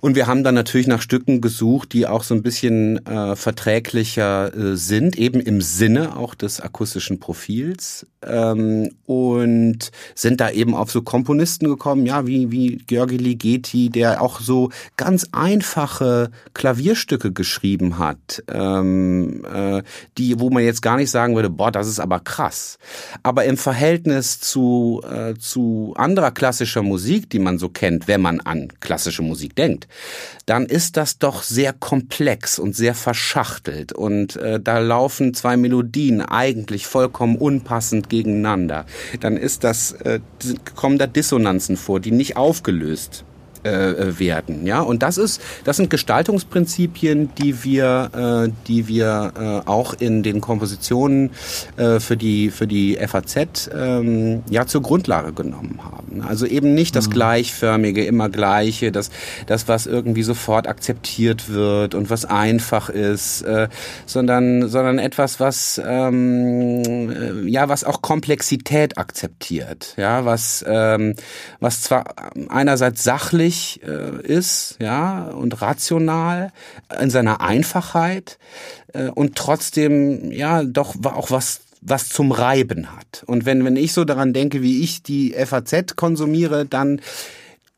Und 0.00 0.14
wir 0.14 0.26
haben 0.26 0.44
dann 0.44 0.54
natürlich 0.54 0.86
nach 0.86 1.02
Stücken 1.02 1.40
gesucht, 1.40 1.92
die 1.92 2.06
auch 2.06 2.22
so 2.22 2.34
ein 2.34 2.42
bisschen 2.42 3.04
äh, 3.06 3.36
verträglicher 3.36 4.54
äh, 4.54 4.76
sind, 4.76 5.16
eben 5.16 5.40
im 5.40 5.60
Sinne 5.60 6.16
auch 6.16 6.34
des 6.34 6.60
akustischen 6.60 7.20
Profils. 7.20 8.06
Ähm, 8.22 8.90
und 9.06 9.90
sind 10.14 10.40
da 10.40 10.50
eben 10.50 10.74
auf 10.74 10.90
so 10.90 11.02
Komponisten 11.02 11.68
gekommen, 11.68 12.06
ja, 12.06 12.26
wie, 12.26 12.50
wie 12.50 12.76
Georgi 12.86 13.16
Ligeti, 13.16 13.90
der 13.90 14.20
auch 14.20 14.40
so 14.40 14.70
ganz 14.96 15.26
einfache 15.32 16.30
Klavierstücke 16.54 17.32
geschrieben 17.32 17.98
hat, 17.98 18.42
ähm, 18.52 19.44
äh, 19.44 19.82
die, 20.18 20.40
wo 20.40 20.50
man 20.50 20.64
jetzt 20.64 20.82
gar 20.82 20.96
nicht 20.96 21.10
sagen 21.10 21.34
würde, 21.34 21.50
boah, 21.50 21.70
das 21.70 21.88
ist 21.88 22.00
aber 22.00 22.20
krass. 22.20 22.78
Aber 23.22 23.44
im 23.44 23.56
Verhältnis 23.56 24.40
zu, 24.40 25.02
äh, 25.08 25.34
zu 25.34 25.94
anderer 25.96 26.30
klassischer 26.30 26.82
Musik, 26.82 27.30
die 27.30 27.38
man 27.38 27.58
so 27.58 27.68
kennt, 27.68 28.08
wenn 28.08 28.20
man 28.20 28.40
an 28.40 28.68
klassische 28.80 29.22
Musik 29.22 29.54
denkt, 29.56 29.85
dann 30.46 30.66
ist 30.66 30.96
das 30.96 31.18
doch 31.18 31.42
sehr 31.42 31.72
komplex 31.72 32.58
und 32.58 32.74
sehr 32.74 32.94
verschachtelt. 32.94 33.92
Und 33.92 34.36
äh, 34.36 34.60
da 34.60 34.78
laufen 34.78 35.34
zwei 35.34 35.56
Melodien 35.56 36.22
eigentlich 36.22 36.86
vollkommen 36.86 37.36
unpassend 37.36 38.08
gegeneinander. 38.08 38.86
Dann 39.20 39.36
ist 39.36 39.64
das, 39.64 39.92
äh, 39.92 40.20
kommen 40.74 40.98
da 40.98 41.06
Dissonanzen 41.06 41.76
vor, 41.76 42.00
die 42.00 42.12
nicht 42.12 42.36
aufgelöst 42.36 43.24
äh, 43.66 44.18
werden. 44.18 44.66
Ja, 44.66 44.80
und 44.80 45.02
das 45.02 45.18
ist, 45.18 45.40
das 45.64 45.76
sind 45.76 45.90
Gestaltungsprinzipien, 45.90 47.30
die 47.36 47.64
wir, 47.64 48.46
äh, 48.46 48.52
die 48.66 48.88
wir 48.88 49.32
äh, 49.38 49.68
auch 49.68 49.94
in 49.94 50.22
den 50.22 50.40
Kompositionen 50.40 51.30
äh, 51.76 52.00
für 52.00 52.16
die 52.16 52.50
für 52.50 52.66
die 52.66 52.96
FAZ 52.96 53.70
ähm, 53.74 54.42
ja 54.50 54.66
zur 54.66 54.82
Grundlage 54.82 55.32
genommen 55.32 55.80
haben. 55.82 56.22
Also 56.22 56.46
eben 56.46 56.74
nicht 56.74 56.96
das 56.96 57.08
mhm. 57.08 57.12
gleichförmige, 57.12 58.04
immer 58.04 58.28
gleiche, 58.28 58.92
das 58.92 59.10
das 59.46 59.68
was 59.68 59.86
irgendwie 59.86 60.22
sofort 60.22 60.66
akzeptiert 60.66 61.48
wird 61.48 61.94
und 61.94 62.10
was 62.10 62.24
einfach 62.24 62.88
ist, 62.88 63.42
äh, 63.42 63.68
sondern 64.06 64.68
sondern 64.68 64.98
etwas, 64.98 65.40
was 65.40 65.80
ähm, 65.84 66.82
äh, 67.10 67.48
ja 67.48 67.68
was 67.68 67.84
auch 67.84 68.02
Komplexität 68.02 68.98
akzeptiert, 68.98 69.94
ja 69.96 70.24
was 70.24 70.64
ähm, 70.66 71.14
was 71.60 71.82
zwar 71.82 72.04
einerseits 72.48 73.02
sachlich 73.04 73.55
sachlich 73.56 73.80
äh, 73.82 74.22
ist, 74.22 74.76
ja, 74.80 75.28
und 75.28 75.60
rational 75.62 76.52
in 77.00 77.10
seiner 77.10 77.40
Einfachheit 77.40 78.38
äh, 78.92 79.08
und 79.08 79.36
trotzdem 79.36 80.30
ja 80.32 80.62
doch 80.62 80.94
auch 81.04 81.30
was 81.30 81.60
was 81.82 82.08
zum 82.08 82.32
Reiben 82.32 82.88
hat. 82.96 83.22
Und 83.26 83.46
wenn 83.46 83.64
wenn 83.64 83.76
ich 83.76 83.92
so 83.92 84.04
daran 84.04 84.32
denke, 84.32 84.62
wie 84.62 84.82
ich 84.82 85.02
die 85.02 85.32
FAZ 85.32 85.96
konsumiere, 85.96 86.66
dann 86.66 87.00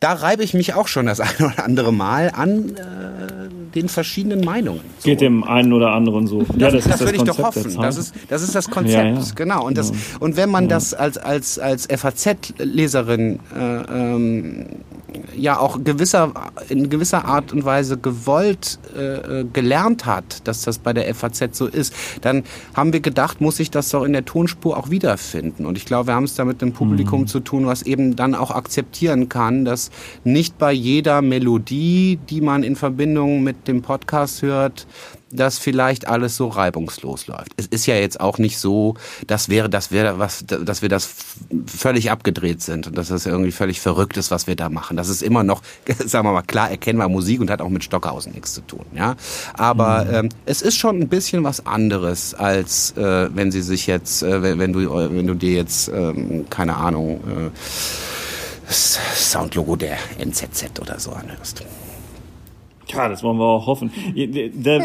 da 0.01 0.13
reibe 0.13 0.45
ich 0.45 0.55
mich 0.55 0.75
auch 0.75 0.87
schon 0.87 1.07
das 1.07 1.21
eine 1.21 1.53
oder 1.53 1.65
andere 1.65 1.93
Mal 1.93 2.31
an 2.35 2.77
äh, 2.77 3.75
den 3.75 3.89
verschiedenen 3.89 4.45
Meinungen. 4.45 4.81
So. 4.99 5.05
Geht 5.05 5.21
dem 5.21 5.45
einen 5.45 5.73
oder 5.73 5.93
anderen 5.93 6.27
so. 6.27 6.43
Das, 6.43 6.57
ja, 6.57 6.71
das, 6.71 6.85
das, 6.85 6.93
das 6.93 7.01
würde 7.01 7.17
ich 7.17 7.25
doch 7.25 7.39
hoffen. 7.39 7.77
Das 7.81 7.99
ist, 7.99 8.15
das 8.29 8.43
ist 8.43 8.55
das 8.55 8.71
Konzept, 8.71 9.05
ja, 9.05 9.21
ja. 9.21 9.25
genau. 9.35 9.67
Und, 9.67 9.77
das, 9.77 9.93
und 10.21 10.37
wenn 10.37 10.51
man 10.51 10.69
das 10.69 10.95
als, 10.95 11.19
als, 11.19 11.59
als 11.59 11.87
FAZ-Leserin 11.87 13.41
äh, 13.55 13.61
ähm, 13.61 14.67
ja 15.37 15.59
auch 15.59 15.83
gewisser, 15.83 16.33
in 16.69 16.91
gewisser 16.91 17.25
Art 17.25 17.53
und 17.53 17.65
Weise 17.65 17.97
gewollt 17.97 18.79
äh, 18.97 19.45
gelernt 19.45 20.07
hat, 20.07 20.47
dass 20.47 20.63
das 20.63 20.79
bei 20.79 20.93
der 20.93 21.15
FAZ 21.15 21.57
so 21.57 21.67
ist, 21.67 21.95
dann 22.21 22.45
haben 22.75 22.93
wir 22.93 23.01
gedacht, 23.01 23.41
muss 23.41 23.61
ich 23.61 23.71
das 23.71 23.91
doch 23.91 24.05
in 24.05 24.13
der 24.13 24.25
Tonspur 24.25 24.77
auch 24.77 24.91
wiederfinden. 24.91 25.67
Und 25.67 25.79
ich 25.79 25.87
glaube, 25.87 26.09
wir 26.09 26.15
haben 26.15 26.25
es 26.25 26.35
da 26.35 26.45
mit 26.45 26.63
einem 26.63 26.73
Publikum 26.73 27.23
mhm. 27.23 27.27
zu 27.27 27.41
tun, 27.41 27.67
was 27.67 27.83
eben 27.83 28.17
dann 28.17 28.35
auch 28.35 28.51
akzeptieren 28.51 29.29
kann, 29.29 29.65
dass 29.65 29.91
nicht 30.25 30.59
bei 30.59 30.73
jeder 30.73 31.23
Melodie, 31.23 32.19
die 32.29 32.41
man 32.41 32.63
in 32.63 32.77
Verbindung 32.77 33.43
mit 33.43 33.69
dem 33.69 33.83
Podcast 33.83 34.43
hört, 34.43 34.87
dass 35.31 35.59
vielleicht 35.59 36.09
alles 36.09 36.37
so 36.37 36.49
reibungslos 36.49 37.27
läuft. 37.27 37.53
Es 37.57 37.67
ist 37.67 37.87
ja 37.87 37.95
jetzt 37.97 38.21
auch 38.21 38.39
nicht 38.39 38.59
so, 38.59 38.95
dass 39.27 39.49
wäre, 39.49 39.69
dass 39.69 39.91
wir 39.91 40.19
was, 40.19 40.45
dass 40.47 40.83
wir 40.83 40.89
das 40.89 41.09
völlig 41.67 42.11
abgedreht 42.11 42.63
sind 42.63 42.87
und 42.87 42.97
dass 42.97 43.09
das 43.09 43.27
irgendwie 43.27 43.53
völlig 43.53 43.81
verrückt 43.81 44.17
ist, 44.17 44.31
was 44.31 44.47
wir 44.47 44.57
da 44.57 44.69
machen. 44.69 44.97
Das 44.97 45.09
ist 45.09 45.23
immer 45.23 45.45
noch, 45.45 45.63
sagen 46.05 46.27
wir 46.27 46.33
mal, 46.33 46.43
klar 46.43 46.71
erkennbar 46.71 47.09
Musik 47.09 47.41
und 47.41 47.51
hat 47.51 47.61
auch 47.61 47.69
mit 47.69 47.85
Stockhausen 47.85 48.33
nichts 48.33 48.55
zu 48.55 48.61
tun. 48.63 48.85
Ja, 48.95 49.17
aber 49.55 50.05
mhm. 50.05 50.15
ähm, 50.15 50.29
es 50.47 50.63
ist 50.63 50.77
schon 50.77 51.01
ein 51.01 51.09
bisschen 51.09 51.45
was 51.45 51.67
anderes 51.67 52.35
als 52.35 52.97
äh, 52.97 53.29
wenn 53.35 53.53
sie 53.53 53.63
sich 53.63 53.87
jetzt, 53.87 54.23
äh, 54.23 54.59
wenn 54.59 54.73
du, 54.73 54.91
wenn 54.91 55.27
du 55.27 55.35
dir 55.35 55.53
jetzt 55.53 55.89
ähm, 55.89 56.47
keine 56.51 56.77
Ahnung 56.77 57.21
äh, 57.27 57.51
Soundlogo 58.71 59.77
der 59.77 59.97
NZZ 60.19 60.81
oder 60.81 60.99
so 61.01 61.13
anhörst. 61.13 61.65
Ja, 62.91 63.09
das 63.09 63.23
wollen 63.23 63.39
wir 63.39 63.45
auch 63.45 63.67
hoffen. 63.67 63.91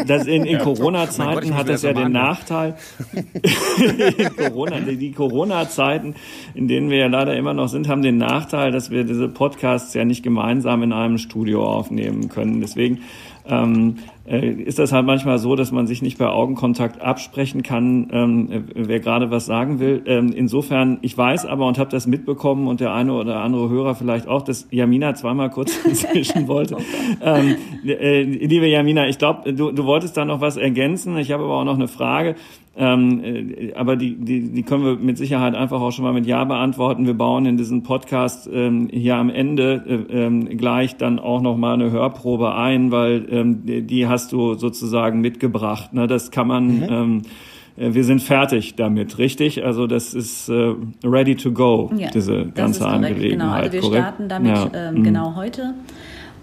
Das 0.06 0.26
in, 0.26 0.44
in 0.44 0.58
Corona-Zeiten 0.58 1.54
hat 1.56 1.68
das 1.68 1.82
ja 1.82 1.92
den 1.92 2.12
Nachteil. 2.12 2.76
Corona, 4.36 4.80
die 4.80 5.12
Corona-Zeiten, 5.12 6.14
in 6.54 6.68
denen 6.68 6.90
wir 6.90 6.98
ja 6.98 7.06
leider 7.06 7.36
immer 7.36 7.54
noch 7.54 7.68
sind, 7.68 7.88
haben 7.88 8.02
den 8.02 8.18
Nachteil, 8.18 8.72
dass 8.72 8.90
wir 8.90 9.04
diese 9.04 9.28
Podcasts 9.28 9.94
ja 9.94 10.04
nicht 10.04 10.22
gemeinsam 10.22 10.82
in 10.82 10.92
einem 10.92 11.18
Studio 11.18 11.64
aufnehmen 11.64 12.28
können. 12.28 12.60
Deswegen 12.60 13.00
ähm, 13.46 13.96
äh, 14.26 14.48
ist 14.48 14.78
das 14.78 14.92
halt 14.92 15.04
manchmal 15.04 15.38
so, 15.38 15.54
dass 15.54 15.70
man 15.70 15.86
sich 15.86 16.00
nicht 16.00 16.16
bei 16.16 16.28
Augenkontakt 16.28 17.02
absprechen 17.02 17.62
kann, 17.62 18.08
ähm, 18.10 18.50
äh, 18.50 18.60
wer 18.74 19.00
gerade 19.00 19.30
was 19.30 19.44
sagen 19.44 19.80
will. 19.80 20.02
Ähm, 20.06 20.32
insofern, 20.34 20.98
ich 21.02 21.16
weiß 21.16 21.44
aber 21.44 21.66
und 21.66 21.78
habe 21.78 21.90
das 21.90 22.06
mitbekommen 22.06 22.66
und 22.66 22.80
der 22.80 22.94
eine 22.94 23.12
oder 23.12 23.40
andere 23.40 23.68
Hörer 23.68 23.94
vielleicht 23.94 24.28
auch, 24.28 24.42
dass 24.42 24.66
Jamina 24.70 25.14
zweimal 25.14 25.50
kurz 25.50 25.76
inzwischen 25.84 26.48
wollte. 26.48 26.76
Ähm, 27.22 27.56
äh, 27.94 28.22
liebe 28.22 28.66
Jamina, 28.66 29.08
ich 29.08 29.18
glaube, 29.18 29.52
du, 29.52 29.72
du 29.72 29.84
wolltest 29.84 30.16
da 30.16 30.24
noch 30.24 30.40
was 30.40 30.56
ergänzen. 30.56 31.16
Ich 31.18 31.32
habe 31.32 31.44
aber 31.44 31.54
auch 31.54 31.64
noch 31.64 31.74
eine 31.74 31.88
Frage. 31.88 32.36
Ähm, 32.76 33.20
äh, 33.22 33.72
aber 33.74 33.96
die, 33.96 34.16
die, 34.16 34.52
die 34.52 34.62
können 34.62 34.84
wir 34.84 34.96
mit 34.96 35.16
Sicherheit 35.16 35.54
einfach 35.54 35.80
auch 35.80 35.92
schon 35.92 36.04
mal 36.04 36.12
mit 36.12 36.26
Ja 36.26 36.44
beantworten. 36.44 37.06
Wir 37.06 37.14
bauen 37.14 37.46
in 37.46 37.56
diesen 37.56 37.82
Podcast 37.82 38.48
ähm, 38.52 38.88
hier 38.90 39.16
am 39.16 39.30
Ende 39.30 39.84
äh, 39.86 40.24
ähm, 40.24 40.56
gleich 40.56 40.96
dann 40.96 41.18
auch 41.18 41.40
noch 41.40 41.56
mal 41.56 41.74
eine 41.74 41.90
Hörprobe 41.90 42.54
ein, 42.54 42.90
weil 42.90 43.26
ähm, 43.30 43.64
die, 43.64 43.82
die 43.82 44.08
hast 44.08 44.32
du 44.32 44.54
sozusagen 44.54 45.20
mitgebracht. 45.20 45.92
Ne? 45.92 46.06
Das 46.06 46.30
kann 46.30 46.48
man. 46.48 46.66
Mhm. 46.66 46.86
Ähm, 46.88 47.22
äh, 47.76 47.94
wir 47.94 48.04
sind 48.04 48.22
fertig 48.22 48.74
damit, 48.76 49.18
richtig? 49.18 49.64
Also 49.64 49.86
das 49.86 50.14
ist 50.14 50.48
äh, 50.48 50.74
ready 51.04 51.36
to 51.36 51.52
go, 51.52 51.90
ja, 51.96 52.10
diese 52.10 52.46
ganze 52.46 52.86
Angelegenheit. 52.86 53.30
Genau, 53.38 53.52
also 53.52 53.72
wir 53.72 53.80
korrekt? 53.80 54.02
starten 54.02 54.28
damit 54.28 54.56
ja. 54.56 54.70
ähm, 54.88 54.94
mhm. 54.94 55.02
genau 55.04 55.34
heute. 55.36 55.74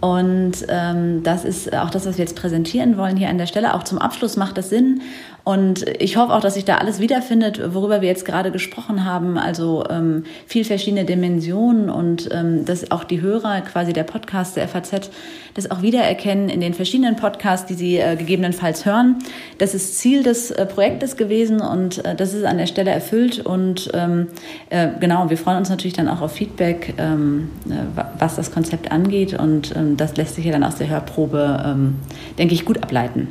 Und 0.02 0.54
ähm, 0.68 1.22
das 1.22 1.46
ist 1.46 1.74
auch 1.76 1.92
das, 1.92 2.08
was 2.08 2.18
wir 2.18 2.26
jetzt 2.26 2.36
präsentieren 2.36 2.98
wollen 2.98 3.18
hier 3.18 3.30
an 3.30 3.38
der 3.38 3.46
Stelle. 3.46 3.76
Auch 3.76 3.84
zum 3.84 4.00
Abschluss 4.00 4.36
macht 4.36 4.58
das 4.58 4.70
Sinn, 4.70 5.02
und 5.44 5.86
ich 6.00 6.18
hoffe 6.18 6.34
auch, 6.34 6.42
dass 6.42 6.54
sich 6.54 6.66
da 6.66 6.78
alles 6.78 7.00
wiederfindet, 7.00 7.74
worüber 7.74 8.02
wir 8.02 8.08
jetzt 8.08 8.26
gerade 8.26 8.52
gesprochen 8.52 9.06
haben. 9.06 9.40
Also 9.40 9.84
ähm, 9.90 10.24
viel 10.46 10.64
verschiedene 10.66 11.04
Dimensionen 11.04 11.90
und 11.90 12.30
ähm, 12.32 12.64
dass 12.66 12.92
auch 12.92 13.04
die 13.04 13.22
Hörer 13.22 13.62
quasi 13.62 13.92
der 13.92 14.04
Podcast 14.04 14.56
der 14.56 14.68
FAZ 14.68 15.10
das 15.54 15.70
auch 15.70 15.82
wiedererkennen 15.82 16.50
in 16.50 16.62
den 16.62 16.74
verschiedenen 16.74 17.16
Podcasts, 17.16 17.66
die 17.66 17.74
sie 17.74 17.98
äh, 17.98 18.16
gegebenenfalls 18.16 18.86
hören. 18.86 19.18
Das 19.58 19.74
ist 19.74 19.98
Ziel 19.98 20.24
des 20.24 20.52
äh, 20.52 20.66
Projektes 20.66 21.18
gewesen 21.18 21.60
und 21.60 22.06
äh, 22.06 22.16
das 22.16 22.34
ist 22.34 22.46
an 22.46 22.58
der 22.58 22.68
Stelle 22.68 22.92
erfüllt. 22.92 23.40
Und 23.40 23.90
ähm, 23.94 24.28
äh, 24.70 24.90
genau, 25.00 25.30
wir 25.30 25.38
freuen 25.38 25.58
uns 25.58 25.70
natürlich 25.70 25.94
dann 25.94 26.08
auch 26.08 26.22
auf 26.22 26.34
Feedback, 26.34 26.94
ähm, 26.98 27.50
äh, 27.68 28.02
was 28.20 28.36
das 28.36 28.52
Konzept 28.52 28.92
angeht. 28.92 29.34
Und 29.34 29.76
ähm, 29.76 29.98
das 29.98 30.16
lässt 30.18 30.36
sich 30.36 30.46
ja 30.46 30.52
dann 30.52 30.64
aus 30.64 30.76
der 30.76 30.88
Hörprobe, 30.88 31.64
ähm, 31.66 31.96
denke 32.38 32.54
ich, 32.54 32.64
gut 32.64 32.82
ableiten. 32.82 33.28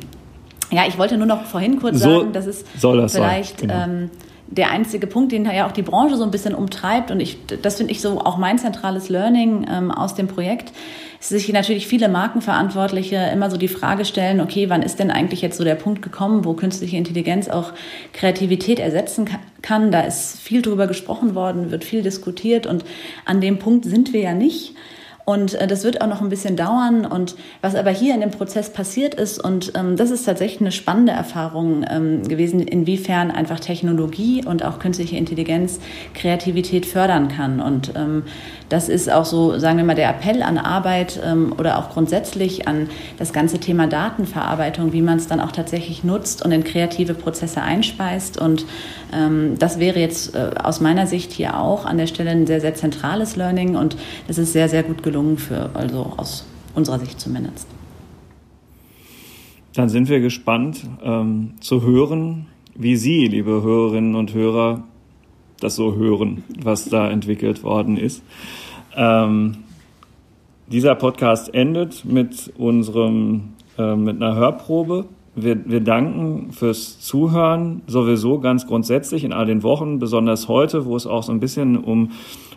Ja, 0.71 0.83
ich 0.87 0.97
wollte 0.97 1.17
nur 1.17 1.27
noch 1.27 1.43
vorhin 1.45 1.79
kurz 1.79 1.99
so 1.99 2.19
sagen, 2.19 2.33
dass 2.33 2.47
es 2.47 2.63
das 2.81 3.11
vielleicht 3.13 3.59
genau. 3.59 3.73
ähm, 3.73 4.09
der 4.47 4.69
einzige 4.69 5.07
Punkt, 5.07 5.31
den 5.31 5.45
ja 5.45 5.65
auch 5.65 5.71
die 5.71 5.81
Branche 5.81 6.17
so 6.17 6.23
ein 6.23 6.31
bisschen 6.31 6.53
umtreibt 6.53 7.09
und 7.09 7.19
ich, 7.19 7.37
das 7.61 7.77
finde 7.77 7.91
ich 7.93 8.01
so 8.01 8.19
auch 8.19 8.37
mein 8.37 8.57
zentrales 8.57 9.07
Learning 9.07 9.65
ähm, 9.69 9.91
aus 9.91 10.13
dem 10.13 10.27
Projekt, 10.27 10.73
ist 11.21 11.29
sich 11.29 11.53
natürlich 11.53 11.87
viele 11.87 12.09
Markenverantwortliche 12.09 13.15
immer 13.31 13.49
so 13.49 13.57
die 13.57 13.69
Frage 13.69 14.05
stellen, 14.05 14.41
okay, 14.41 14.69
wann 14.69 14.81
ist 14.81 14.99
denn 14.99 15.11
eigentlich 15.11 15.41
jetzt 15.41 15.57
so 15.57 15.63
der 15.63 15.75
Punkt 15.75 16.01
gekommen, 16.01 16.43
wo 16.43 16.53
künstliche 16.53 16.97
Intelligenz 16.97 17.47
auch 17.47 17.71
Kreativität 18.11 18.79
ersetzen 18.79 19.29
kann? 19.61 19.91
Da 19.91 20.01
ist 20.01 20.39
viel 20.39 20.61
drüber 20.61 20.87
gesprochen 20.87 21.35
worden, 21.35 21.71
wird 21.71 21.85
viel 21.85 22.01
diskutiert 22.01 22.65
und 22.65 22.83
an 23.23 23.39
dem 23.39 23.59
Punkt 23.59 23.85
sind 23.85 24.13
wir 24.13 24.21
ja 24.21 24.33
nicht. 24.33 24.73
Und 25.25 25.53
äh, 25.55 25.67
das 25.67 25.83
wird 25.83 26.01
auch 26.01 26.07
noch 26.07 26.21
ein 26.21 26.29
bisschen 26.29 26.55
dauern. 26.55 27.05
Und 27.05 27.35
was 27.61 27.75
aber 27.75 27.91
hier 27.91 28.13
in 28.13 28.21
dem 28.21 28.31
Prozess 28.31 28.71
passiert 28.71 29.15
ist, 29.15 29.43
und 29.43 29.73
ähm, 29.75 29.95
das 29.95 30.11
ist 30.11 30.25
tatsächlich 30.25 30.61
eine 30.61 30.71
spannende 30.71 31.11
Erfahrung 31.11 31.85
ähm, 31.89 32.27
gewesen, 32.27 32.61
inwiefern 32.61 33.31
einfach 33.31 33.59
Technologie 33.59 34.43
und 34.45 34.65
auch 34.65 34.79
künstliche 34.79 35.17
Intelligenz 35.17 35.79
Kreativität 36.13 36.85
fördern 36.85 37.27
kann. 37.27 37.59
Und 37.59 37.93
ähm, 37.95 38.23
das 38.69 38.89
ist 38.89 39.11
auch 39.11 39.25
so, 39.25 39.59
sagen 39.59 39.77
wir 39.77 39.83
mal, 39.83 39.95
der 39.95 40.09
Appell 40.09 40.41
an 40.41 40.57
Arbeit 40.57 41.19
ähm, 41.23 41.53
oder 41.57 41.77
auch 41.77 41.89
grundsätzlich 41.89 42.67
an 42.67 42.89
das 43.17 43.33
ganze 43.33 43.59
Thema 43.59 43.87
Datenverarbeitung, 43.87 44.93
wie 44.93 45.01
man 45.01 45.17
es 45.17 45.27
dann 45.27 45.39
auch 45.39 45.51
tatsächlich 45.51 46.03
nutzt 46.03 46.43
und 46.43 46.51
in 46.51 46.63
kreative 46.63 47.13
Prozesse 47.13 47.61
einspeist. 47.61 48.39
Und 48.39 48.65
ähm, 49.13 49.57
das 49.59 49.79
wäre 49.79 49.99
jetzt 49.99 50.35
äh, 50.35 50.51
aus 50.61 50.81
meiner 50.81 51.05
Sicht 51.05 51.31
hier 51.31 51.57
auch 51.57 51.85
an 51.85 51.97
der 51.97 52.07
Stelle 52.07 52.31
ein 52.31 52.47
sehr, 52.47 52.61
sehr 52.61 52.75
zentrales 52.75 53.35
Learning 53.35 53.75
und 53.75 53.97
das 54.27 54.37
ist 54.37 54.53
sehr, 54.53 54.69
sehr 54.69 54.83
gut 54.83 55.03
gelungen 55.03 55.10
für, 55.37 55.69
also 55.73 56.13
aus 56.17 56.45
unserer 56.75 56.99
Sicht 56.99 57.19
zumindest. 57.19 57.67
Dann 59.73 59.89
sind 59.89 60.09
wir 60.09 60.19
gespannt 60.19 60.85
ähm, 61.03 61.53
zu 61.61 61.81
hören, 61.81 62.47
wie 62.75 62.95
Sie, 62.95 63.27
liebe 63.27 63.61
Hörerinnen 63.61 64.15
und 64.15 64.33
Hörer, 64.33 64.83
das 65.59 65.75
so 65.75 65.95
hören, 65.95 66.43
was 66.61 66.89
da 66.89 67.09
entwickelt 67.09 67.63
worden 67.63 67.97
ist. 67.97 68.23
Ähm, 68.95 69.57
dieser 70.67 70.95
Podcast 70.95 71.53
endet 71.53 72.05
mit 72.05 72.51
unserem 72.57 73.53
äh, 73.77 73.95
mit 73.95 74.21
einer 74.21 74.35
Hörprobe. 74.35 75.05
Wir, 75.35 75.69
wir 75.69 75.79
danken 75.79 76.51
fürs 76.51 76.99
Zuhören 76.99 77.81
sowieso 77.87 78.39
ganz 78.39 78.67
grundsätzlich 78.67 79.23
in 79.23 79.31
all 79.31 79.45
den 79.45 79.63
Wochen, 79.63 79.99
besonders 79.99 80.49
heute, 80.49 80.85
wo 80.85 80.95
es 80.95 81.07
auch 81.07 81.23
so 81.23 81.31
ein 81.31 81.39
bisschen 81.39 81.77
um 81.77 82.11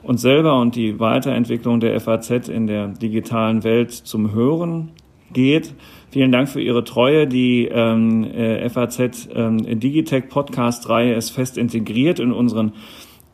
uns 0.04 0.22
selber 0.22 0.58
und 0.60 0.76
die 0.76 1.00
Weiterentwicklung 1.00 1.80
der 1.80 1.98
FAZ 2.00 2.48
in 2.48 2.66
der 2.66 2.88
digitalen 2.88 3.64
Welt 3.64 3.92
zum 3.92 4.32
Hören 4.32 4.92
geht. 5.32 5.74
Vielen 6.10 6.32
Dank 6.32 6.48
für 6.48 6.60
Ihre 6.60 6.84
Treue. 6.84 7.26
Die 7.26 7.66
ähm, 7.66 8.24
äh, 8.24 8.68
FAZ 8.68 9.28
ähm, 9.34 9.80
Digitech 9.80 10.28
Podcast 10.28 10.88
Reihe 10.88 11.14
ist 11.14 11.30
fest 11.30 11.58
integriert 11.58 12.20
in 12.20 12.30
unseren 12.32 12.72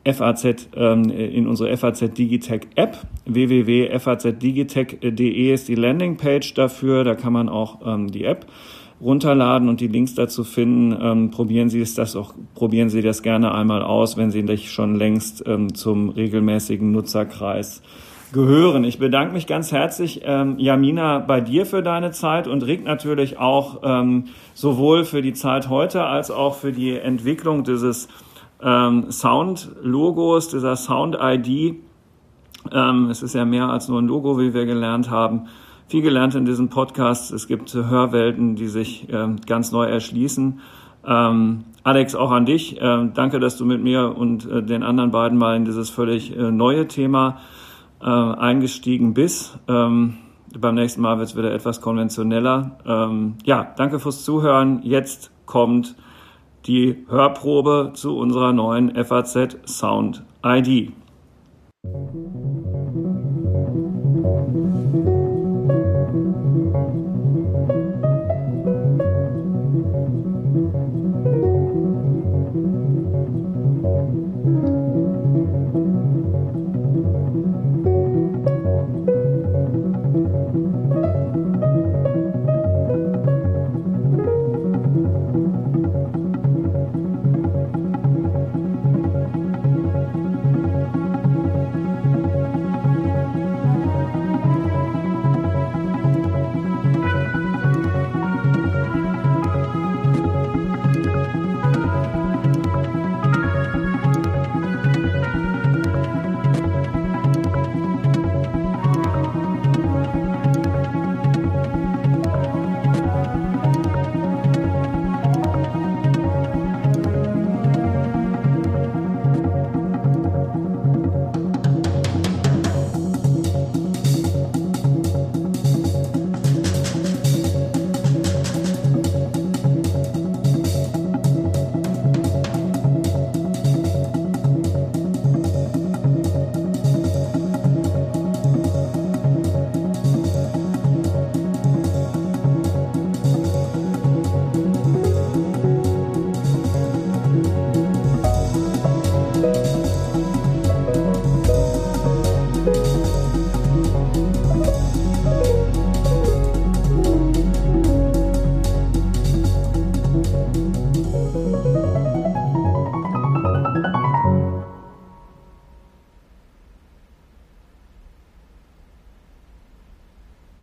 FAZ, 0.04 0.68
ähm, 0.76 1.10
in 1.10 1.46
unsere 1.46 1.76
FAZ 1.76 2.14
Digitech 2.14 2.62
App. 2.74 2.96
www.fazdigitech.de 3.26 5.52
ist 5.52 5.68
die 5.68 5.74
Landingpage 5.74 6.54
dafür. 6.54 7.04
Da 7.04 7.14
kann 7.14 7.34
man 7.34 7.50
auch 7.50 7.86
ähm, 7.86 8.10
die 8.10 8.24
App 8.24 8.46
runterladen 9.00 9.68
und 9.68 9.80
die 9.80 9.88
Links 9.88 10.14
dazu 10.14 10.44
finden. 10.44 10.96
Ähm, 11.00 11.30
probieren 11.30 11.70
Sie 11.70 11.80
es 11.80 11.94
das 11.94 12.16
auch, 12.16 12.34
probieren 12.54 12.90
Sie 12.90 13.02
das 13.02 13.22
gerne 13.22 13.54
einmal 13.54 13.82
aus, 13.82 14.16
wenn 14.16 14.30
Sie 14.30 14.42
nicht 14.42 14.70
schon 14.70 14.94
längst 14.96 15.42
ähm, 15.46 15.74
zum 15.74 16.10
regelmäßigen 16.10 16.90
Nutzerkreis 16.90 17.82
gehören. 18.32 18.84
Ich 18.84 18.98
bedanke 18.98 19.32
mich 19.32 19.46
ganz 19.46 19.72
herzlich, 19.72 20.22
ähm, 20.24 20.56
Jamina, 20.58 21.18
bei 21.18 21.40
dir 21.40 21.66
für 21.66 21.82
deine 21.82 22.12
Zeit 22.12 22.46
und 22.46 22.64
Rick 22.64 22.84
natürlich 22.84 23.38
auch 23.38 23.80
ähm, 23.82 24.26
sowohl 24.54 25.04
für 25.04 25.22
die 25.22 25.32
Zeit 25.32 25.68
heute 25.68 26.04
als 26.04 26.30
auch 26.30 26.54
für 26.54 26.72
die 26.72 26.96
Entwicklung 26.96 27.64
dieses 27.64 28.08
ähm, 28.62 29.10
Sound-Logos, 29.10 30.48
dieser 30.48 30.76
Sound-ID. 30.76 31.76
Ähm, 32.72 33.08
es 33.10 33.22
ist 33.22 33.34
ja 33.34 33.44
mehr 33.44 33.68
als 33.68 33.88
nur 33.88 34.00
ein 34.00 34.06
Logo, 34.06 34.38
wie 34.38 34.54
wir 34.54 34.66
gelernt 34.66 35.10
haben. 35.10 35.48
Viel 35.90 36.02
gelernt 36.02 36.36
in 36.36 36.44
diesem 36.44 36.68
Podcast. 36.68 37.32
Es 37.32 37.48
gibt 37.48 37.74
Hörwelten, 37.74 38.54
die 38.54 38.68
sich 38.68 39.08
ähm, 39.10 39.40
ganz 39.44 39.72
neu 39.72 39.86
erschließen. 39.86 40.60
Ähm, 41.04 41.64
Alex, 41.82 42.14
auch 42.14 42.30
an 42.30 42.46
dich. 42.46 42.78
Ähm, 42.80 43.10
danke, 43.12 43.40
dass 43.40 43.56
du 43.56 43.64
mit 43.64 43.82
mir 43.82 44.16
und 44.16 44.48
äh, 44.48 44.62
den 44.62 44.84
anderen 44.84 45.10
beiden 45.10 45.36
mal 45.36 45.56
in 45.56 45.64
dieses 45.64 45.90
völlig 45.90 46.36
äh, 46.36 46.52
neue 46.52 46.86
Thema 46.86 47.38
äh, 48.00 48.06
eingestiegen 48.06 49.14
bist. 49.14 49.58
Beim 49.66 50.74
nächsten 50.74 51.00
Mal 51.00 51.18
wird 51.18 51.28
es 51.28 51.36
wieder 51.36 51.52
etwas 51.52 51.80
konventioneller. 51.80 53.36
Ja, 53.44 53.74
danke 53.76 53.98
fürs 53.98 54.24
Zuhören. 54.24 54.80
Jetzt 54.82 55.30
kommt 55.44 55.96
die 56.66 57.04
Hörprobe 57.08 57.92
zu 57.94 58.16
unserer 58.16 58.52
neuen 58.52 58.92
FAZ 59.04 59.58
Sound 59.66 60.24
ID. 60.44 60.92